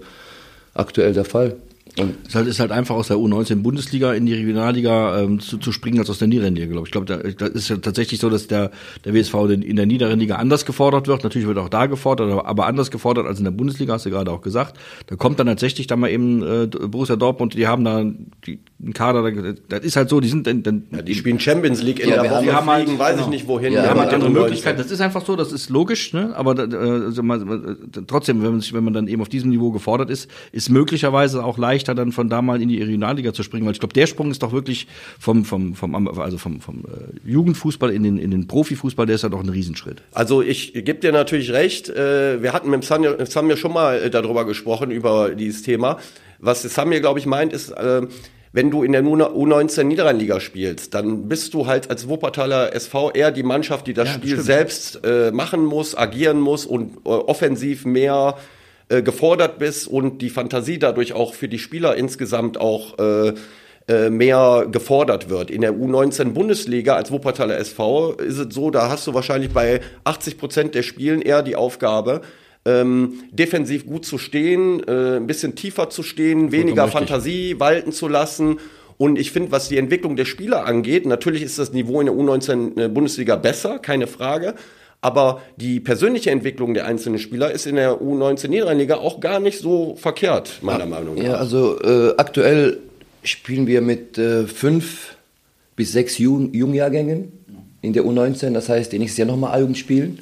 aktuell 0.74 1.14
der 1.14 1.24
Fall. 1.24 1.56
Es 1.98 2.28
ist 2.30 2.36
halt, 2.36 2.48
ist 2.48 2.60
halt 2.60 2.72
einfach 2.72 2.96
aus 2.96 3.08
der 3.08 3.18
U19 3.18 3.62
Bundesliga 3.62 4.14
in 4.14 4.26
die 4.26 4.34
Regionalliga 4.34 5.22
ähm, 5.22 5.40
zu, 5.40 5.58
zu 5.58 5.72
springen 5.72 6.00
als 6.00 6.10
aus 6.10 6.18
der 6.20 6.28
Niederrheiniger, 6.28 6.68
glaube 6.68 6.82
ich. 6.88 6.88
Ich 6.88 6.92
glaube, 6.92 7.06
da, 7.06 7.46
ist 7.46 7.70
ja 7.70 7.78
tatsächlich 7.78 8.20
so, 8.20 8.30
dass 8.30 8.48
der, 8.48 8.72
der 9.06 9.14
WSV 9.14 9.34
in 9.52 9.76
der 9.78 9.86
Niederrheiniger 9.86 10.38
anders 10.38 10.66
gefordert 10.66 11.08
wird. 11.08 11.24
Natürlich 11.24 11.48
wird 11.48 11.58
auch 11.58 11.70
da 11.70 11.86
gefordert, 11.86 12.32
aber- 12.46 12.66
anders 12.66 12.92
gefordert 12.92 13.26
als 13.28 13.38
in 13.40 13.46
der 13.46 13.52
Bundesliga, 13.52 13.94
hast 13.94 14.06
du 14.06 14.10
gerade 14.10 14.30
auch 14.32 14.42
gesagt. 14.42 14.78
Da 15.08 15.16
kommt 15.16 15.40
dann 15.40 15.48
tatsächlich 15.48 15.88
dann 15.88 16.00
mal 16.02 16.10
eben 16.10 16.42
äh, 16.44 16.68
Borussia 16.68 17.16
Dortmund, 17.16 17.54
die 17.54 17.66
haben 17.68 17.86
da 17.86 18.04
die, 18.46 18.60
einen 18.84 18.94
Kader, 18.94 19.32
da- 19.32 19.54
das 19.70 19.86
ist 19.86 19.96
halt 19.96 20.10
so, 20.10 20.20
die 20.20 20.28
sind 20.28 20.48
dann, 20.48 20.64
dann 20.64 20.84
Ja, 20.92 21.02
die 21.02 21.16
spielen 21.16 21.40
Champions 21.40 21.82
League 21.82 22.00
in 22.02 22.10
Ja, 22.10 22.16
der 22.16 22.24
Woche, 22.26 22.36
haben- 22.38 22.46
wir 22.46 22.56
haben 22.56 22.70
halt- 22.70 22.84
fliegen, 22.84 23.00
weiß 23.00 23.12
ich 23.12 23.18
genau. 23.20 23.30
nicht 23.30 23.48
wohin. 23.48 23.72
Ja, 23.72 23.84
Wir 23.84 23.90
haben 23.92 24.00
halt 24.02 24.14
andere 24.14 24.30
U19. 24.32 24.34
Möglichkeiten. 24.34 24.78
Das 24.80 24.92
ist 24.92 25.00
einfach 25.00 25.26
so, 25.26 25.36
das 25.38 25.54
ist 25.54 25.70
logisch, 25.70 26.12
ne? 26.14 26.34
Aber 26.36 26.58
äh, 26.60 26.76
also 26.76 27.22
trotzdem, 28.08 28.44
wenn 28.44 28.52
man 28.52 28.62
sich, 28.62 28.74
wenn 28.74 28.84
man 28.84 28.94
dann 28.94 29.08
eben 29.08 29.22
auf 29.22 29.30
diesem 29.30 29.50
Niveau 29.50 29.72
gefordert 29.72 30.10
ist, 30.10 30.30
ist 30.52 30.70
möglicherweise 30.70 31.44
auch 31.44 31.58
leichter, 31.86 31.96
dann 31.96 32.12
von 32.12 32.30
da 32.30 32.42
mal 32.42 32.62
in 32.62 32.70
die 32.70 32.82
Regionalliga 32.82 33.34
zu 33.34 33.44
springen, 33.44 33.66
weil 33.66 33.74
ich 33.74 33.80
glaube, 33.80 33.94
der 33.94 34.08
Sprung 34.08 34.32
ist 34.32 34.42
doch 34.44 34.52
wirklich 34.52 34.88
vom 35.20 35.46
vom 35.46 35.76
vom 35.76 36.08
also 36.20 36.38
vom 36.38 36.60
vom 36.60 36.84
äh, 36.86 37.30
Jugendfußball 37.30 37.92
in 37.92 38.04
den 38.04 38.18
in 38.18 38.32
den 38.32 38.48
Profifußball, 38.48 39.06
der 39.06 39.16
ist 39.16 39.24
ja 39.24 39.30
doch 39.30 39.42
ein 39.44 39.50
Riesenschritt. 39.50 40.02
Also 40.12 40.42
ich 40.42 40.74
gebe 40.74 40.96
dir 40.96 41.12
natürlich 41.12 41.52
recht. 41.52 41.90
Äh, 41.90 42.42
wir 42.42 42.54
hatten 42.54 42.70
mit 42.70 42.84
Samir, 42.84 43.18
Samir 43.26 43.58
schon 43.58 43.74
mal 43.74 43.98
äh, 44.02 44.10
darüber 44.10 44.46
gesprochen, 44.46 44.92
über 44.92 45.30
dieses 45.36 45.62
Thema. 45.62 45.98
Was 46.40 46.64
Samir, 46.64 47.00
glaube 47.00 47.20
ich, 47.20 47.26
meint, 47.26 47.54
ist, 47.54 47.70
äh, 47.72 48.02
wenn 48.52 48.72
du 48.72 48.84
in 48.84 48.92
der 48.94 49.04
U19 49.04 49.84
Niederrheinliga 49.84 50.40
spielst, 50.40 50.94
dann 50.94 51.28
bist 51.28 51.54
du 51.54 51.68
halt 51.68 51.90
als 51.90 52.08
Wuppertaler 52.08 52.74
SV 52.74 53.12
eher 53.12 53.32
die 53.32 53.44
Mannschaft, 53.44 53.88
die 53.88 53.94
das 53.94 54.08
Ja, 54.10 54.14
Spiel 54.16 54.30
stimmt. 54.32 54.46
selbst 54.46 55.00
äh, 55.04 55.32
machen 55.32 55.66
muss, 55.66 55.96
agieren 55.98 56.40
muss 56.40 56.66
und 56.66 56.98
äh, 57.06 57.10
offensiv 57.10 57.86
mehr 57.86 58.38
äh, 58.90 59.02
gefordert 59.02 59.58
bist 59.60 59.88
und 59.88 60.22
die 60.22 60.30
Fantasie 60.30 60.80
dadurch 60.80 61.14
auch 61.14 61.34
für 61.34 61.48
die 61.48 61.60
Spieler 61.60 61.96
insgesamt 61.96 62.60
auch 62.60 63.00
äh, 63.00 63.34
äh, 63.88 64.10
mehr 64.10 64.66
gefordert 64.72 65.30
wird. 65.30 65.52
In 65.52 65.62
der 65.62 65.74
U19 65.74 66.32
Bundesliga 66.32 66.96
als 66.96 67.12
Wuppertaler 67.12 67.58
SV 67.60 68.14
ist 68.14 68.40
es 68.40 68.54
so, 68.54 68.72
da 68.72 68.90
hast 68.90 69.06
du 69.06 69.14
wahrscheinlich 69.14 69.52
bei 69.52 69.80
80 70.06 70.40
Prozent 70.40 70.76
der 70.76 70.82
Spielen 70.82 71.22
eher 71.22 71.44
die 71.44 71.56
Aufgabe, 71.56 72.22
ähm, 72.66 73.24
defensiv 73.32 73.86
gut 73.86 74.04
zu 74.04 74.18
stehen, 74.18 74.82
äh, 74.88 75.18
ein 75.18 75.28
bisschen 75.28 75.56
tiefer 75.56 75.92
zu 75.92 76.02
stehen, 76.02 76.52
weniger. 76.52 76.88
Fantasie 76.88 77.60
walten 77.60 77.92
zu 77.92 78.08
lassen. 78.08 78.60
Und 78.98 79.20
ich 79.20 79.32
finde, 79.32 79.52
was 79.52 79.68
die 79.68 79.78
Entwicklung 79.78 80.16
der 80.16 80.26
Spieler 80.26 80.66
angeht, 80.66 81.06
natürlich 81.06 81.44
ist 81.44 81.60
das 81.60 81.74
Niveau 81.74 82.00
in 82.00 82.08
der 82.08 82.16
U19 82.16 82.82
äh, 82.82 82.88
Bundesliga 82.88 83.36
besser, 83.36 83.78
keine 83.78 84.08
Frage. 84.08 84.56
Aber 85.06 85.44
die 85.56 85.80
persönliche 85.80 86.32
Entwicklung 86.32 86.74
der 86.74 86.88
einzelnen 86.88 87.20
Spieler 87.20 87.52
ist 87.52 87.68
in 87.68 87.76
der 87.76 88.02
U19 88.02 88.48
Niederrheinliga 88.48 88.96
auch 88.96 89.20
gar 89.20 89.40
nicht 89.40 89.60
so 89.60 89.96
verkehrt, 89.98 90.64
meiner 90.64 90.88
Meinung 90.88 91.14
nach. 91.14 91.24
Ja, 91.24 91.34
also 91.36 91.80
äh, 91.80 92.16
aktuell 92.18 92.80
spielen 93.22 93.68
wir 93.68 93.82
mit 93.82 94.18
äh, 94.18 94.48
fünf 94.48 95.16
bis 95.76 95.92
sechs 95.92 96.18
Jung 96.18 96.52
Jungjahrgängen 96.56 97.32
in 97.84 97.94
der 97.94 98.02
U19. 98.02 98.54
Das 98.54 98.68
heißt, 98.68 98.94
die 98.94 98.98
nächstes 98.98 99.20
Jahr 99.20 99.28
nochmal 99.28 99.54
A-Jugend 99.54 99.78
spielen. 99.78 100.18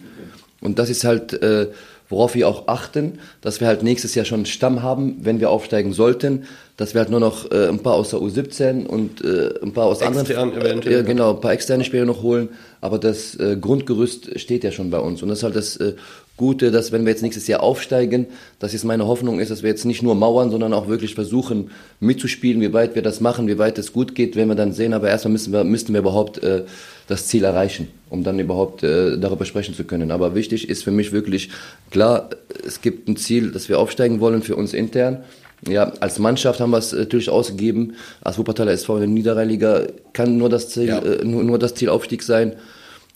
Und 0.59 0.79
das 0.79 0.89
ist 0.89 1.05
halt, 1.05 1.31
äh, 1.31 1.67
worauf 2.13 2.35
wir 2.35 2.47
auch 2.47 2.67
achten, 2.67 3.19
dass 3.41 3.59
wir 3.59 3.67
halt 3.67 3.83
nächstes 3.83 4.15
Jahr 4.15 4.25
schon 4.25 4.39
einen 4.39 4.45
Stamm 4.45 4.83
haben, 4.83 5.17
wenn 5.21 5.39
wir 5.39 5.49
aufsteigen 5.49 5.93
sollten, 5.93 6.45
dass 6.77 6.93
wir 6.93 7.01
halt 7.01 7.09
nur 7.09 7.19
noch 7.19 7.51
äh, 7.51 7.67
ein 7.67 7.79
paar 7.79 7.95
aus 7.95 8.11
der 8.11 8.19
U17 8.19 8.85
und 8.85 9.23
äh, 9.23 9.53
ein 9.61 9.73
paar 9.73 9.85
aus 9.85 10.01
Extern 10.01 10.27
anderen 10.37 10.61
eventuell. 10.61 11.01
äh, 11.01 11.03
genau, 11.03 11.35
ein 11.35 11.41
paar 11.41 11.53
externe 11.53 11.83
Spieler 11.83 12.05
noch 12.05 12.23
holen, 12.23 12.49
aber 12.81 12.99
das 12.99 13.35
äh, 13.35 13.57
Grundgerüst 13.59 14.39
steht 14.39 14.63
ja 14.63 14.71
schon 14.71 14.89
bei 14.89 14.99
uns. 14.99 15.21
Und 15.21 15.29
das 15.29 15.39
ist 15.39 15.43
halt 15.43 15.55
das 15.55 15.77
äh, 15.77 15.93
Gute, 16.35 16.71
dass 16.71 16.91
wenn 16.91 17.05
wir 17.05 17.11
jetzt 17.11 17.21
nächstes 17.21 17.45
Jahr 17.45 17.61
aufsteigen, 17.61 18.25
dass 18.57 18.73
jetzt 18.73 18.85
meine 18.85 19.05
Hoffnung 19.05 19.39
ist, 19.39 19.51
dass 19.51 19.61
wir 19.61 19.69
jetzt 19.69 19.85
nicht 19.85 20.01
nur 20.01 20.15
mauern, 20.15 20.49
sondern 20.49 20.73
auch 20.73 20.87
wirklich 20.87 21.13
versuchen 21.13 21.69
mitzuspielen, 21.99 22.59
wie 22.59 22.73
weit 22.73 22.95
wir 22.95 23.03
das 23.03 23.21
machen, 23.21 23.47
wie 23.47 23.59
weit 23.59 23.77
es 23.77 23.93
gut 23.93 24.15
geht, 24.15 24.35
werden 24.35 24.49
wir 24.49 24.55
dann 24.55 24.73
sehen, 24.73 24.93
aber 24.93 25.09
erstmal 25.09 25.33
müssen 25.33 25.53
wir, 25.53 25.63
müssten 25.63 25.93
wir 25.93 25.99
überhaupt 25.99 26.41
äh, 26.41 26.63
das 27.07 27.27
Ziel 27.27 27.43
erreichen, 27.43 27.87
um 28.09 28.23
dann 28.23 28.39
überhaupt 28.39 28.83
äh, 28.83 29.17
darüber 29.17 29.45
sprechen 29.45 29.73
zu 29.75 29.83
können. 29.83 30.11
Aber 30.11 30.35
wichtig 30.35 30.69
ist 30.69 30.83
für 30.83 30.91
mich 30.91 31.11
wirklich, 31.11 31.49
klar, 31.91 32.29
es 32.65 32.81
gibt 32.81 33.07
ein 33.09 33.17
Ziel, 33.17 33.51
dass 33.51 33.67
wir 33.69 33.79
aufsteigen 33.79 34.19
wollen 34.19 34.41
für 34.41 34.55
uns 34.55 34.73
intern. 34.73 35.23
Ja, 35.67 35.93
als 36.01 36.19
Mannschaft 36.19 36.59
haben 36.59 36.71
wir 36.71 36.77
es 36.77 36.91
natürlich 36.91 37.29
ausgegeben. 37.29 37.93
Als 38.21 38.37
Wuppertaler 38.37 38.71
SV 38.73 38.95
in 38.95 38.99
der 39.01 39.09
Niederrheiliga 39.09 39.83
kann 40.11 40.37
nur 40.37 40.49
das 40.49 40.69
Ziel, 40.69 40.87
Ja. 40.87 40.99
äh, 40.99 41.23
nur, 41.23 41.43
nur 41.43 41.57
das 41.59 41.73
Ziel 41.75 41.89
Aufstieg 41.89 42.21
sein. 42.23 42.53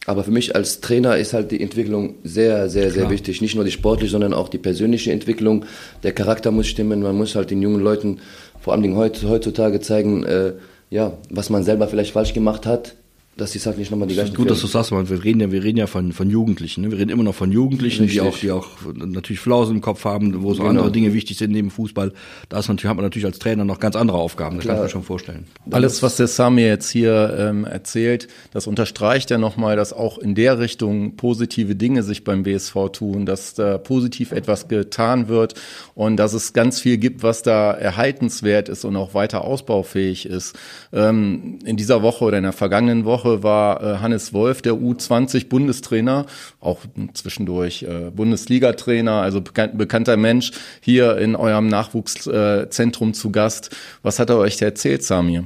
Aber 0.06 0.24
für 0.24 0.32
mich 0.32 0.56
als 0.56 0.80
Trainer 0.80 1.18
ist 1.18 1.34
halt 1.34 1.52
die 1.52 1.62
Entwicklung 1.62 2.16
sehr, 2.24 2.70
sehr, 2.70 2.92
sehr 2.92 3.10
wichtig. 3.10 3.42
Nicht 3.42 3.56
nur 3.56 3.66
die 3.66 3.72
sportliche, 3.72 4.12
sondern 4.12 4.34
auch 4.34 4.48
die 4.48 4.58
persönliche 4.58 5.12
Entwicklung. 5.12 5.66
Der 6.04 6.14
Charakter 6.14 6.52
muss 6.52 6.68
stimmen. 6.68 7.02
Man 7.02 7.18
muss 7.18 7.36
halt 7.36 7.52
den 7.52 7.62
jungen 7.62 7.82
Leuten, 7.82 8.20
vor 8.62 8.72
allem 8.72 8.96
heut- 8.96 9.24
heutzutage 9.26 9.82
zeigen, 9.82 10.24
äh, 10.24 10.54
ja, 10.90 11.12
was 11.30 11.50
man 11.50 11.64
selber 11.64 11.90
vielleicht 11.90 12.14
falsch 12.14 12.34
gemacht 12.34 12.66
hat, 12.66 12.96
dass 13.38 13.56
es 13.56 13.66
halt 13.66 13.78
nicht 13.78 13.92
nochmal 13.92 14.08
die 14.08 14.16
gleichen 14.16 14.36
gut, 14.36 14.50
dass 14.50 14.62
du 14.62 14.68
sagst, 14.68 14.92
weil 14.92 15.10
wir 15.10 15.24
reden 15.24 15.40
ja, 15.40 15.52
wir 15.52 15.64
reden 15.64 15.78
ja 15.78 15.88
von, 15.88 16.12
von 16.12 16.30
Jugendlichen. 16.30 16.82
Ne? 16.82 16.92
Wir 16.92 16.98
reden 16.98 17.10
immer 17.10 17.24
noch 17.24 17.36
von 17.36 17.52
Jugendlichen, 17.52 18.08
die 18.08 18.20
auch, 18.22 18.38
die 18.38 18.52
auch 18.52 18.68
natürlich 18.94 19.40
Flausen 19.40 19.76
im 19.76 19.82
Kopf 19.82 20.06
haben, 20.06 20.42
wo 20.44 20.54
so 20.54 20.60
Genau. 20.60 20.70
andere 20.70 20.92
Dinge 20.92 21.14
wichtig 21.14 21.38
sind 21.38 21.52
neben 21.52 21.70
Fußball. 21.70 22.12
Da 22.50 22.60
ist 22.60 22.68
natürlich, 22.68 22.90
hat 22.90 22.98
man 22.98 23.06
natürlich 23.06 23.26
als 23.26 23.40
Trainer 23.40 23.64
noch 23.64 23.80
ganz 23.80 23.96
andere 23.96 24.18
Aufgaben. 24.18 24.58
Das 24.58 24.66
kann 24.66 24.78
ich 24.78 24.82
mir 24.84 24.90
schon 24.90 25.04
vorstellen. 25.04 25.46
Alles, 25.72 26.02
was 26.04 26.18
der 26.18 26.28
Sami 26.28 26.62
jetzt 26.64 26.90
hier 26.90 27.36
ähm, 27.40 27.64
erzählt, 27.66 28.28
das 28.54 28.68
unterstreicht 28.68 29.30
ja 29.30 29.38
nochmal, 29.38 29.76
dass 29.76 29.94
auch 29.94 30.18
in 30.18 30.36
der 30.36 30.60
Richtung 30.60 31.16
positive 31.16 31.76
Dinge 31.76 32.04
sich 32.04 32.24
beim 32.24 32.44
BSV 32.44 32.76
tun, 32.92 33.26
dass 33.26 33.54
da 33.54 33.78
positiv 33.78 34.32
etwas 34.32 34.68
getan 34.68 35.28
wird 35.28 35.54
und 35.96 36.18
dass 36.18 36.34
es 36.34 36.54
ganz 36.54 36.80
viel 36.80 36.98
gibt, 36.98 37.24
was 37.24 37.44
da 37.44 37.72
erhaltenswert 37.72 38.70
ist 38.70 38.86
und 38.86 38.96
auch 38.96 39.14
weiter 39.14 39.44
ausbaufähig 39.44 40.26
ist. 40.26 40.56
Ähm, 40.92 41.60
in 41.66 41.78
dieser 41.78 42.02
Woche 42.02 42.26
oder 42.26 42.38
in 42.38 42.44
der 42.44 42.54
vergangenen 42.54 43.06
Woche 43.06 43.27
war 43.44 43.82
äh, 43.82 43.98
Hannes 43.98 44.34
Wolf, 44.34 44.62
der 44.62 44.74
U20-Bundestrainer, 44.74 46.26
auch 46.60 46.80
zwischendurch 47.14 47.84
äh, 47.84 48.10
Bundesliga-Trainer, 48.16 49.22
also 49.22 49.42
bekan 49.42 49.78
bekannter 49.78 50.18
Mensch, 50.18 50.52
hier 50.82 51.18
in 51.18 51.36
eurem 51.36 51.68
Nachwuchszentrum 51.68 53.14
zu 53.14 53.32
Gast. 53.32 53.70
Was 54.04 54.20
hat 54.20 54.30
er 54.30 54.38
euch 54.38 54.62
erzählt, 54.62 55.04
Samir? 55.04 55.44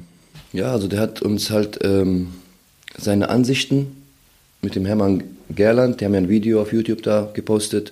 Ja, 0.53 0.71
also 0.71 0.87
der 0.87 0.99
hat 0.99 1.21
uns 1.21 1.49
halt 1.49 1.79
ähm, 1.83 2.27
seine 2.97 3.29
Ansichten 3.29 4.03
mit 4.61 4.75
dem 4.75 4.85
Hermann 4.85 5.23
Gerland, 5.49 5.99
die 6.01 6.05
haben 6.05 6.13
ja 6.13 6.21
ein 6.21 6.29
Video 6.29 6.61
auf 6.61 6.73
YouTube 6.73 7.03
da 7.03 7.29
gepostet, 7.33 7.91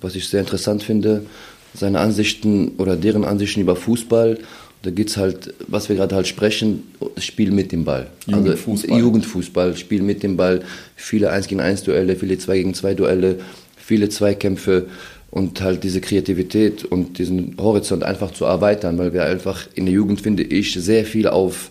was 0.00 0.14
ich 0.14 0.28
sehr 0.28 0.40
interessant 0.40 0.82
finde. 0.82 1.26
Seine 1.74 1.98
Ansichten 2.00 2.72
oder 2.78 2.96
deren 2.96 3.24
Ansichten 3.24 3.60
über 3.60 3.74
Fußball. 3.74 4.38
Da 4.84 4.90
geht's 4.90 5.16
halt, 5.16 5.54
was 5.66 5.88
wir 5.88 5.96
gerade 5.96 6.14
halt 6.14 6.26
sprechen, 6.26 6.82
Spiel 7.16 7.50
mit 7.50 7.72
dem 7.72 7.84
Ball. 7.84 8.08
Jugendfußball. 8.26 8.90
Also 8.92 9.04
Jugendfußball, 9.04 9.76
Spiel 9.76 10.02
mit 10.02 10.22
dem 10.22 10.36
Ball, 10.36 10.62
viele 10.94 11.30
1 11.30 11.48
gegen 11.48 11.60
1 11.60 11.84
Duelle, 11.84 12.16
viele 12.16 12.36
2 12.36 12.56
gegen 12.58 12.74
2 12.74 12.94
Duelle, 12.94 13.38
viele 13.76 14.10
Zweikämpfe 14.10 14.86
und 15.30 15.62
halt 15.62 15.82
diese 15.84 16.02
Kreativität 16.02 16.84
und 16.84 17.18
diesen 17.18 17.56
Horizont 17.58 18.04
einfach 18.04 18.30
zu 18.30 18.44
erweitern, 18.44 18.98
weil 18.98 19.14
wir 19.14 19.24
einfach 19.24 19.66
in 19.74 19.86
der 19.86 19.94
Jugend, 19.94 20.20
finde 20.20 20.42
ich, 20.42 20.74
sehr 20.74 21.06
viel 21.06 21.28
auf 21.28 21.70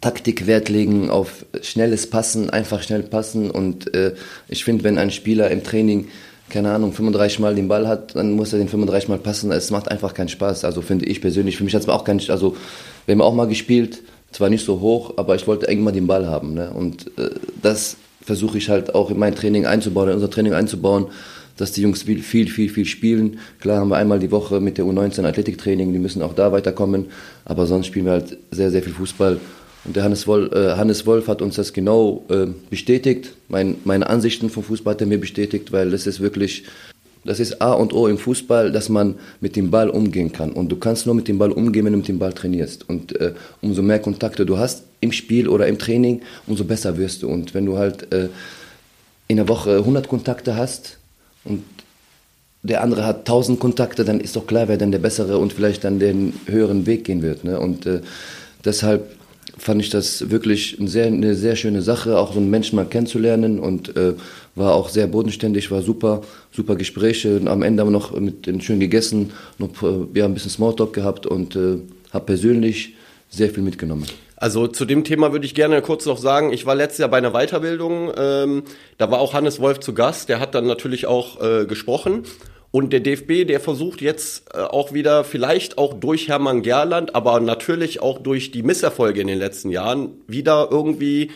Taktik 0.00 0.46
Wert 0.46 0.68
legen, 0.68 1.10
auf 1.10 1.44
schnelles 1.60 2.08
Passen, 2.08 2.50
einfach 2.50 2.82
schnell 2.82 3.02
passen. 3.02 3.50
Und 3.50 3.94
äh, 3.94 4.14
ich 4.48 4.64
finde, 4.64 4.84
wenn 4.84 4.98
ein 4.98 5.10
Spieler 5.10 5.50
im 5.50 5.62
Training, 5.62 6.08
keine 6.52 6.70
Ahnung, 6.70 6.92
35 6.92 7.40
Mal 7.40 7.54
den 7.54 7.66
Ball 7.66 7.88
hat, 7.88 8.14
dann 8.14 8.32
muss 8.32 8.52
er 8.52 8.58
den 8.58 8.68
35 8.68 9.08
Mal 9.08 9.18
passen. 9.18 9.50
Es 9.50 9.70
macht 9.70 9.90
einfach 9.90 10.14
keinen 10.14 10.28
Spaß. 10.28 10.64
Also 10.64 10.82
finde 10.82 11.06
ich 11.06 11.20
persönlich, 11.20 11.56
für 11.56 11.64
mich 11.64 11.74
hat 11.74 11.82
es 11.82 11.88
auch 11.88 12.04
keinen, 12.04 12.20
also 12.28 12.56
wir 13.06 13.14
haben 13.14 13.22
auch 13.22 13.34
mal 13.34 13.48
gespielt, 13.48 14.02
zwar 14.30 14.50
nicht 14.50 14.64
so 14.64 14.80
hoch, 14.80 15.14
aber 15.16 15.34
ich 15.34 15.46
wollte 15.46 15.66
irgendwann 15.66 15.94
den 15.94 16.06
Ball 16.06 16.26
haben. 16.26 16.54
Ne? 16.54 16.70
Und 16.70 17.06
äh, 17.18 17.30
das 17.62 17.96
versuche 18.20 18.58
ich 18.58 18.68
halt 18.68 18.94
auch 18.94 19.10
in 19.10 19.18
mein 19.18 19.34
Training 19.34 19.66
einzubauen, 19.66 20.10
in 20.10 20.14
unser 20.14 20.30
Training 20.30 20.52
einzubauen, 20.52 21.06
dass 21.56 21.72
die 21.72 21.82
Jungs 21.82 22.02
viel, 22.02 22.22
viel, 22.22 22.48
viel, 22.48 22.68
viel 22.68 22.84
spielen. 22.84 23.38
Klar 23.60 23.80
haben 23.80 23.88
wir 23.88 23.96
einmal 23.96 24.18
die 24.18 24.30
Woche 24.30 24.60
mit 24.60 24.78
der 24.78 24.84
U19 24.84 25.24
Athletiktraining, 25.24 25.92
die 25.92 25.98
müssen 25.98 26.22
auch 26.22 26.34
da 26.34 26.52
weiterkommen, 26.52 27.06
aber 27.44 27.66
sonst 27.66 27.86
spielen 27.86 28.06
wir 28.06 28.12
halt 28.12 28.38
sehr, 28.50 28.70
sehr 28.70 28.82
viel 28.82 28.92
Fußball. 28.92 29.38
Und 29.84 29.96
der 29.96 30.04
Hannes 30.04 30.26
Wolf, 30.26 30.52
äh, 30.52 30.76
Hannes 30.76 31.06
Wolf 31.06 31.28
hat 31.28 31.42
uns 31.42 31.56
das 31.56 31.72
genau 31.72 32.24
äh, 32.28 32.46
bestätigt. 32.70 33.32
Mein, 33.48 33.76
meine 33.84 34.08
Ansichten 34.08 34.48
vom 34.48 34.62
Fußball 34.62 34.94
hat 34.94 35.00
er 35.00 35.06
mir 35.06 35.18
bestätigt, 35.18 35.72
weil 35.72 35.90
das 35.90 36.06
ist 36.06 36.20
wirklich, 36.20 36.64
das 37.24 37.40
ist 37.40 37.60
A 37.60 37.72
und 37.72 37.92
O 37.92 38.06
im 38.06 38.18
Fußball, 38.18 38.70
dass 38.70 38.88
man 38.88 39.16
mit 39.40 39.56
dem 39.56 39.70
Ball 39.70 39.90
umgehen 39.90 40.30
kann. 40.30 40.52
Und 40.52 40.70
du 40.70 40.76
kannst 40.76 41.06
nur 41.06 41.14
mit 41.14 41.26
dem 41.26 41.38
Ball 41.38 41.50
umgehen, 41.50 41.84
wenn 41.84 41.92
du 41.92 41.98
mit 41.98 42.08
dem 42.08 42.20
Ball 42.20 42.32
trainierst. 42.32 42.88
Und 42.88 43.18
äh, 43.20 43.34
umso 43.60 43.82
mehr 43.82 43.98
Kontakte 43.98 44.46
du 44.46 44.58
hast 44.58 44.84
im 45.00 45.10
Spiel 45.10 45.48
oder 45.48 45.66
im 45.66 45.78
Training, 45.78 46.22
umso 46.46 46.64
besser 46.64 46.96
wirst 46.96 47.22
du. 47.22 47.28
Und 47.28 47.52
wenn 47.52 47.66
du 47.66 47.76
halt 47.76 48.12
äh, 48.12 48.28
in 49.26 49.36
der 49.36 49.48
Woche 49.48 49.78
100 49.78 50.06
Kontakte 50.06 50.56
hast 50.56 50.98
und 51.44 51.64
der 52.62 52.84
andere 52.84 53.04
hat 53.04 53.20
1000 53.20 53.58
Kontakte, 53.58 54.04
dann 54.04 54.20
ist 54.20 54.36
doch 54.36 54.46
klar, 54.46 54.68
wer 54.68 54.76
dann 54.76 54.92
der 54.92 55.00
bessere 55.00 55.38
und 55.38 55.52
vielleicht 55.52 55.82
dann 55.82 55.98
den 55.98 56.34
höheren 56.46 56.86
Weg 56.86 57.04
gehen 57.04 57.20
wird. 57.20 57.42
Ne? 57.42 57.58
Und 57.58 57.86
äh, 57.86 58.02
deshalb 58.64 59.16
fand 59.58 59.80
ich 59.80 59.90
das 59.90 60.30
wirklich 60.30 60.78
eine 60.78 60.88
sehr, 60.88 61.06
eine 61.06 61.34
sehr 61.34 61.56
schöne 61.56 61.82
Sache, 61.82 62.18
auch 62.18 62.32
so 62.32 62.40
einen 62.40 62.50
Menschen 62.50 62.76
mal 62.76 62.86
kennenzulernen 62.86 63.60
und 63.60 63.96
äh, 63.96 64.14
war 64.54 64.74
auch 64.74 64.88
sehr 64.88 65.06
bodenständig, 65.06 65.70
war 65.70 65.82
super, 65.82 66.22
super 66.50 66.76
Gespräche. 66.76 67.36
Und 67.36 67.48
am 67.48 67.62
Ende 67.62 67.82
haben 67.82 67.88
wir 67.88 67.98
noch 67.98 68.18
mit 68.18 68.46
den 68.46 68.60
schön 68.60 68.80
gegessen, 68.80 69.32
noch 69.58 69.82
äh, 69.82 70.18
ja, 70.18 70.24
ein 70.24 70.34
bisschen 70.34 70.50
Smalltalk 70.50 70.92
gehabt 70.92 71.26
und 71.26 71.56
äh, 71.56 71.78
habe 72.12 72.26
persönlich 72.26 72.94
sehr 73.30 73.50
viel 73.50 73.62
mitgenommen. 73.62 74.06
Also 74.36 74.66
zu 74.66 74.84
dem 74.84 75.04
Thema 75.04 75.30
würde 75.30 75.46
ich 75.46 75.54
gerne 75.54 75.80
kurz 75.82 76.04
noch 76.04 76.18
sagen, 76.18 76.52
ich 76.52 76.66
war 76.66 76.74
letztes 76.74 76.98
Jahr 76.98 77.08
bei 77.08 77.18
einer 77.18 77.30
Weiterbildung, 77.30 78.10
ähm, 78.16 78.64
da 78.98 79.08
war 79.08 79.20
auch 79.20 79.34
Hannes 79.34 79.60
Wolf 79.60 79.78
zu 79.78 79.94
Gast, 79.94 80.28
der 80.28 80.40
hat 80.40 80.56
dann 80.56 80.66
natürlich 80.66 81.06
auch 81.06 81.40
äh, 81.40 81.64
gesprochen. 81.64 82.24
Und 82.72 82.94
der 82.94 83.00
DFB, 83.00 83.46
der 83.46 83.60
versucht 83.60 84.00
jetzt 84.00 84.52
äh, 84.54 84.58
auch 84.58 84.92
wieder, 84.92 85.24
vielleicht 85.24 85.76
auch 85.76 85.92
durch 85.92 86.28
Hermann 86.28 86.62
Gerland, 86.62 87.14
aber 87.14 87.38
natürlich 87.38 88.00
auch 88.00 88.18
durch 88.18 88.50
die 88.50 88.62
Misserfolge 88.62 89.20
in 89.20 89.26
den 89.26 89.38
letzten 89.38 89.70
Jahren, 89.70 90.22
wieder 90.26 90.68
irgendwie 90.70 91.30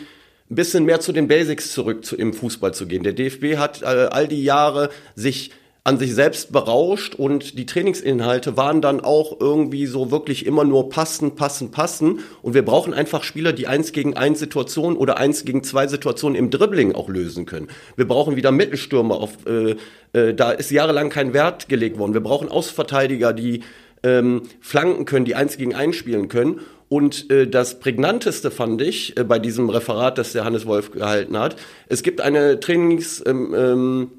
ein 0.49 0.55
bisschen 0.55 0.83
mehr 0.83 0.99
zu 0.99 1.11
den 1.11 1.27
Basics 1.27 1.71
zurück 1.71 2.03
zu, 2.03 2.15
im 2.15 2.33
Fußball 2.33 2.73
zu 2.73 2.87
gehen. 2.87 3.03
Der 3.03 3.13
DFB 3.13 3.57
hat 3.57 3.83
äh, 3.83 3.85
all 3.85 4.27
die 4.27 4.43
Jahre 4.43 4.89
sich 5.15 5.51
an 5.87 5.97
sich 5.97 6.13
selbst 6.13 6.51
berauscht 6.51 7.15
und 7.15 7.57
die 7.57 7.65
Trainingsinhalte 7.65 8.57
waren 8.57 8.81
dann 8.81 8.99
auch 8.99 9.39
irgendwie 9.39 9.85
so 9.85 10.11
wirklich 10.11 10.45
immer 10.45 10.65
nur 10.65 10.89
passen, 10.89 11.35
passen, 11.35 11.71
passen. 11.71 12.19
Und 12.41 12.53
wir 12.53 12.65
brauchen 12.65 12.93
einfach 12.93 13.23
Spieler, 13.23 13.53
die 13.53 13.67
eins 13.67 13.93
gegen 13.93 14.17
eins 14.17 14.39
Situationen 14.39 14.97
oder 14.97 15.15
eins 15.15 15.45
gegen 15.45 15.63
zwei 15.63 15.87
Situationen 15.87 16.35
im 16.35 16.49
Dribbling 16.49 16.93
auch 16.93 17.07
lösen 17.07 17.45
können. 17.45 17.69
Wir 17.95 18.05
brauchen 18.05 18.35
wieder 18.35 18.51
Mittelstürmer. 18.51 19.15
Auf, 19.15 19.37
äh, 19.45 19.77
äh, 20.11 20.33
da 20.33 20.51
ist 20.51 20.71
jahrelang 20.71 21.09
kein 21.09 21.33
Wert 21.33 21.69
gelegt 21.69 21.97
worden. 21.97 22.13
Wir 22.13 22.19
brauchen 22.19 22.49
Außenverteidiger, 22.49 23.31
die 23.31 23.61
ähm, 24.03 24.41
flanken 24.59 25.05
können, 25.05 25.23
die 25.23 25.35
eins 25.35 25.55
gegen 25.55 25.73
eins 25.73 25.95
spielen 25.95 26.27
können. 26.27 26.59
Und 26.89 27.31
äh, 27.31 27.47
das 27.47 27.79
prägnanteste 27.79 28.51
fand 28.51 28.81
ich 28.81 29.17
äh, 29.17 29.23
bei 29.23 29.39
diesem 29.39 29.69
Referat, 29.69 30.17
das 30.17 30.33
der 30.33 30.43
Hannes 30.43 30.65
Wolf 30.65 30.91
gehalten 30.91 31.39
hat. 31.39 31.55
Es 31.87 32.03
gibt 32.03 32.19
eine 32.19 32.59
Trainings 32.59 33.23
ähm, 33.25 33.55
ähm, 33.57 34.11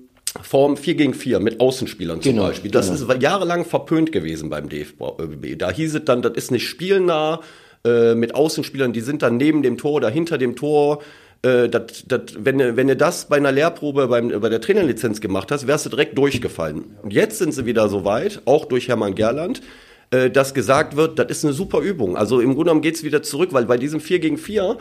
Form 0.42 0.76
4 0.76 0.94
gegen 0.94 1.14
4 1.14 1.40
mit 1.40 1.60
Außenspielern 1.60 2.20
zum 2.22 2.32
Genau, 2.32 2.46
Beispiel. 2.46 2.70
Das 2.70 2.90
genau. 2.96 3.12
ist 3.12 3.22
jahrelang 3.22 3.64
verpönt 3.64 4.12
gewesen 4.12 4.50
beim 4.50 4.68
DFB. 4.68 5.56
Da 5.58 5.70
hieß 5.70 5.94
es 5.96 6.04
dann, 6.04 6.22
das 6.22 6.32
ist 6.34 6.50
nicht 6.50 6.66
spielnah 6.68 7.40
äh, 7.84 8.14
mit 8.14 8.34
Außenspielern, 8.34 8.92
die 8.92 9.00
sind 9.00 9.22
dann 9.22 9.36
neben 9.36 9.62
dem 9.62 9.76
Tor 9.78 9.92
oder 9.92 10.10
hinter 10.10 10.38
dem 10.38 10.56
Tor. 10.56 11.02
Äh, 11.42 11.68
dat, 11.68 12.10
dat, 12.10 12.34
wenn, 12.44 12.58
du- 12.58 12.76
wenn 12.76 12.88
du 12.88 12.96
das 12.96 13.28
bei 13.28 13.36
einer 13.36 13.52
Lehrprobe 13.52 14.08
beim, 14.08 14.28
bei 14.40 14.48
der 14.48 14.60
Trainerlizenz 14.60 15.20
gemacht 15.20 15.52
hast, 15.52 15.66
wärst 15.68 15.86
du 15.86 15.90
direkt 15.90 16.18
durchgefallen. 16.18 16.96
Und 17.02 17.12
jetzt 17.12 17.38
sind 17.38 17.54
sie 17.54 17.64
wieder 17.64 17.88
so 17.88 18.04
weit, 18.04 18.42
auch 18.44 18.64
durch 18.64 18.88
Hermann 18.88 19.14
Gerland, 19.14 19.60
äh, 20.10 20.30
dass 20.30 20.52
gesagt 20.54 20.96
wird, 20.96 21.18
das 21.18 21.26
ist 21.30 21.44
eine 21.44 21.52
super 21.54 21.80
Übung. 21.80 22.16
Also 22.16 22.40
im 22.40 22.48
Grunde 22.54 22.64
genommen 22.64 22.80
geht's 22.82 23.04
wieder 23.04 23.22
zurück, 23.22 23.50
weil 23.52 23.66
bei 23.66 23.76
diesem 23.76 24.00
4 24.00 24.18
gegen 24.18 24.36
4 24.38 24.78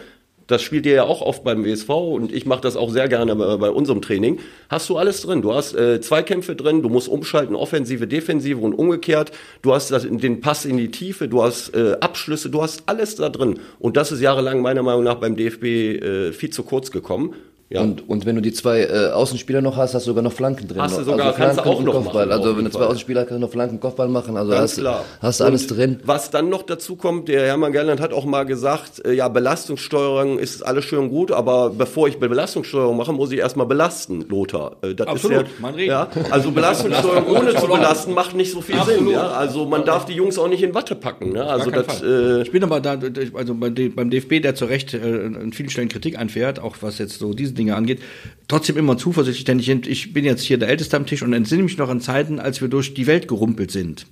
das 0.47 0.61
spielt 0.61 0.85
ihr 0.85 0.93
ja 0.93 1.03
auch 1.03 1.21
oft 1.21 1.43
beim 1.43 1.65
WSV 1.65 1.89
und 1.89 2.33
ich 2.33 2.45
mache 2.45 2.61
das 2.61 2.75
auch 2.75 2.89
sehr 2.89 3.07
gerne 3.07 3.35
bei, 3.35 3.57
bei 3.57 3.69
unserem 3.69 4.01
Training. 4.01 4.39
Hast 4.69 4.89
du 4.89 4.97
alles 4.97 5.21
drin? 5.21 5.41
Du 5.41 5.53
hast 5.53 5.75
äh, 5.75 6.01
Zweikämpfe 6.01 6.55
drin, 6.55 6.81
du 6.81 6.89
musst 6.89 7.09
umschalten, 7.09 7.55
Offensive, 7.55 8.07
Defensive 8.07 8.59
und 8.59 8.73
umgekehrt. 8.73 9.31
Du 9.61 9.73
hast 9.73 9.91
das, 9.91 10.07
den 10.09 10.41
Pass 10.41 10.65
in 10.65 10.77
die 10.77 10.89
Tiefe, 10.89 11.27
du 11.27 11.43
hast 11.43 11.75
äh, 11.75 11.97
Abschlüsse, 11.99 12.49
du 12.49 12.61
hast 12.61 12.83
alles 12.87 13.15
da 13.15 13.29
drin. 13.29 13.59
Und 13.79 13.97
das 13.97 14.11
ist 14.11 14.21
jahrelang 14.21 14.61
meiner 14.61 14.83
Meinung 14.83 15.03
nach 15.03 15.15
beim 15.15 15.35
DFB 15.35 15.63
äh, 15.63 16.31
viel 16.31 16.49
zu 16.49 16.63
kurz 16.63 16.91
gekommen. 16.91 17.35
Ja. 17.69 17.81
Und, 17.81 18.07
und 18.07 18.25
wenn 18.25 18.35
du 18.35 18.41
die 18.41 18.53
zwei 18.53 18.81
äh, 18.83 19.07
Außenspieler 19.11 19.61
noch 19.61 19.75
hast, 19.75 19.93
hast 19.93 20.05
du 20.05 20.11
sogar 20.11 20.23
noch 20.23 20.31
Flanken 20.31 20.69
drin. 20.69 20.81
Hast 20.81 20.97
du 20.97 21.03
sogar- 21.03 21.27
also 21.27 21.37
kannst 21.37 21.59
du 21.59 21.63
auch 21.63 21.79
und 21.79 21.85
noch 21.85 21.93
Kopfball. 21.95 22.25
machen, 22.27 22.39
also 22.39 22.55
wenn 22.57 22.63
du 22.63 22.71
zwei 22.71 22.79
Fall. 22.79 22.87
Außenspieler 22.87 23.21
hast, 23.21 23.27
kannst 23.27 23.41
du 23.41 23.45
noch 23.45 23.51
Flanken, 23.51 23.79
Kopfball 23.81 24.07
machen. 24.07 24.37
Also 24.37 24.51
Ganz 24.51 24.61
hast, 24.71 24.79
klar. 24.79 25.03
hast 25.21 25.39
du 25.41 25.43
alles 25.43 25.63
Und 25.63 25.77
drin. 25.77 25.99
Was 26.05 26.29
dann 26.31 26.47
noch 26.47 26.63
dazu 26.63 26.95
kommt, 26.95 27.27
der 27.27 27.45
Hermann 27.45 27.73
Gerland 27.73 27.99
hat 27.99 28.13
auch 28.13 28.23
mal 28.23 28.45
gesagt, 28.45 29.05
äh, 29.05 29.11
ja, 29.11 29.27
Belastungssteuerung 29.27 30.39
ist 30.39 30.61
alles 30.65 30.85
schön 30.85 30.99
und 30.99 31.09
gut, 31.09 31.31
aber 31.31 31.69
bevor 31.71 32.07
ich 32.07 32.17
Belastungssteuerung 32.19 32.95
mache, 32.95 33.11
muss 33.11 33.31
ich 33.33 33.39
erstmal 33.39 33.65
belasten, 33.65 34.21
Lothar. 34.29 34.77
Äh, 34.81 34.95
das 34.95 35.07
Absolut, 35.07 35.41
ist 35.47 35.49
ja, 35.61 35.67
Reden. 35.67 35.87
ja, 35.89 36.07
also 36.31 36.51
Belastungssteuerung 36.51 37.27
ohne 37.35 37.53
zu 37.55 37.67
belasten 37.67 38.13
macht 38.13 38.33
nicht 38.35 38.51
so 38.51 38.61
viel 38.61 38.75
Sinn. 38.75 38.81
Absolut. 38.93 39.11
Ja? 39.13 39.27
Also 39.31 39.65
man 39.65 39.83
darf 39.83 40.05
die 40.05 40.13
Jungs 40.13 40.37
auch 40.37 40.47
nicht 40.47 40.63
in 40.63 40.73
Watte 40.73 40.95
packen. 40.95 41.33
Ne? 41.33 41.43
Also 41.45 41.69
das, 41.69 42.01
äh, 42.01 42.43
ich 42.43 42.51
bin 42.51 42.63
aber 42.63 42.79
da, 42.79 42.97
also 43.33 43.55
beim 43.55 44.09
DFB, 44.09 44.41
der 44.41 44.55
zu 44.55 44.65
Recht 44.65 44.93
äh, 44.93 44.97
an 44.99 45.51
vielen 45.53 45.69
Stellen 45.69 45.89
Kritik 45.89 46.17
einfährt, 46.17 46.59
auch 46.59 46.77
was 46.79 46.97
jetzt 46.97 47.19
so 47.19 47.33
diese 47.33 47.56
Dinge 47.57 47.75
angeht, 47.75 47.99
trotzdem 48.47 48.77
immer 48.77 48.97
zuversichtlich, 48.97 49.43
denn 49.43 49.59
ich, 49.59 49.69
ich 49.69 50.13
bin 50.13 50.23
jetzt 50.23 50.43
hier 50.43 50.57
der 50.57 50.69
Älteste 50.69 50.95
am 50.95 51.05
Tisch 51.05 51.21
und 51.21 51.33
entsinne 51.33 51.63
mich 51.63 51.77
noch 51.77 51.89
an 51.89 51.99
Zeiten, 51.99 52.39
als 52.39 52.61
wir 52.61 52.69
durch 52.69 52.93
die 52.93 53.07
Welt 53.07 53.27
gerumpelt 53.27 53.71
sind. 53.71 54.05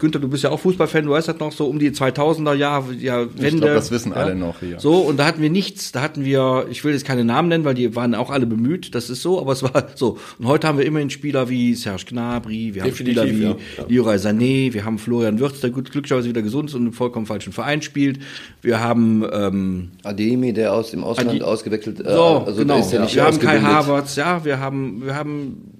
Günther, 0.00 0.18
du 0.18 0.28
bist 0.28 0.42
ja 0.42 0.50
auch 0.50 0.58
Fußballfan, 0.58 1.04
du 1.04 1.12
weißt 1.12 1.28
das 1.28 1.38
noch 1.38 1.52
so 1.52 1.66
um 1.66 1.78
die 1.78 1.92
2000er 1.92 2.54
Jahre, 2.54 2.92
ja, 2.94 3.20
Wende. 3.40 3.60
glaub, 3.60 3.74
das 3.74 3.92
wissen 3.92 4.10
ja. 4.10 4.16
alle 4.16 4.34
noch 4.34 4.58
hier. 4.58 4.80
So, 4.80 4.96
und 4.98 5.16
da 5.16 5.24
hatten 5.26 5.40
wir 5.40 5.48
nichts, 5.48 5.92
da 5.92 6.02
hatten 6.02 6.24
wir, 6.24 6.66
ich 6.68 6.84
will 6.84 6.92
jetzt 6.92 7.04
keine 7.06 7.24
Namen 7.24 7.48
nennen, 7.48 7.64
weil 7.64 7.74
die 7.74 7.94
waren 7.94 8.16
auch 8.16 8.30
alle 8.30 8.46
bemüht, 8.46 8.96
das 8.96 9.10
ist 9.10 9.22
so, 9.22 9.40
aber 9.40 9.52
es 9.52 9.62
war 9.62 9.86
so. 9.94 10.18
Und 10.40 10.48
heute 10.48 10.66
haben 10.66 10.78
wir 10.78 10.86
immerhin 10.86 11.08
Spieler 11.08 11.48
wie 11.48 11.74
Serge 11.76 12.04
Gnabry, 12.08 12.74
wir 12.74 12.82
haben 12.82 12.90
Definitiv, 12.90 13.22
Spieler 13.22 13.38
wie 13.38 13.42
ja, 13.44 13.56
ja. 13.78 13.84
Leroy 13.88 14.16
Sané, 14.16 14.72
wir 14.72 14.84
haben 14.84 14.98
Florian 14.98 15.38
Wirtz, 15.38 15.60
der 15.60 15.70
gut, 15.70 15.92
glücklicherweise 15.92 16.28
wieder 16.28 16.42
gesund 16.42 16.68
ist 16.70 16.74
und 16.74 16.84
im 16.84 16.92
vollkommen 16.92 17.26
falschen 17.26 17.52
Verein 17.52 17.80
spielt. 17.80 18.18
Wir 18.62 18.80
haben, 18.80 19.24
ähm, 19.32 19.90
Ademi, 20.02 20.52
der 20.52 20.72
aus 20.72 20.90
dem 20.90 21.04
Ausland 21.04 21.30
Adi- 21.30 21.42
ausgewechselt 21.42 22.00
äh, 22.00 22.12
so, 22.12 22.44
also 22.44 22.58
genau, 22.60 22.74
der 22.74 22.82
ist 22.82 22.92
ja 22.92 23.00
nicht 23.02 23.14
wir 23.14 23.24
haben 23.24 23.38
Kai. 23.38 23.60
Havertz, 23.60 24.16
ja, 24.16 24.44
wir 24.44 24.58
haben, 24.58 25.04
wir 25.06 25.14
haben 25.14 25.75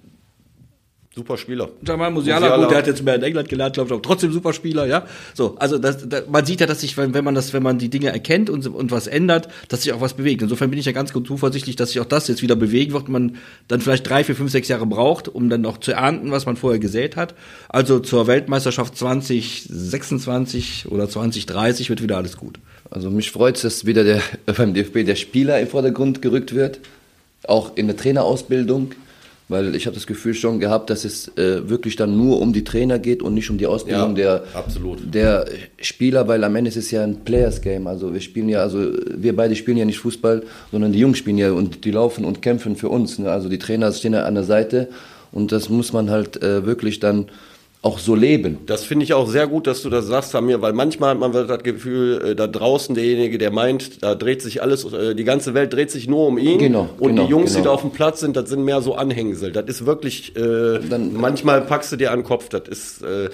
super 1.16 1.38
Spieler. 1.38 1.70
Jamal 1.82 2.10
Musiala, 2.10 2.40
Musiala. 2.40 2.62
gut, 2.62 2.70
der 2.70 2.78
hat 2.78 2.86
jetzt 2.86 3.02
mehr 3.02 3.14
in 3.14 3.22
England 3.22 3.48
gelernt, 3.48 3.72
glaube 3.72 3.88
ich, 3.88 3.92
aber 3.94 4.02
trotzdem 4.02 4.32
super 4.32 4.52
Spieler, 4.52 4.84
ja. 4.84 5.06
So, 5.32 5.56
also 5.58 5.78
das, 5.78 6.06
da, 6.06 6.20
man 6.30 6.44
sieht 6.44 6.60
ja, 6.60 6.66
dass 6.66 6.82
sich, 6.82 6.98
wenn, 6.98 7.14
wenn 7.14 7.24
man 7.24 7.34
das, 7.34 7.54
wenn 7.54 7.62
man 7.62 7.78
die 7.78 7.88
Dinge 7.88 8.08
erkennt 8.08 8.50
und, 8.50 8.66
und 8.66 8.90
was 8.90 9.06
ändert, 9.06 9.48
dass 9.68 9.82
sich 9.82 9.94
auch 9.94 10.02
was 10.02 10.12
bewegt. 10.12 10.42
Insofern 10.42 10.68
bin 10.68 10.78
ich 10.78 10.84
ja 10.84 10.92
ganz 10.92 11.14
gut 11.14 11.26
zuversichtlich, 11.26 11.74
dass 11.74 11.92
sich 11.92 12.00
auch 12.00 12.06
das 12.06 12.28
jetzt 12.28 12.42
wieder 12.42 12.54
bewegen 12.54 12.92
wird. 12.92 13.08
Man 13.08 13.36
dann 13.66 13.80
vielleicht 13.80 14.06
drei, 14.06 14.24
vier, 14.24 14.36
fünf, 14.36 14.52
sechs 14.52 14.68
Jahre 14.68 14.84
braucht, 14.84 15.28
um 15.28 15.48
dann 15.48 15.64
auch 15.64 15.78
zu 15.78 15.92
ernten, 15.92 16.32
was 16.32 16.44
man 16.44 16.56
vorher 16.56 16.80
gesät 16.80 17.16
hat. 17.16 17.34
Also 17.70 17.98
zur 17.98 18.26
Weltmeisterschaft 18.26 18.94
2026 18.98 20.88
oder 20.90 21.08
2030 21.08 21.88
wird 21.88 22.02
wieder 22.02 22.18
alles 22.18 22.36
gut. 22.36 22.58
Also 22.90 23.10
mich 23.10 23.30
freut 23.30 23.56
es, 23.56 23.62
dass 23.62 23.86
wieder 23.86 24.04
der, 24.04 24.20
beim 24.54 24.74
DFB 24.74 25.06
der 25.06 25.16
Spieler 25.16 25.58
im 25.60 25.68
Vordergrund 25.68 26.20
gerückt 26.20 26.54
wird, 26.54 26.80
auch 27.48 27.74
in 27.74 27.86
der 27.86 27.96
Trainerausbildung, 27.96 28.92
weil 29.49 29.76
ich 29.76 29.86
habe 29.86 29.94
das 29.94 30.07
Gefühl 30.07 30.34
schon 30.34 30.59
gehabt, 30.59 30.90
dass 30.90 31.05
es 31.05 31.28
äh, 31.36 31.68
wirklich 31.68 31.94
dann 31.94 32.16
nur 32.16 32.40
um 32.40 32.53
die 32.53 32.64
Trainer 32.64 32.99
geht 32.99 33.22
und 33.22 33.34
nicht 33.34 33.49
um 33.49 33.59
die 33.59 33.66
Ausbildung 33.66 34.16
Ja, 34.16 34.38
der, 34.38 34.44
absolut. 34.55 35.14
der 35.14 35.47
Spieler, 35.80 36.26
weil 36.26 36.42
am 36.42 36.57
Ende 36.57 36.68
ist 36.68 36.76
es 36.76 36.90
ja 36.90 37.05
ein 37.05 37.24
Players 37.24 37.61
Game. 37.61 37.86
Also 37.86 38.12
wir 38.12 38.20
spielen 38.20 38.49
ja, 38.49 38.61
also 38.61 38.90
wir 39.09 39.36
beide 39.36 39.55
spielen 39.55 39.76
ja 39.76 39.84
nicht 39.84 39.99
Fußball, 39.99 40.42
sondern 40.72 40.92
die 40.92 40.99
Jungs 40.99 41.18
spielen 41.18 41.38
ja 41.38 41.53
und 41.53 41.84
die 41.84 41.92
laufen 41.92 42.24
und 42.24 42.42
kämpfen 42.42 42.74
für 42.74 42.88
uns. 42.88 43.18
Ne? 43.18 43.30
Also 43.30 43.49
die 43.49 43.59
Trainer 43.59 43.92
stehen 43.92 44.14
ja 44.14 44.24
an 44.24 44.34
der 44.34 44.44
Seite 44.44 44.88
und 45.30 45.53
das 45.53 45.68
muss 45.68 45.92
man 45.92 46.11
halt 46.11 46.42
äh, 46.42 46.66
wirklich 46.66 46.99
dann 46.99 47.26
auch 47.83 47.99
so 47.99 48.14
leben. 48.14 48.59
Das 48.66 48.85
finde 48.85 49.05
ich 49.05 49.14
auch 49.14 49.29
sehr 49.29 49.47
gut, 49.47 49.66
dass 49.66 49.83
du 49.83 49.91
das 49.91 50.07
sagst, 50.07 50.31
Samir, 50.33 50.61
weil 50.61 50.72
manchmal 50.72 51.11
hat 51.11 51.20
man 51.20 51.33
das 51.33 51.62
Gefühl, 51.62 52.31
äh, 52.31 52.35
da 52.35 52.47
draußen 52.49 52.95
derjenige, 52.95 53.39
der 53.39 53.51
meint, 53.53 54.03
da 54.03 54.14
dreht 54.14 54.43
sich 54.43 54.61
alles, 54.62 54.85
äh, 54.93 55.14
die 55.14 55.24
ganze 55.24 55.55
Welt 55.55 55.72
dreht 55.72 55.91
sich 55.91 56.09
nur 56.09 56.27
um 56.27 56.37
ihn. 56.39 56.59
Genau, 56.59 56.89
Und 56.99 57.11
genau, 57.11 57.24
die 57.24 57.31
Jungs, 57.31 57.51
die 57.53 57.59
genau. 57.59 57.70
da 57.70 57.74
auf 57.74 57.83
dem 57.83 57.91
Platz 57.93 58.20
sind, 58.20 58.37
das 58.37 58.49
sind 58.49 58.64
mehr 58.64 58.81
so 58.83 58.95
Anhängsel. 58.97 59.53
Das 59.53 59.66
ist 59.66 59.87
wirklich, 59.87 60.35
äh, 60.37 60.81
Dann- 60.89 61.12
manchmal 61.14 61.61
packst 61.62 61.93
du 61.93 61.97
dir 61.97 62.11
an 62.11 62.20
den 62.20 62.24
Kopf, 62.24 62.49
das 62.49 62.62
ist, 62.68 63.03
äh, 63.03 63.31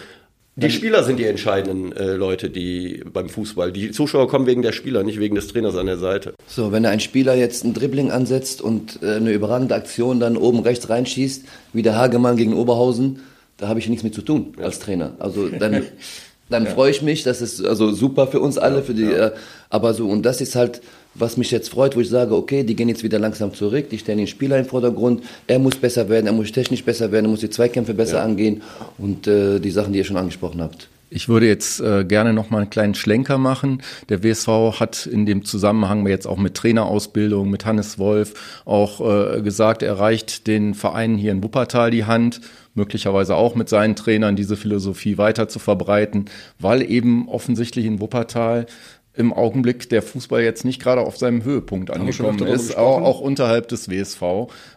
die 0.54 0.68
Spieler 0.70 1.02
sind 1.02 1.18
die 1.18 1.24
entscheidenden 1.24 1.92
äh, 1.92 2.12
Leute, 2.12 2.50
die 2.50 3.02
beim 3.10 3.30
Fußball. 3.30 3.72
Die 3.72 3.90
Zuschauer 3.90 4.28
kommen 4.28 4.44
wegen 4.46 4.60
der 4.60 4.72
Spieler, 4.72 5.02
nicht 5.02 5.18
wegen 5.18 5.34
des 5.34 5.48
Trainers 5.48 5.76
an 5.76 5.86
der 5.86 5.96
Seite. 5.96 6.34
So, 6.46 6.72
wenn 6.72 6.84
ein 6.84 7.00
Spieler 7.00 7.34
jetzt 7.34 7.64
ein 7.64 7.72
Dribbling 7.72 8.10
ansetzt 8.10 8.60
und 8.60 8.98
äh, 9.02 9.14
eine 9.14 9.32
überragende 9.32 9.74
Aktion 9.74 10.20
dann 10.20 10.36
oben 10.36 10.60
rechts 10.60 10.90
reinschießt, 10.90 11.44
wie 11.72 11.80
der 11.80 11.96
Hagemann 11.96 12.36
gegen 12.36 12.52
Oberhausen, 12.52 13.20
da 13.62 13.68
habe 13.68 13.78
ich 13.78 13.88
nichts 13.88 14.02
mit 14.02 14.12
zu 14.14 14.22
tun 14.22 14.54
als 14.60 14.80
Trainer. 14.80 15.12
Also 15.20 15.48
dann, 15.48 15.84
dann 16.50 16.66
freue 16.66 16.90
ich 16.90 17.00
mich, 17.00 17.22
das 17.22 17.40
ist 17.40 17.64
also 17.64 17.92
super 17.92 18.26
für 18.26 18.40
uns 18.40 18.58
alle, 18.58 18.82
für 18.82 18.92
die, 18.92 19.04
äh, 19.04 19.30
aber 19.70 19.94
so, 19.94 20.08
und 20.08 20.22
das 20.24 20.40
ist 20.40 20.56
halt, 20.56 20.82
was 21.14 21.36
mich 21.36 21.52
jetzt 21.52 21.68
freut, 21.68 21.94
wo 21.94 22.00
ich 22.00 22.08
sage, 22.08 22.34
okay, 22.34 22.64
die 22.64 22.74
gehen 22.74 22.88
jetzt 22.88 23.04
wieder 23.04 23.20
langsam 23.20 23.54
zurück, 23.54 23.88
die 23.90 23.98
stellen 23.98 24.18
den 24.18 24.26
Spieler 24.26 24.58
im 24.58 24.64
Vordergrund, 24.64 25.22
er 25.46 25.60
muss 25.60 25.76
besser 25.76 26.08
werden, 26.08 26.26
er 26.26 26.32
muss 26.32 26.50
technisch 26.50 26.84
besser 26.84 27.12
werden, 27.12 27.26
er 27.26 27.30
muss 27.30 27.40
die 27.40 27.50
Zweikämpfe 27.50 27.94
besser 27.94 28.20
angehen 28.20 28.62
und 28.98 29.28
äh, 29.28 29.60
die 29.60 29.70
Sachen, 29.70 29.92
die 29.92 30.00
ihr 30.00 30.04
schon 30.04 30.16
angesprochen 30.16 30.60
habt. 30.60 30.88
Ich 31.14 31.28
würde 31.28 31.46
jetzt 31.46 31.78
äh, 31.80 32.04
gerne 32.04 32.32
noch 32.32 32.48
mal 32.48 32.62
einen 32.62 32.70
kleinen 32.70 32.94
Schlenker 32.94 33.36
machen. 33.36 33.82
Der 34.08 34.24
WSV 34.24 34.80
hat 34.80 35.04
in 35.04 35.26
dem 35.26 35.44
Zusammenhang 35.44 36.06
jetzt 36.06 36.26
auch 36.26 36.38
mit 36.38 36.54
Trainerausbildung, 36.54 37.50
mit 37.50 37.66
Hannes 37.66 37.98
Wolf 37.98 38.62
auch 38.64 39.36
äh, 39.36 39.42
gesagt, 39.42 39.82
er 39.82 39.98
reicht 39.98 40.46
den 40.46 40.72
Vereinen 40.72 41.18
hier 41.18 41.32
in 41.32 41.42
Wuppertal 41.42 41.90
die 41.90 42.06
Hand, 42.06 42.40
möglicherweise 42.74 43.36
auch 43.36 43.54
mit 43.54 43.68
seinen 43.68 43.96
Trainern 43.96 44.36
diese 44.36 44.56
Philosophie 44.56 45.18
weiter 45.18 45.48
zu 45.48 45.58
verbreiten, 45.58 46.26
weil 46.58 46.82
eben 46.90 47.28
offensichtlich 47.28 47.84
in 47.86 48.00
Wuppertal 48.00 48.66
im 49.14 49.32
Augenblick 49.32 49.88
der 49.90 50.00
Fußball 50.02 50.42
jetzt 50.42 50.64
nicht 50.64 50.80
gerade 50.80 51.02
auf 51.02 51.18
seinem 51.18 51.44
Höhepunkt 51.44 51.90
angekommen 51.90 52.46
ist, 52.46 52.76
auch, 52.78 53.02
auch 53.02 53.20
unterhalb 53.20 53.68
des 53.68 53.90
WSV. 53.90 54.22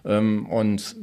Ähm, 0.05 0.45
und 0.47 0.95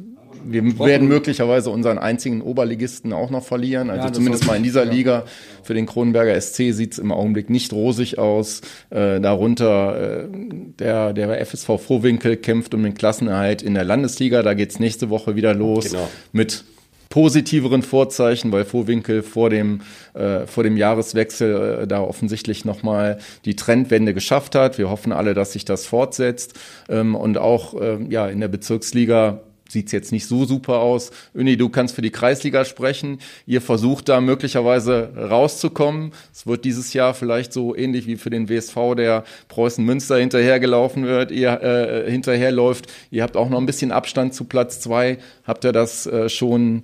wir 0.44 0.78
werden 0.80 1.08
möglicherweise 1.08 1.70
unseren 1.70 1.98
einzigen 1.98 2.42
Oberligisten 2.42 3.12
auch 3.12 3.30
noch 3.30 3.44
verlieren. 3.44 3.90
Also 3.90 4.08
Ja, 4.08 4.12
zumindest 4.12 4.46
mal 4.46 4.56
in 4.56 4.62
dieser. 4.64 4.84
Liga. 4.84 5.24
Für 5.62 5.74
den 5.74 5.86
Kronenberger 5.86 6.38
SC 6.38 6.72
sieht's 6.72 6.98
im 6.98 7.12
Augenblick 7.12 7.48
nicht 7.48 7.72
rosig 7.72 8.18
aus. 8.18 8.60
Äh, 8.90 9.20
darunter 9.20 10.24
äh, 10.24 10.28
der, 10.78 11.12
der 11.12 11.40
FSV 11.46 11.78
Frohwinkel 11.78 12.36
kämpft 12.36 12.74
um 12.74 12.82
den 12.82 12.94
Klassenerhalt 12.94 13.62
in 13.62 13.74
der 13.74 13.84
Landesliga. 13.84 14.42
Da 14.42 14.54
geht's 14.54 14.80
nächste 14.80 15.08
Woche 15.10 15.36
wieder 15.36 15.54
los 15.54 15.90
Genau. 15.90 16.08
mit 16.32 16.64
positiveren 17.12 17.82
Vorzeichen, 17.82 18.52
weil 18.52 18.64
Vorwinkel 18.64 19.22
vor 19.22 19.50
dem, 19.50 19.82
äh, 20.14 20.46
vor 20.46 20.64
dem 20.64 20.78
Jahreswechsel 20.78 21.80
äh, 21.82 21.86
da 21.86 22.00
offensichtlich 22.00 22.64
nochmal 22.64 23.18
die 23.44 23.54
Trendwende 23.54 24.14
geschafft 24.14 24.54
hat. 24.54 24.78
Wir 24.78 24.88
hoffen 24.88 25.12
alle, 25.12 25.34
dass 25.34 25.52
sich 25.52 25.66
das 25.66 25.84
fortsetzt. 25.84 26.54
Ähm, 26.88 27.14
und 27.14 27.36
auch 27.36 27.74
ähm, 27.78 28.10
ja, 28.10 28.28
in 28.28 28.40
der 28.40 28.48
Bezirksliga 28.48 29.40
sieht's 29.72 29.92
jetzt 29.92 30.12
nicht 30.12 30.26
so 30.26 30.44
super 30.44 30.78
aus. 30.78 31.10
Uni, 31.34 31.56
du 31.56 31.68
kannst 31.68 31.94
für 31.94 32.02
die 32.02 32.10
Kreisliga 32.10 32.64
sprechen. 32.64 33.18
Ihr 33.46 33.60
versucht 33.60 34.08
da 34.08 34.20
möglicherweise 34.20 35.10
rauszukommen. 35.16 36.12
Es 36.32 36.46
wird 36.46 36.64
dieses 36.64 36.92
Jahr 36.92 37.14
vielleicht 37.14 37.52
so 37.52 37.74
ähnlich 37.74 38.06
wie 38.06 38.16
für 38.16 38.30
den 38.30 38.48
WSV, 38.48 38.94
der 38.96 39.24
Preußen 39.48 39.84
Münster 39.84 40.18
hinterhergelaufen 40.18 41.04
wird, 41.04 41.30
ihr 41.30 41.60
äh, 41.62 42.10
hinterherläuft. 42.10 42.92
Ihr 43.10 43.22
habt 43.22 43.36
auch 43.36 43.48
noch 43.48 43.58
ein 43.58 43.66
bisschen 43.66 43.92
Abstand 43.92 44.34
zu 44.34 44.44
Platz 44.44 44.80
zwei. 44.80 45.18
Habt 45.44 45.64
ihr 45.64 45.72
das 45.72 46.06
äh, 46.06 46.28
schon 46.28 46.82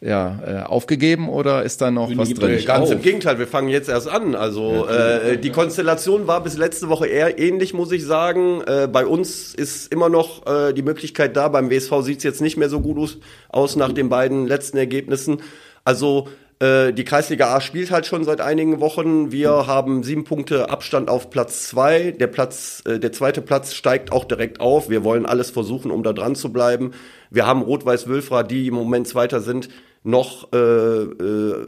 ja, 0.00 0.38
äh, 0.46 0.66
aufgegeben 0.66 1.28
oder 1.28 1.62
ist 1.62 1.82
da 1.82 1.90
noch 1.90 2.10
was 2.16 2.32
drin? 2.32 2.64
Ganz 2.64 2.86
auf. 2.86 2.92
im 2.92 3.02
Gegenteil, 3.02 3.38
wir 3.38 3.46
fangen 3.46 3.68
jetzt 3.68 3.88
erst 3.88 4.08
an. 4.08 4.34
Also 4.34 4.86
äh, 4.88 5.36
die 5.36 5.50
Konstellation 5.50 6.26
war 6.26 6.42
bis 6.42 6.56
letzte 6.56 6.88
Woche 6.88 7.06
eher 7.06 7.38
ähnlich, 7.38 7.74
muss 7.74 7.92
ich 7.92 8.04
sagen. 8.04 8.62
Äh, 8.62 8.88
bei 8.90 9.04
uns 9.04 9.54
ist 9.54 9.92
immer 9.92 10.08
noch 10.08 10.46
äh, 10.46 10.72
die 10.72 10.82
Möglichkeit 10.82 11.36
da. 11.36 11.48
Beim 11.48 11.70
WSV 11.70 11.92
sieht's 12.00 12.24
jetzt 12.24 12.40
nicht 12.40 12.56
mehr 12.56 12.70
so 12.70 12.80
gut 12.80 12.98
aus, 12.98 13.18
aus 13.50 13.76
nach 13.76 13.92
den 13.92 14.08
beiden 14.08 14.46
letzten 14.46 14.78
Ergebnissen. 14.78 15.42
Also 15.84 16.28
äh, 16.60 16.92
die 16.92 17.04
Kreisliga 17.04 17.54
A 17.54 17.60
spielt 17.60 17.90
halt 17.90 18.06
schon 18.06 18.24
seit 18.24 18.40
einigen 18.40 18.80
Wochen. 18.80 19.30
Wir 19.30 19.66
haben 19.66 20.02
sieben 20.02 20.24
Punkte 20.24 20.70
Abstand 20.70 21.08
auf 21.08 21.30
Platz 21.30 21.68
zwei. 21.68 22.12
Der 22.12 22.26
Platz, 22.26 22.82
äh, 22.86 22.98
der 22.98 23.12
zweite 23.12 23.42
Platz 23.42 23.74
steigt 23.74 24.12
auch 24.12 24.24
direkt 24.24 24.60
auf. 24.60 24.88
Wir 24.88 25.04
wollen 25.04 25.24
alles 25.24 25.50
versuchen, 25.50 25.90
um 25.90 26.02
da 26.02 26.12
dran 26.12 26.34
zu 26.34 26.52
bleiben. 26.52 26.92
Wir 27.30 27.46
haben 27.46 27.62
Rot-Weiß-Wülfra, 27.62 28.42
die 28.42 28.68
im 28.68 28.74
Moment 28.74 29.08
Zweiter 29.08 29.40
sind, 29.40 29.68
noch 30.04 30.52
äh, 30.52 30.56
äh, 30.56 31.66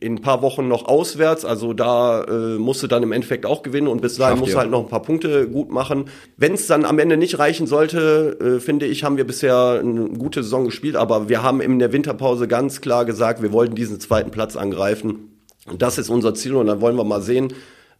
in 0.00 0.14
ein 0.14 0.20
paar 0.20 0.42
Wochen 0.42 0.68
noch 0.68 0.86
auswärts. 0.86 1.44
Also 1.44 1.72
da 1.72 2.24
äh, 2.24 2.58
musst 2.58 2.82
du 2.82 2.86
dann 2.86 3.02
im 3.02 3.12
Endeffekt 3.12 3.46
auch 3.46 3.62
gewinnen 3.62 3.88
und 3.88 4.02
bis 4.02 4.16
dahin 4.16 4.38
musst 4.38 4.54
du 4.54 4.58
halt 4.58 4.70
noch 4.70 4.80
ein 4.80 4.88
paar 4.88 5.02
Punkte 5.02 5.48
gut 5.48 5.70
machen. 5.70 6.06
Wenn 6.36 6.54
es 6.54 6.66
dann 6.66 6.84
am 6.84 6.98
Ende 6.98 7.16
nicht 7.16 7.38
reichen 7.38 7.66
sollte, 7.66 8.38
äh, 8.40 8.60
finde 8.60 8.86
ich, 8.86 9.04
haben 9.04 9.16
wir 9.16 9.26
bisher 9.26 9.80
eine 9.80 10.10
gute 10.10 10.42
Saison 10.42 10.64
gespielt, 10.64 10.96
aber 10.96 11.28
wir 11.28 11.42
haben 11.42 11.60
in 11.60 11.78
der 11.78 11.92
Winterpause 11.92 12.48
ganz 12.48 12.80
klar 12.80 13.04
gesagt, 13.04 13.40
wir 13.40 13.52
wollten 13.52 13.74
diesen 13.74 14.00
zweiten 14.00 14.30
Platz 14.30 14.56
angreifen. 14.56 15.30
Und 15.66 15.82
das 15.82 15.98
ist 15.98 16.10
unser 16.10 16.34
Ziel 16.34 16.56
und 16.56 16.66
dann 16.66 16.80
wollen 16.80 16.96
wir 16.96 17.04
mal 17.04 17.22
sehen, 17.22 17.52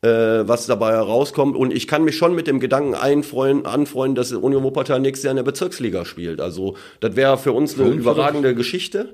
äh, 0.03 0.09
was 0.49 0.67
dabei 0.67 0.93
herauskommt. 0.93 1.57
Und 1.57 1.73
ich 1.73 1.87
kann 1.87 2.05
mich 2.05 2.17
schon 2.17 2.35
mit 2.35 2.47
dem 2.47 2.61
Gedanken 2.61 2.95
einfreuen, 2.95 3.67
anfreunden, 3.67 4.15
dass 4.15 4.33
Union 4.33 4.63
Wuppertal 4.63 5.01
nächstes 5.01 5.25
Jahr 5.25 5.33
in 5.33 5.37
der 5.37 5.43
Bezirksliga 5.45 6.05
spielt. 6.05 6.41
Also 6.41 6.77
das 7.01 7.17
wäre 7.17 7.37
für 7.39 7.53
uns 7.53 7.79
eine 7.79 7.91
überragende 7.91 8.55
Geschichte. 8.55 9.11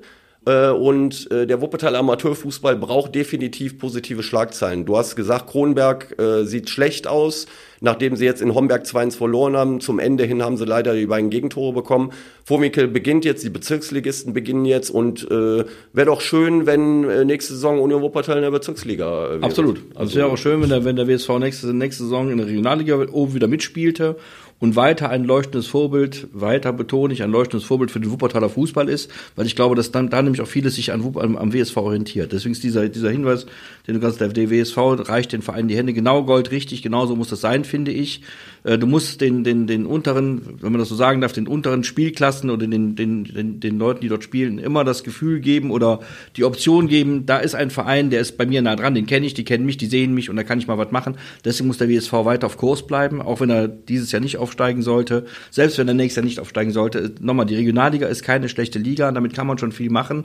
Äh, 0.47 0.69
und 0.69 1.29
äh, 1.29 1.45
der 1.45 1.61
Wuppertaler 1.61 1.99
Amateurfußball 1.99 2.77
braucht 2.77 3.13
definitiv 3.13 3.77
positive 3.77 4.23
Schlagzeilen. 4.23 4.85
Du 4.85 4.97
hast 4.97 5.17
gesagt, 5.17 5.47
Kronberg 5.47 6.17
äh, 6.19 6.45
sieht 6.45 6.69
schlecht 6.69 7.05
aus, 7.05 7.47
nachdem 7.81 8.15
sie 8.15 8.23
jetzt 8.23 8.41
in 8.41 8.55
Homberg 8.55 8.85
2-1 8.85 9.17
verloren 9.17 9.57
haben. 9.57 9.81
Zum 9.81 9.99
Ende 9.99 10.23
hin 10.23 10.41
haben 10.41 10.55
sie 10.55 10.63
leider 10.63 10.95
die 10.95 11.05
beiden 11.05 11.29
Gegentore 11.29 11.73
bekommen. 11.73 12.13
Vormikel 12.45 12.87
beginnt 12.87 13.25
jetzt, 13.25 13.43
die 13.43 13.49
Bezirksligisten 13.49 14.31
beginnen 14.31 14.63
jetzt 14.63 14.89
und 14.89 15.29
äh, 15.29 15.65
wäre 15.91 16.05
doch 16.05 16.21
schön, 16.21 16.65
wenn 16.65 17.01
nächste 17.27 17.53
Saison 17.53 17.81
Union 17.81 18.01
Wuppertal 18.01 18.37
in 18.37 18.43
der 18.43 18.51
Bezirksliga 18.51 19.31
wäre. 19.31 19.43
Absolut. 19.43 19.81
Also 19.95 20.11
es 20.11 20.15
wäre 20.15 20.27
auch 20.27 20.37
schön, 20.37 20.61
wenn 20.61 20.69
der, 20.69 20.85
wenn 20.85 20.95
der 20.95 21.09
WSV 21.09 21.39
nächste, 21.39 21.73
nächste 21.73 22.03
Saison 22.03 22.31
in 22.31 22.37
der 22.37 22.47
Regionalliga 22.47 22.95
oben 23.11 23.33
wieder 23.33 23.49
mitspielte 23.49 24.15
und 24.59 24.75
weiter 24.75 25.09
ein 25.09 25.23
leuchtendes 25.23 25.67
Vorbild, 25.67 26.27
weiter 26.33 26.73
betone 26.73 27.13
ich, 27.13 27.23
ein 27.23 27.31
leuchtendes 27.31 27.65
Vorbild 27.65 27.91
für 27.91 27.99
den 27.99 28.11
Wuppertaler 28.11 28.49
Fußball 28.49 28.89
ist, 28.89 29.11
weil 29.35 29.45
ich 29.45 29.55
glaube, 29.55 29.75
dass 29.75 29.91
dann 29.91 30.09
da 30.09 30.21
nämlich 30.21 30.41
auch 30.41 30.47
vieles 30.47 30.75
sich 30.75 30.91
an, 30.91 31.01
am, 31.15 31.37
am 31.37 31.53
WSV 31.53 31.77
orientiert. 31.77 32.31
Deswegen 32.31 32.53
ist 32.53 32.63
dieser, 32.63 32.89
dieser 32.89 33.11
Hinweis, 33.11 33.45
den 33.85 33.95
du 33.95 34.01
kannst, 34.01 34.19
der 34.19 34.33
WSV 34.35 34.77
reicht 35.07 35.31
den 35.31 35.41
Vereinen 35.41 35.67
die 35.67 35.77
Hände 35.77 35.93
genau 35.93 36.23
Gold 36.23 36.51
richtig, 36.51 36.81
genauso 36.81 37.15
muss 37.15 37.29
das 37.29 37.41
sein, 37.41 37.65
finde 37.65 37.91
ich. 37.91 38.21
Äh, 38.63 38.77
du 38.77 38.87
musst 38.87 39.21
den, 39.21 39.43
den, 39.43 39.67
den 39.67 39.85
unteren, 39.85 40.57
wenn 40.61 40.71
man 40.71 40.79
das 40.79 40.89
so 40.89 40.95
sagen 40.95 41.21
darf, 41.21 41.33
den 41.33 41.47
unteren 41.47 41.83
Spielklassen 41.83 42.49
oder 42.49 42.67
den, 42.67 42.95
den, 42.95 43.23
den, 43.25 43.59
den 43.59 43.77
Leuten, 43.77 44.01
die 44.01 44.09
dort 44.09 44.23
spielen, 44.23 44.57
immer 44.57 44.83
das 44.83 45.03
Gefühl 45.03 45.39
geben 45.39 45.71
oder 45.71 45.99
die 46.35 46.43
Option 46.43 46.87
geben, 46.87 47.25
da 47.25 47.37
ist 47.37 47.55
ein 47.55 47.69
Verein, 47.69 48.09
der 48.09 48.21
ist 48.21 48.37
bei 48.37 48.45
mir 48.45 48.61
nah 48.61 48.75
dran, 48.75 48.95
den 48.95 49.05
kenne 49.05 49.25
ich, 49.25 49.33
die 49.33 49.45
kennen 49.45 49.65
mich, 49.65 49.77
die 49.77 49.85
sehen 49.85 50.13
mich 50.13 50.29
und 50.29 50.35
da 50.35 50.43
kann 50.43 50.59
ich 50.59 50.67
mal 50.67 50.77
was 50.77 50.91
machen. 50.91 51.15
Deswegen 51.45 51.67
muss 51.67 51.77
der 51.77 51.89
WSV 51.89 52.11
weiter 52.11 52.47
auf 52.47 52.57
Kurs 52.57 52.87
bleiben, 52.87 53.21
auch 53.21 53.39
wenn 53.39 53.49
er 53.49 53.67
dieses 53.67 54.11
Jahr 54.11 54.21
nicht 54.21 54.37
aufsteigen 54.47 54.81
sollte. 54.81 55.25
Selbst 55.51 55.77
wenn 55.77 55.87
er 55.87 55.93
nächstes 55.93 56.17
Jahr 56.17 56.25
nicht 56.25 56.39
aufsteigen 56.39 56.71
sollte. 56.71 57.13
Nochmal, 57.19 57.45
die 57.45 57.55
Regionalliga 57.55 58.07
ist 58.07 58.23
keine 58.23 58.47
schlechte 58.47 58.79
Liga, 58.79 59.11
damit 59.11 59.33
kann 59.33 59.45
man 59.47 59.57
schon 59.57 59.73
viel 59.73 59.89
machen. 59.89 60.23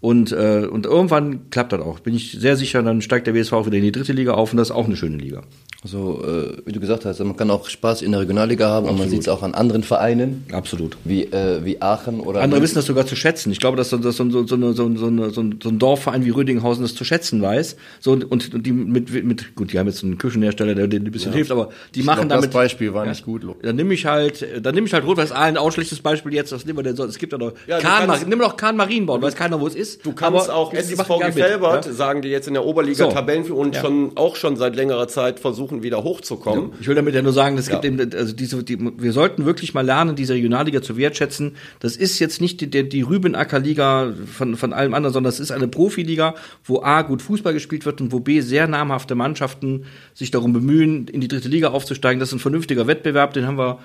Und, 0.00 0.30
äh, 0.30 0.66
und 0.70 0.86
irgendwann 0.86 1.50
klappt 1.50 1.72
das 1.72 1.80
auch. 1.80 1.98
Bin 1.98 2.14
ich 2.14 2.32
sehr 2.32 2.56
sicher, 2.56 2.82
dann 2.82 3.02
steigt 3.02 3.26
der 3.26 3.34
WSV 3.34 3.52
auch 3.52 3.66
wieder 3.66 3.78
in 3.78 3.82
die 3.82 3.92
dritte 3.92 4.12
Liga 4.12 4.34
auf 4.34 4.52
und 4.52 4.56
das 4.56 4.70
ist 4.70 4.76
auch 4.76 4.86
eine 4.86 4.96
schöne 4.96 5.16
Liga. 5.16 5.42
Also, 5.84 6.24
äh, 6.24 6.56
wie 6.66 6.72
du 6.72 6.80
gesagt 6.80 7.04
hast, 7.04 7.20
man 7.20 7.36
kann 7.36 7.52
auch 7.52 7.68
Spaß 7.68 8.02
in 8.02 8.10
der 8.10 8.22
Regionalliga 8.22 8.66
haben 8.66 8.86
Absolut. 8.86 8.90
und 8.90 8.98
man 8.98 9.10
sieht 9.10 9.20
es 9.20 9.28
auch 9.28 9.44
an 9.44 9.54
anderen 9.54 9.84
Vereinen. 9.84 10.44
Absolut. 10.50 10.96
Wie, 11.04 11.22
äh, 11.22 11.64
wie 11.64 11.80
Aachen 11.80 12.18
oder. 12.18 12.40
Andere 12.40 12.60
wissen 12.62 12.74
das 12.74 12.86
sogar 12.86 13.06
zu 13.06 13.14
schätzen. 13.14 13.52
Ich 13.52 13.60
glaube, 13.60 13.76
dass, 13.76 13.90
dass 13.90 14.16
so, 14.16 14.28
so, 14.28 14.44
so, 14.44 14.72
so, 14.72 14.96
so, 14.96 15.06
eine, 15.06 15.30
so 15.30 15.40
ein 15.40 15.78
Dorfverein 15.78 16.24
wie 16.24 16.30
Rödinghausen 16.30 16.82
das 16.82 16.96
zu 16.96 17.04
schätzen 17.04 17.40
weiß. 17.42 17.76
So, 18.00 18.10
und, 18.10 18.24
und 18.24 18.66
die 18.66 18.72
mit, 18.72 19.24
mit, 19.24 19.54
gut, 19.54 19.72
die 19.72 19.78
haben 19.78 19.86
jetzt 19.86 20.02
einen 20.02 20.18
Küchenhersteller, 20.18 20.74
der 20.74 20.88
denen 20.88 21.06
ein 21.06 21.12
bisschen 21.12 21.30
ja. 21.30 21.36
hilft, 21.36 21.52
aber 21.52 21.68
die 21.94 22.00
ich 22.00 22.06
machen 22.06 22.22
glaub, 22.22 22.40
damit. 22.40 22.46
Das 22.46 22.54
Beispiel 22.54 22.92
war 22.92 23.04
ja, 23.04 23.10
nicht 23.10 23.24
gut. 23.24 23.46
Dann 23.62 23.76
nehme 23.76 23.94
ich 23.94 24.04
halt, 24.04 24.44
dann 24.60 24.74
nehme 24.74 24.88
ich 24.88 24.92
halt 24.92 25.04
Rot-Weiß 25.04 25.30
Aalen, 25.30 25.56
auch 25.56 25.70
schlechtes 25.70 26.00
Beispiel 26.00 26.34
jetzt, 26.34 26.50
was 26.50 26.66
nehmen 26.66 26.78
wir 26.78 26.82
denn 26.82 26.96
so? 26.96 27.04
Es 27.04 27.18
gibt 27.18 27.32
ja 27.32 27.38
noch, 27.38 27.52
ja, 27.68 27.78
Kahn, 27.78 28.10
nimm 28.26 28.40
doch 28.40 28.56
Kahn 28.56 28.76
Marienbau, 28.76 29.22
weiß 29.22 29.36
keiner, 29.36 29.60
wo 29.60 29.66
es 29.68 29.76
ist. 29.76 29.87
Du 29.96 30.12
kannst 30.12 30.50
auch 30.50 30.74
SSV 30.74 31.08
Gefelbert, 31.24 31.86
ja? 31.86 31.92
sagen 31.92 32.20
die 32.22 32.28
jetzt 32.28 32.48
in 32.48 32.54
der 32.54 32.64
Oberliga 32.64 33.06
so. 33.06 33.10
Tabellenführung 33.10 33.66
und 33.66 33.76
schon, 33.76 34.12
auch 34.16 34.36
schon 34.36 34.56
seit 34.56 34.76
längerer 34.76 35.08
Zeit 35.08 35.40
versuchen, 35.40 35.82
wieder 35.82 36.04
hochzukommen 36.04 36.58
kommen. 36.58 36.72
Ich 36.80 36.88
will 36.88 36.94
damit 36.94 37.14
ja 37.14 37.22
nur 37.22 37.32
sagen, 37.32 37.58
es 37.58 37.68
gibt 37.68 37.84
eben, 37.84 38.00
also 38.14 38.32
diese, 38.32 38.62
die, 38.62 38.78
wir 38.80 39.12
sollten 39.12 39.44
wirklich 39.44 39.74
mal 39.74 39.84
lernen, 39.84 40.16
diese 40.16 40.34
Regionalliga 40.34 40.82
zu 40.82 40.96
wertschätzen. 40.96 41.56
Das 41.80 41.96
ist 41.96 42.18
jetzt 42.18 42.40
nicht 42.40 42.60
die, 42.60 42.70
die, 42.70 42.88
die 42.88 43.02
Rübenacker-Liga 43.02 44.12
von, 44.32 44.56
von 44.56 44.72
allem 44.72 44.94
anderen, 44.94 45.12
sondern 45.12 45.30
das 45.30 45.40
ist 45.40 45.50
eine 45.50 45.68
Profiliga, 45.68 46.34
wo 46.64 46.82
A, 46.82 47.02
gut 47.02 47.22
Fußball 47.22 47.52
gespielt 47.52 47.86
wird 47.86 48.00
und 48.00 48.12
wo 48.12 48.20
B, 48.20 48.40
sehr 48.40 48.66
namhafte 48.66 49.14
Mannschaften 49.14 49.84
sich 50.14 50.30
darum 50.30 50.52
bemühen, 50.52 51.08
in 51.08 51.20
die 51.20 51.28
dritte 51.28 51.48
Liga 51.48 51.68
aufzusteigen. 51.68 52.20
Das 52.20 52.30
ist 52.30 52.34
ein 52.34 52.40
vernünftiger 52.40 52.86
Wettbewerb, 52.86 53.32
den 53.32 53.46
haben 53.46 53.58
wir 53.58 53.78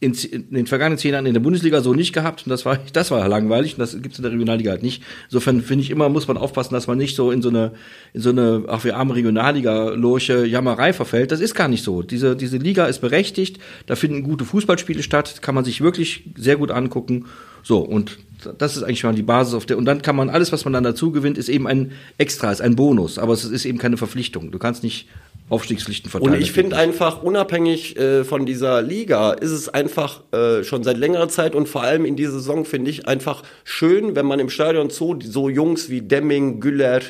in, 0.00 0.14
in, 0.14 0.50
den 0.50 0.66
vergangenen 0.66 0.98
zehn 0.98 1.12
Jahren 1.12 1.26
in 1.26 1.34
der 1.34 1.40
Bundesliga 1.40 1.80
so 1.80 1.92
nicht 1.92 2.12
gehabt 2.12 2.46
und 2.46 2.50
das 2.50 2.64
war 2.64 2.78
das 2.92 3.10
war 3.10 3.26
langweilig 3.28 3.74
und 3.74 3.80
das 3.80 4.00
gibt's 4.00 4.18
in 4.18 4.22
der 4.22 4.32
Regionalliga 4.32 4.70
halt 4.70 4.82
nicht. 4.82 5.02
Insofern 5.24 5.62
finde 5.62 5.82
ich 5.82 5.90
immer 5.90 6.08
muss 6.08 6.28
man 6.28 6.36
aufpassen, 6.36 6.74
dass 6.74 6.86
man 6.86 6.98
nicht 6.98 7.16
so 7.16 7.30
in 7.30 7.42
so 7.42 7.48
eine 7.48 7.72
in 8.14 8.20
so 8.20 8.30
eine 8.30 8.64
auch 8.68 8.84
wir 8.84 8.96
arme 8.96 9.14
Regionalliga 9.14 9.90
lurche 9.90 10.46
Jammerei 10.46 10.92
verfällt. 10.92 11.32
Das 11.32 11.40
ist 11.40 11.54
gar 11.54 11.68
nicht 11.68 11.84
so. 11.84 12.02
Diese 12.02 12.36
diese 12.36 12.58
Liga 12.58 12.86
ist 12.86 13.00
berechtigt, 13.00 13.58
da 13.86 13.96
finden 13.96 14.22
gute 14.22 14.44
Fußballspiele 14.44 15.02
statt, 15.02 15.42
kann 15.42 15.54
man 15.54 15.64
sich 15.64 15.80
wirklich 15.80 16.24
sehr 16.36 16.56
gut 16.56 16.70
angucken. 16.70 17.26
So 17.64 17.80
und 17.80 18.18
das 18.58 18.76
ist 18.76 18.84
eigentlich 18.84 19.00
schon 19.00 19.16
die 19.16 19.22
Basis 19.22 19.54
auf 19.54 19.66
der 19.66 19.78
und 19.78 19.84
dann 19.84 20.00
kann 20.02 20.14
man 20.14 20.30
alles 20.30 20.52
was 20.52 20.64
man 20.64 20.72
dann 20.72 20.84
dazu 20.84 21.10
gewinnt 21.10 21.38
ist 21.38 21.48
eben 21.48 21.66
ein 21.66 21.92
Extra, 22.18 22.52
ist 22.52 22.60
ein 22.60 22.76
Bonus, 22.76 23.18
aber 23.18 23.32
es 23.32 23.44
ist 23.44 23.64
eben 23.64 23.78
keine 23.78 23.96
Verpflichtung. 23.96 24.52
Du 24.52 24.58
kannst 24.58 24.84
nicht 24.84 25.08
Aufstiegspflichten 25.48 26.10
verteilen. 26.10 26.34
Und 26.34 26.40
ich 26.40 26.52
finde 26.52 26.76
einfach, 26.76 27.22
unabhängig 27.22 27.96
äh, 27.98 28.24
von 28.24 28.46
dieser 28.46 28.82
Liga, 28.82 29.32
ist 29.32 29.50
es 29.50 29.68
einfach 29.68 30.22
äh, 30.32 30.62
schon 30.64 30.84
seit 30.84 30.98
längerer 30.98 31.28
Zeit 31.28 31.54
und 31.54 31.68
vor 31.68 31.82
allem 31.82 32.04
in 32.04 32.16
dieser 32.16 32.32
Saison 32.32 32.64
finde 32.64 32.90
ich 32.90 33.08
einfach 33.08 33.42
schön, 33.64 34.14
wenn 34.14 34.26
man 34.26 34.40
im 34.40 34.50
Stadion 34.50 34.90
so, 34.90 35.18
so 35.20 35.48
Jungs 35.48 35.88
wie 35.88 36.02
Demming, 36.02 36.60
Güller, 36.60 37.00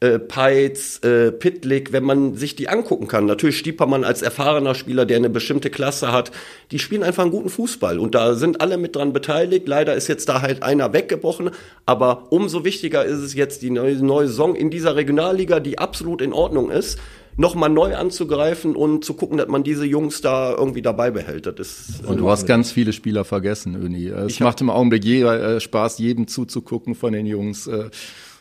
äh, 0.00 0.18
Peitz, 0.18 1.02
äh, 1.04 1.32
Pitlick, 1.32 1.90
wenn 1.92 2.04
man 2.04 2.34
sich 2.34 2.54
die 2.54 2.68
angucken 2.68 3.08
kann. 3.08 3.24
Natürlich 3.24 3.56
Stiepermann 3.58 4.04
als 4.04 4.20
erfahrener 4.20 4.74
Spieler, 4.74 5.06
der 5.06 5.16
eine 5.16 5.30
bestimmte 5.30 5.70
Klasse 5.70 6.12
hat, 6.12 6.32
die 6.70 6.78
spielen 6.78 7.02
einfach 7.02 7.22
einen 7.22 7.32
guten 7.32 7.48
Fußball 7.48 7.98
und 7.98 8.14
da 8.14 8.34
sind 8.34 8.60
alle 8.60 8.76
mit 8.76 8.94
dran 8.94 9.14
beteiligt. 9.14 9.66
Leider 9.66 9.94
ist 9.94 10.08
jetzt 10.08 10.28
da 10.28 10.42
halt 10.42 10.62
einer 10.62 10.92
weggebrochen, 10.92 11.50
aber 11.86 12.30
umso 12.30 12.62
wichtiger 12.62 13.06
ist 13.06 13.20
es 13.20 13.32
jetzt 13.32 13.62
die 13.62 13.70
neue, 13.70 13.94
neue 13.96 14.26
Saison 14.26 14.54
in 14.54 14.70
dieser 14.70 14.96
Regionalliga, 14.96 15.60
die 15.60 15.78
absolut 15.78 16.20
in 16.20 16.34
Ordnung 16.34 16.70
ist 16.70 16.98
nochmal 17.36 17.68
neu 17.68 17.94
anzugreifen 17.96 18.74
und 18.74 19.04
zu 19.04 19.14
gucken, 19.14 19.38
dass 19.38 19.48
man 19.48 19.62
diese 19.62 19.84
Jungs 19.84 20.20
da 20.20 20.52
irgendwie 20.52 20.82
dabei 20.82 21.10
behält. 21.10 21.46
Das 21.46 21.58
ist, 21.58 22.04
und 22.04 22.18
du 22.18 22.30
hast 22.30 22.46
ganz 22.46 22.70
viele 22.70 22.92
Spieler 22.92 23.24
vergessen, 23.24 23.74
Öni. 23.74 24.06
Es 24.08 24.32
ich 24.32 24.40
macht 24.40 24.60
im 24.60 24.70
Augenblick 24.70 25.04
je, 25.04 25.22
äh, 25.22 25.60
Spaß, 25.60 25.98
jedem 25.98 26.28
zuzugucken 26.28 26.94
von 26.94 27.12
den 27.12 27.26
Jungs. 27.26 27.66
Äh, 27.66 27.90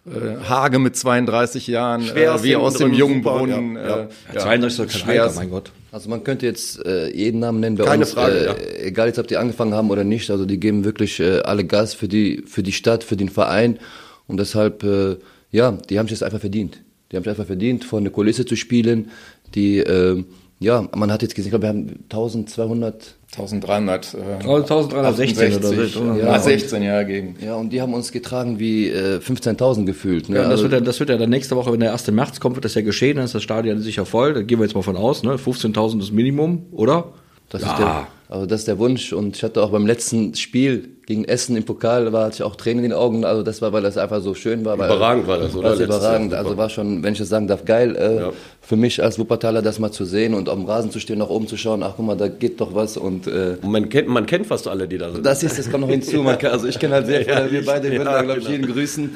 äh, 0.05 0.37
Hage 0.47 0.77
mit 0.77 0.95
32 0.95 1.65
Jahren, 1.65 2.03
äh, 2.15 2.43
wie 2.43 2.55
aus 2.55 2.75
dem 2.75 2.93
jungen 2.93 3.23
Brunnen. 3.23 3.75
Ja, 3.75 3.87
ja. 3.87 4.07
ja. 4.33 4.39
32 4.39 4.85
ist 4.85 5.05
kein 5.05 5.19
Alter, 5.19 5.35
mein 5.35 5.49
Gott. 5.49 5.71
Also 5.91 6.09
man 6.09 6.23
könnte 6.23 6.45
jetzt 6.45 6.85
äh, 6.85 7.09
jeden 7.09 7.39
Namen 7.39 7.59
nennen 7.59 7.77
bei 7.77 7.85
Keine 7.85 8.03
uns, 8.03 8.13
Frage, 8.13 8.35
äh, 8.35 8.45
ja. 8.45 8.55
egal 8.85 9.07
jetzt 9.07 9.17
ob 9.17 9.27
die 9.27 9.37
angefangen 9.37 9.73
haben 9.73 9.89
oder 9.89 10.03
nicht, 10.03 10.29
also 10.29 10.45
die 10.45 10.59
geben 10.59 10.83
wirklich 10.83 11.19
äh, 11.19 11.39
alle 11.39 11.65
Gas 11.65 11.95
für 11.95 12.07
die, 12.07 12.43
für 12.45 12.61
die 12.61 12.73
Stadt, 12.73 13.03
für 13.03 13.15
den 13.15 13.29
Verein 13.29 13.79
und 14.27 14.39
deshalb, 14.39 14.83
äh, 14.83 15.17
ja, 15.51 15.71
die 15.71 15.97
haben 15.97 16.05
es 16.05 16.11
jetzt 16.11 16.23
einfach 16.23 16.41
verdient. 16.41 16.81
Die 17.11 17.15
haben 17.15 17.23
es 17.23 17.29
einfach 17.29 17.45
verdient, 17.45 17.85
vor 17.85 17.99
eine 17.99 18.09
Kulisse 18.09 18.45
zu 18.45 18.55
spielen, 18.55 19.09
die, 19.53 19.77
äh, 19.77 20.23
ja, 20.59 20.87
man 20.95 21.11
hat 21.11 21.21
jetzt 21.21 21.35
gesehen, 21.35 21.49
ich 21.49 21.51
glaube, 21.51 21.63
wir 21.63 21.69
haben 21.69 22.05
1200 22.09 23.15
1300 23.37 24.13
äh, 24.13 24.43
1316 24.43 25.57
oder 25.57 25.85
so. 25.87 26.13
Ja, 26.13 26.39
16 26.39 26.83
Jahre 26.83 27.05
gegen. 27.05 27.35
Ja, 27.43 27.55
und 27.55 27.71
die 27.71 27.81
haben 27.81 27.93
uns 27.93 28.11
getragen 28.11 28.59
wie 28.59 28.89
äh, 28.89 29.17
15.000 29.17 29.85
gefühlt. 29.85 30.29
Ne? 30.29 30.37
Ja, 30.37 30.43
das, 30.43 30.51
also, 30.51 30.63
wird 30.63 30.73
ja, 30.73 30.79
das 30.79 30.99
wird 30.99 31.09
ja 31.09 31.17
dann 31.17 31.29
nächste 31.29 31.55
Woche, 31.55 31.73
wenn 31.73 31.81
der 31.81 31.91
1. 31.91 32.11
März 32.11 32.39
kommt, 32.39 32.55
wird 32.55 32.65
das 32.65 32.75
ja 32.75 32.81
geschehen, 32.81 33.17
dann 33.17 33.25
ist 33.25 33.35
das 33.35 33.43
Stadion 33.43 33.79
sicher 33.79 34.05
voll. 34.05 34.33
Da 34.33 34.41
gehen 34.41 34.59
wir 34.59 34.65
jetzt 34.65 34.75
mal 34.75 34.83
von 34.83 34.95
aus, 34.95 35.23
ne? 35.23 35.35
15.000 35.35 35.99
ist 35.99 36.11
Minimum, 36.13 36.67
oder? 36.71 37.13
Das 37.55 37.63
ja. 37.63 37.71
ist 37.71 37.79
der, 37.79 38.07
also 38.27 38.45
das 38.45 38.59
ist 38.61 38.67
der 38.67 38.79
Wunsch. 38.79 39.13
Und 39.13 39.37
ich 39.37 39.43
hatte 39.43 39.63
auch 39.63 39.69
beim 39.69 39.87
letzten 39.87 40.35
Spiel 40.35 40.89
gegen 41.05 41.23
Essen 41.23 41.55
im 41.55 41.63
Pokal, 41.63 42.11
war 42.11 42.25
hatte 42.25 42.35
ich 42.35 42.43
auch 42.43 42.57
Tränen 42.57 42.83
in 42.83 42.89
den 42.89 42.97
Augen. 42.97 43.23
Also 43.23 43.43
das 43.43 43.61
war, 43.61 43.71
weil 43.71 43.81
das 43.81 43.97
einfach 43.97 44.21
so 44.21 44.33
schön 44.33 44.65
war. 44.65 44.77
Weil, 44.77 44.89
überragend 44.89 45.27
war 45.27 45.37
das, 45.37 45.55
oder? 45.55 45.69
Das 45.69 45.79
überragend. 45.79 46.33
Also 46.33 46.57
war 46.57 46.69
schon, 46.69 47.01
wenn 47.01 47.13
ich 47.13 47.19
das 47.19 47.29
sagen 47.29 47.47
darf, 47.47 47.63
geil. 47.63 47.95
Äh, 47.95 48.15
ja. 48.17 48.31
Für 48.61 48.75
mich 48.75 49.01
als 49.01 49.17
Wuppertaler 49.19 49.61
das 49.61 49.79
mal 49.79 49.91
zu 49.91 50.03
sehen 50.03 50.33
und 50.33 50.49
auf 50.49 50.55
dem 50.55 50.65
Rasen 50.65 50.91
zu 50.91 50.99
stehen, 50.99 51.19
nach 51.19 51.29
oben 51.29 51.47
zu 51.47 51.55
schauen. 51.55 51.81
Ach 51.81 51.93
guck 51.95 52.05
mal, 52.05 52.17
da 52.17 52.27
geht 52.27 52.59
doch 52.59 52.75
was. 52.75 52.97
Und, 52.97 53.27
äh, 53.27 53.55
und 53.61 53.71
man 53.71 53.87
kennt, 53.87 54.09
man 54.09 54.25
kennt 54.25 54.47
fast 54.47 54.67
alle, 54.67 54.85
die 54.85 54.97
da 54.97 55.11
sind. 55.11 55.25
Das 55.25 55.41
ist, 55.43 55.57
das 55.57 55.71
kommt 55.71 55.81
noch 55.81 55.89
hinzu. 55.89 56.21
Man 56.21 56.37
kann, 56.37 56.51
also 56.51 56.67
ich 56.67 56.77
kenne 56.77 56.95
halt 56.95 57.05
sehr 57.05 57.21
viele. 57.23 57.35
Ja, 57.35 57.51
wir 57.51 57.65
beide 57.65 57.89
würden 57.89 58.05
da, 58.05 58.21
glaube 58.21 58.41
ich, 58.41 58.49
jeden 58.49 58.67
grüßen. 58.67 59.11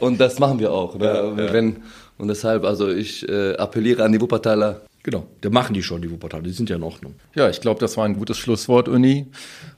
Und 0.00 0.18
das 0.18 0.38
machen 0.38 0.58
wir 0.58 0.72
auch. 0.72 0.96
Ne? 0.96 1.32
Wenn, 1.52 1.76
und 2.16 2.28
deshalb, 2.28 2.64
also 2.64 2.88
ich 2.88 3.28
äh, 3.28 3.56
appelliere 3.56 4.04
an 4.04 4.12
die 4.12 4.20
Wuppertaler, 4.20 4.80
Genau, 5.04 5.26
der 5.42 5.50
machen 5.50 5.74
die 5.74 5.82
schon, 5.82 6.00
die 6.00 6.10
Wuppertaler, 6.10 6.44
die 6.44 6.50
sind 6.50 6.70
ja 6.70 6.76
in 6.76 6.82
Ordnung. 6.82 7.14
Ja, 7.34 7.50
ich 7.50 7.60
glaube, 7.60 7.78
das 7.78 7.98
war 7.98 8.06
ein 8.06 8.16
gutes 8.16 8.38
Schlusswort, 8.38 8.88
Uni. 8.88 9.26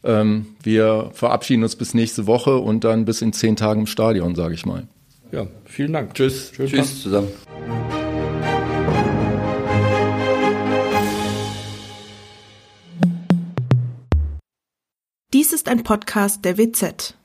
Ähm, 0.04 0.46
wir 0.62 1.10
verabschieden 1.14 1.64
uns 1.64 1.74
bis 1.74 1.94
nächste 1.94 2.28
Woche 2.28 2.58
und 2.58 2.84
dann 2.84 3.04
bis 3.04 3.22
in 3.22 3.32
zehn 3.32 3.56
Tagen 3.56 3.80
im 3.80 3.86
Stadion, 3.88 4.36
sage 4.36 4.54
ich 4.54 4.64
mal. 4.64 4.86
Ja, 5.32 5.48
vielen 5.64 5.92
Dank. 5.92 6.14
Tschüss. 6.14 6.52
Tschüss, 6.52 6.70
Tschüss 6.70 7.02
zusammen. 7.02 7.28
Dies 15.34 15.52
ist 15.52 15.68
ein 15.68 15.82
Podcast 15.82 16.44
der 16.44 16.56
WZ. 16.56 17.16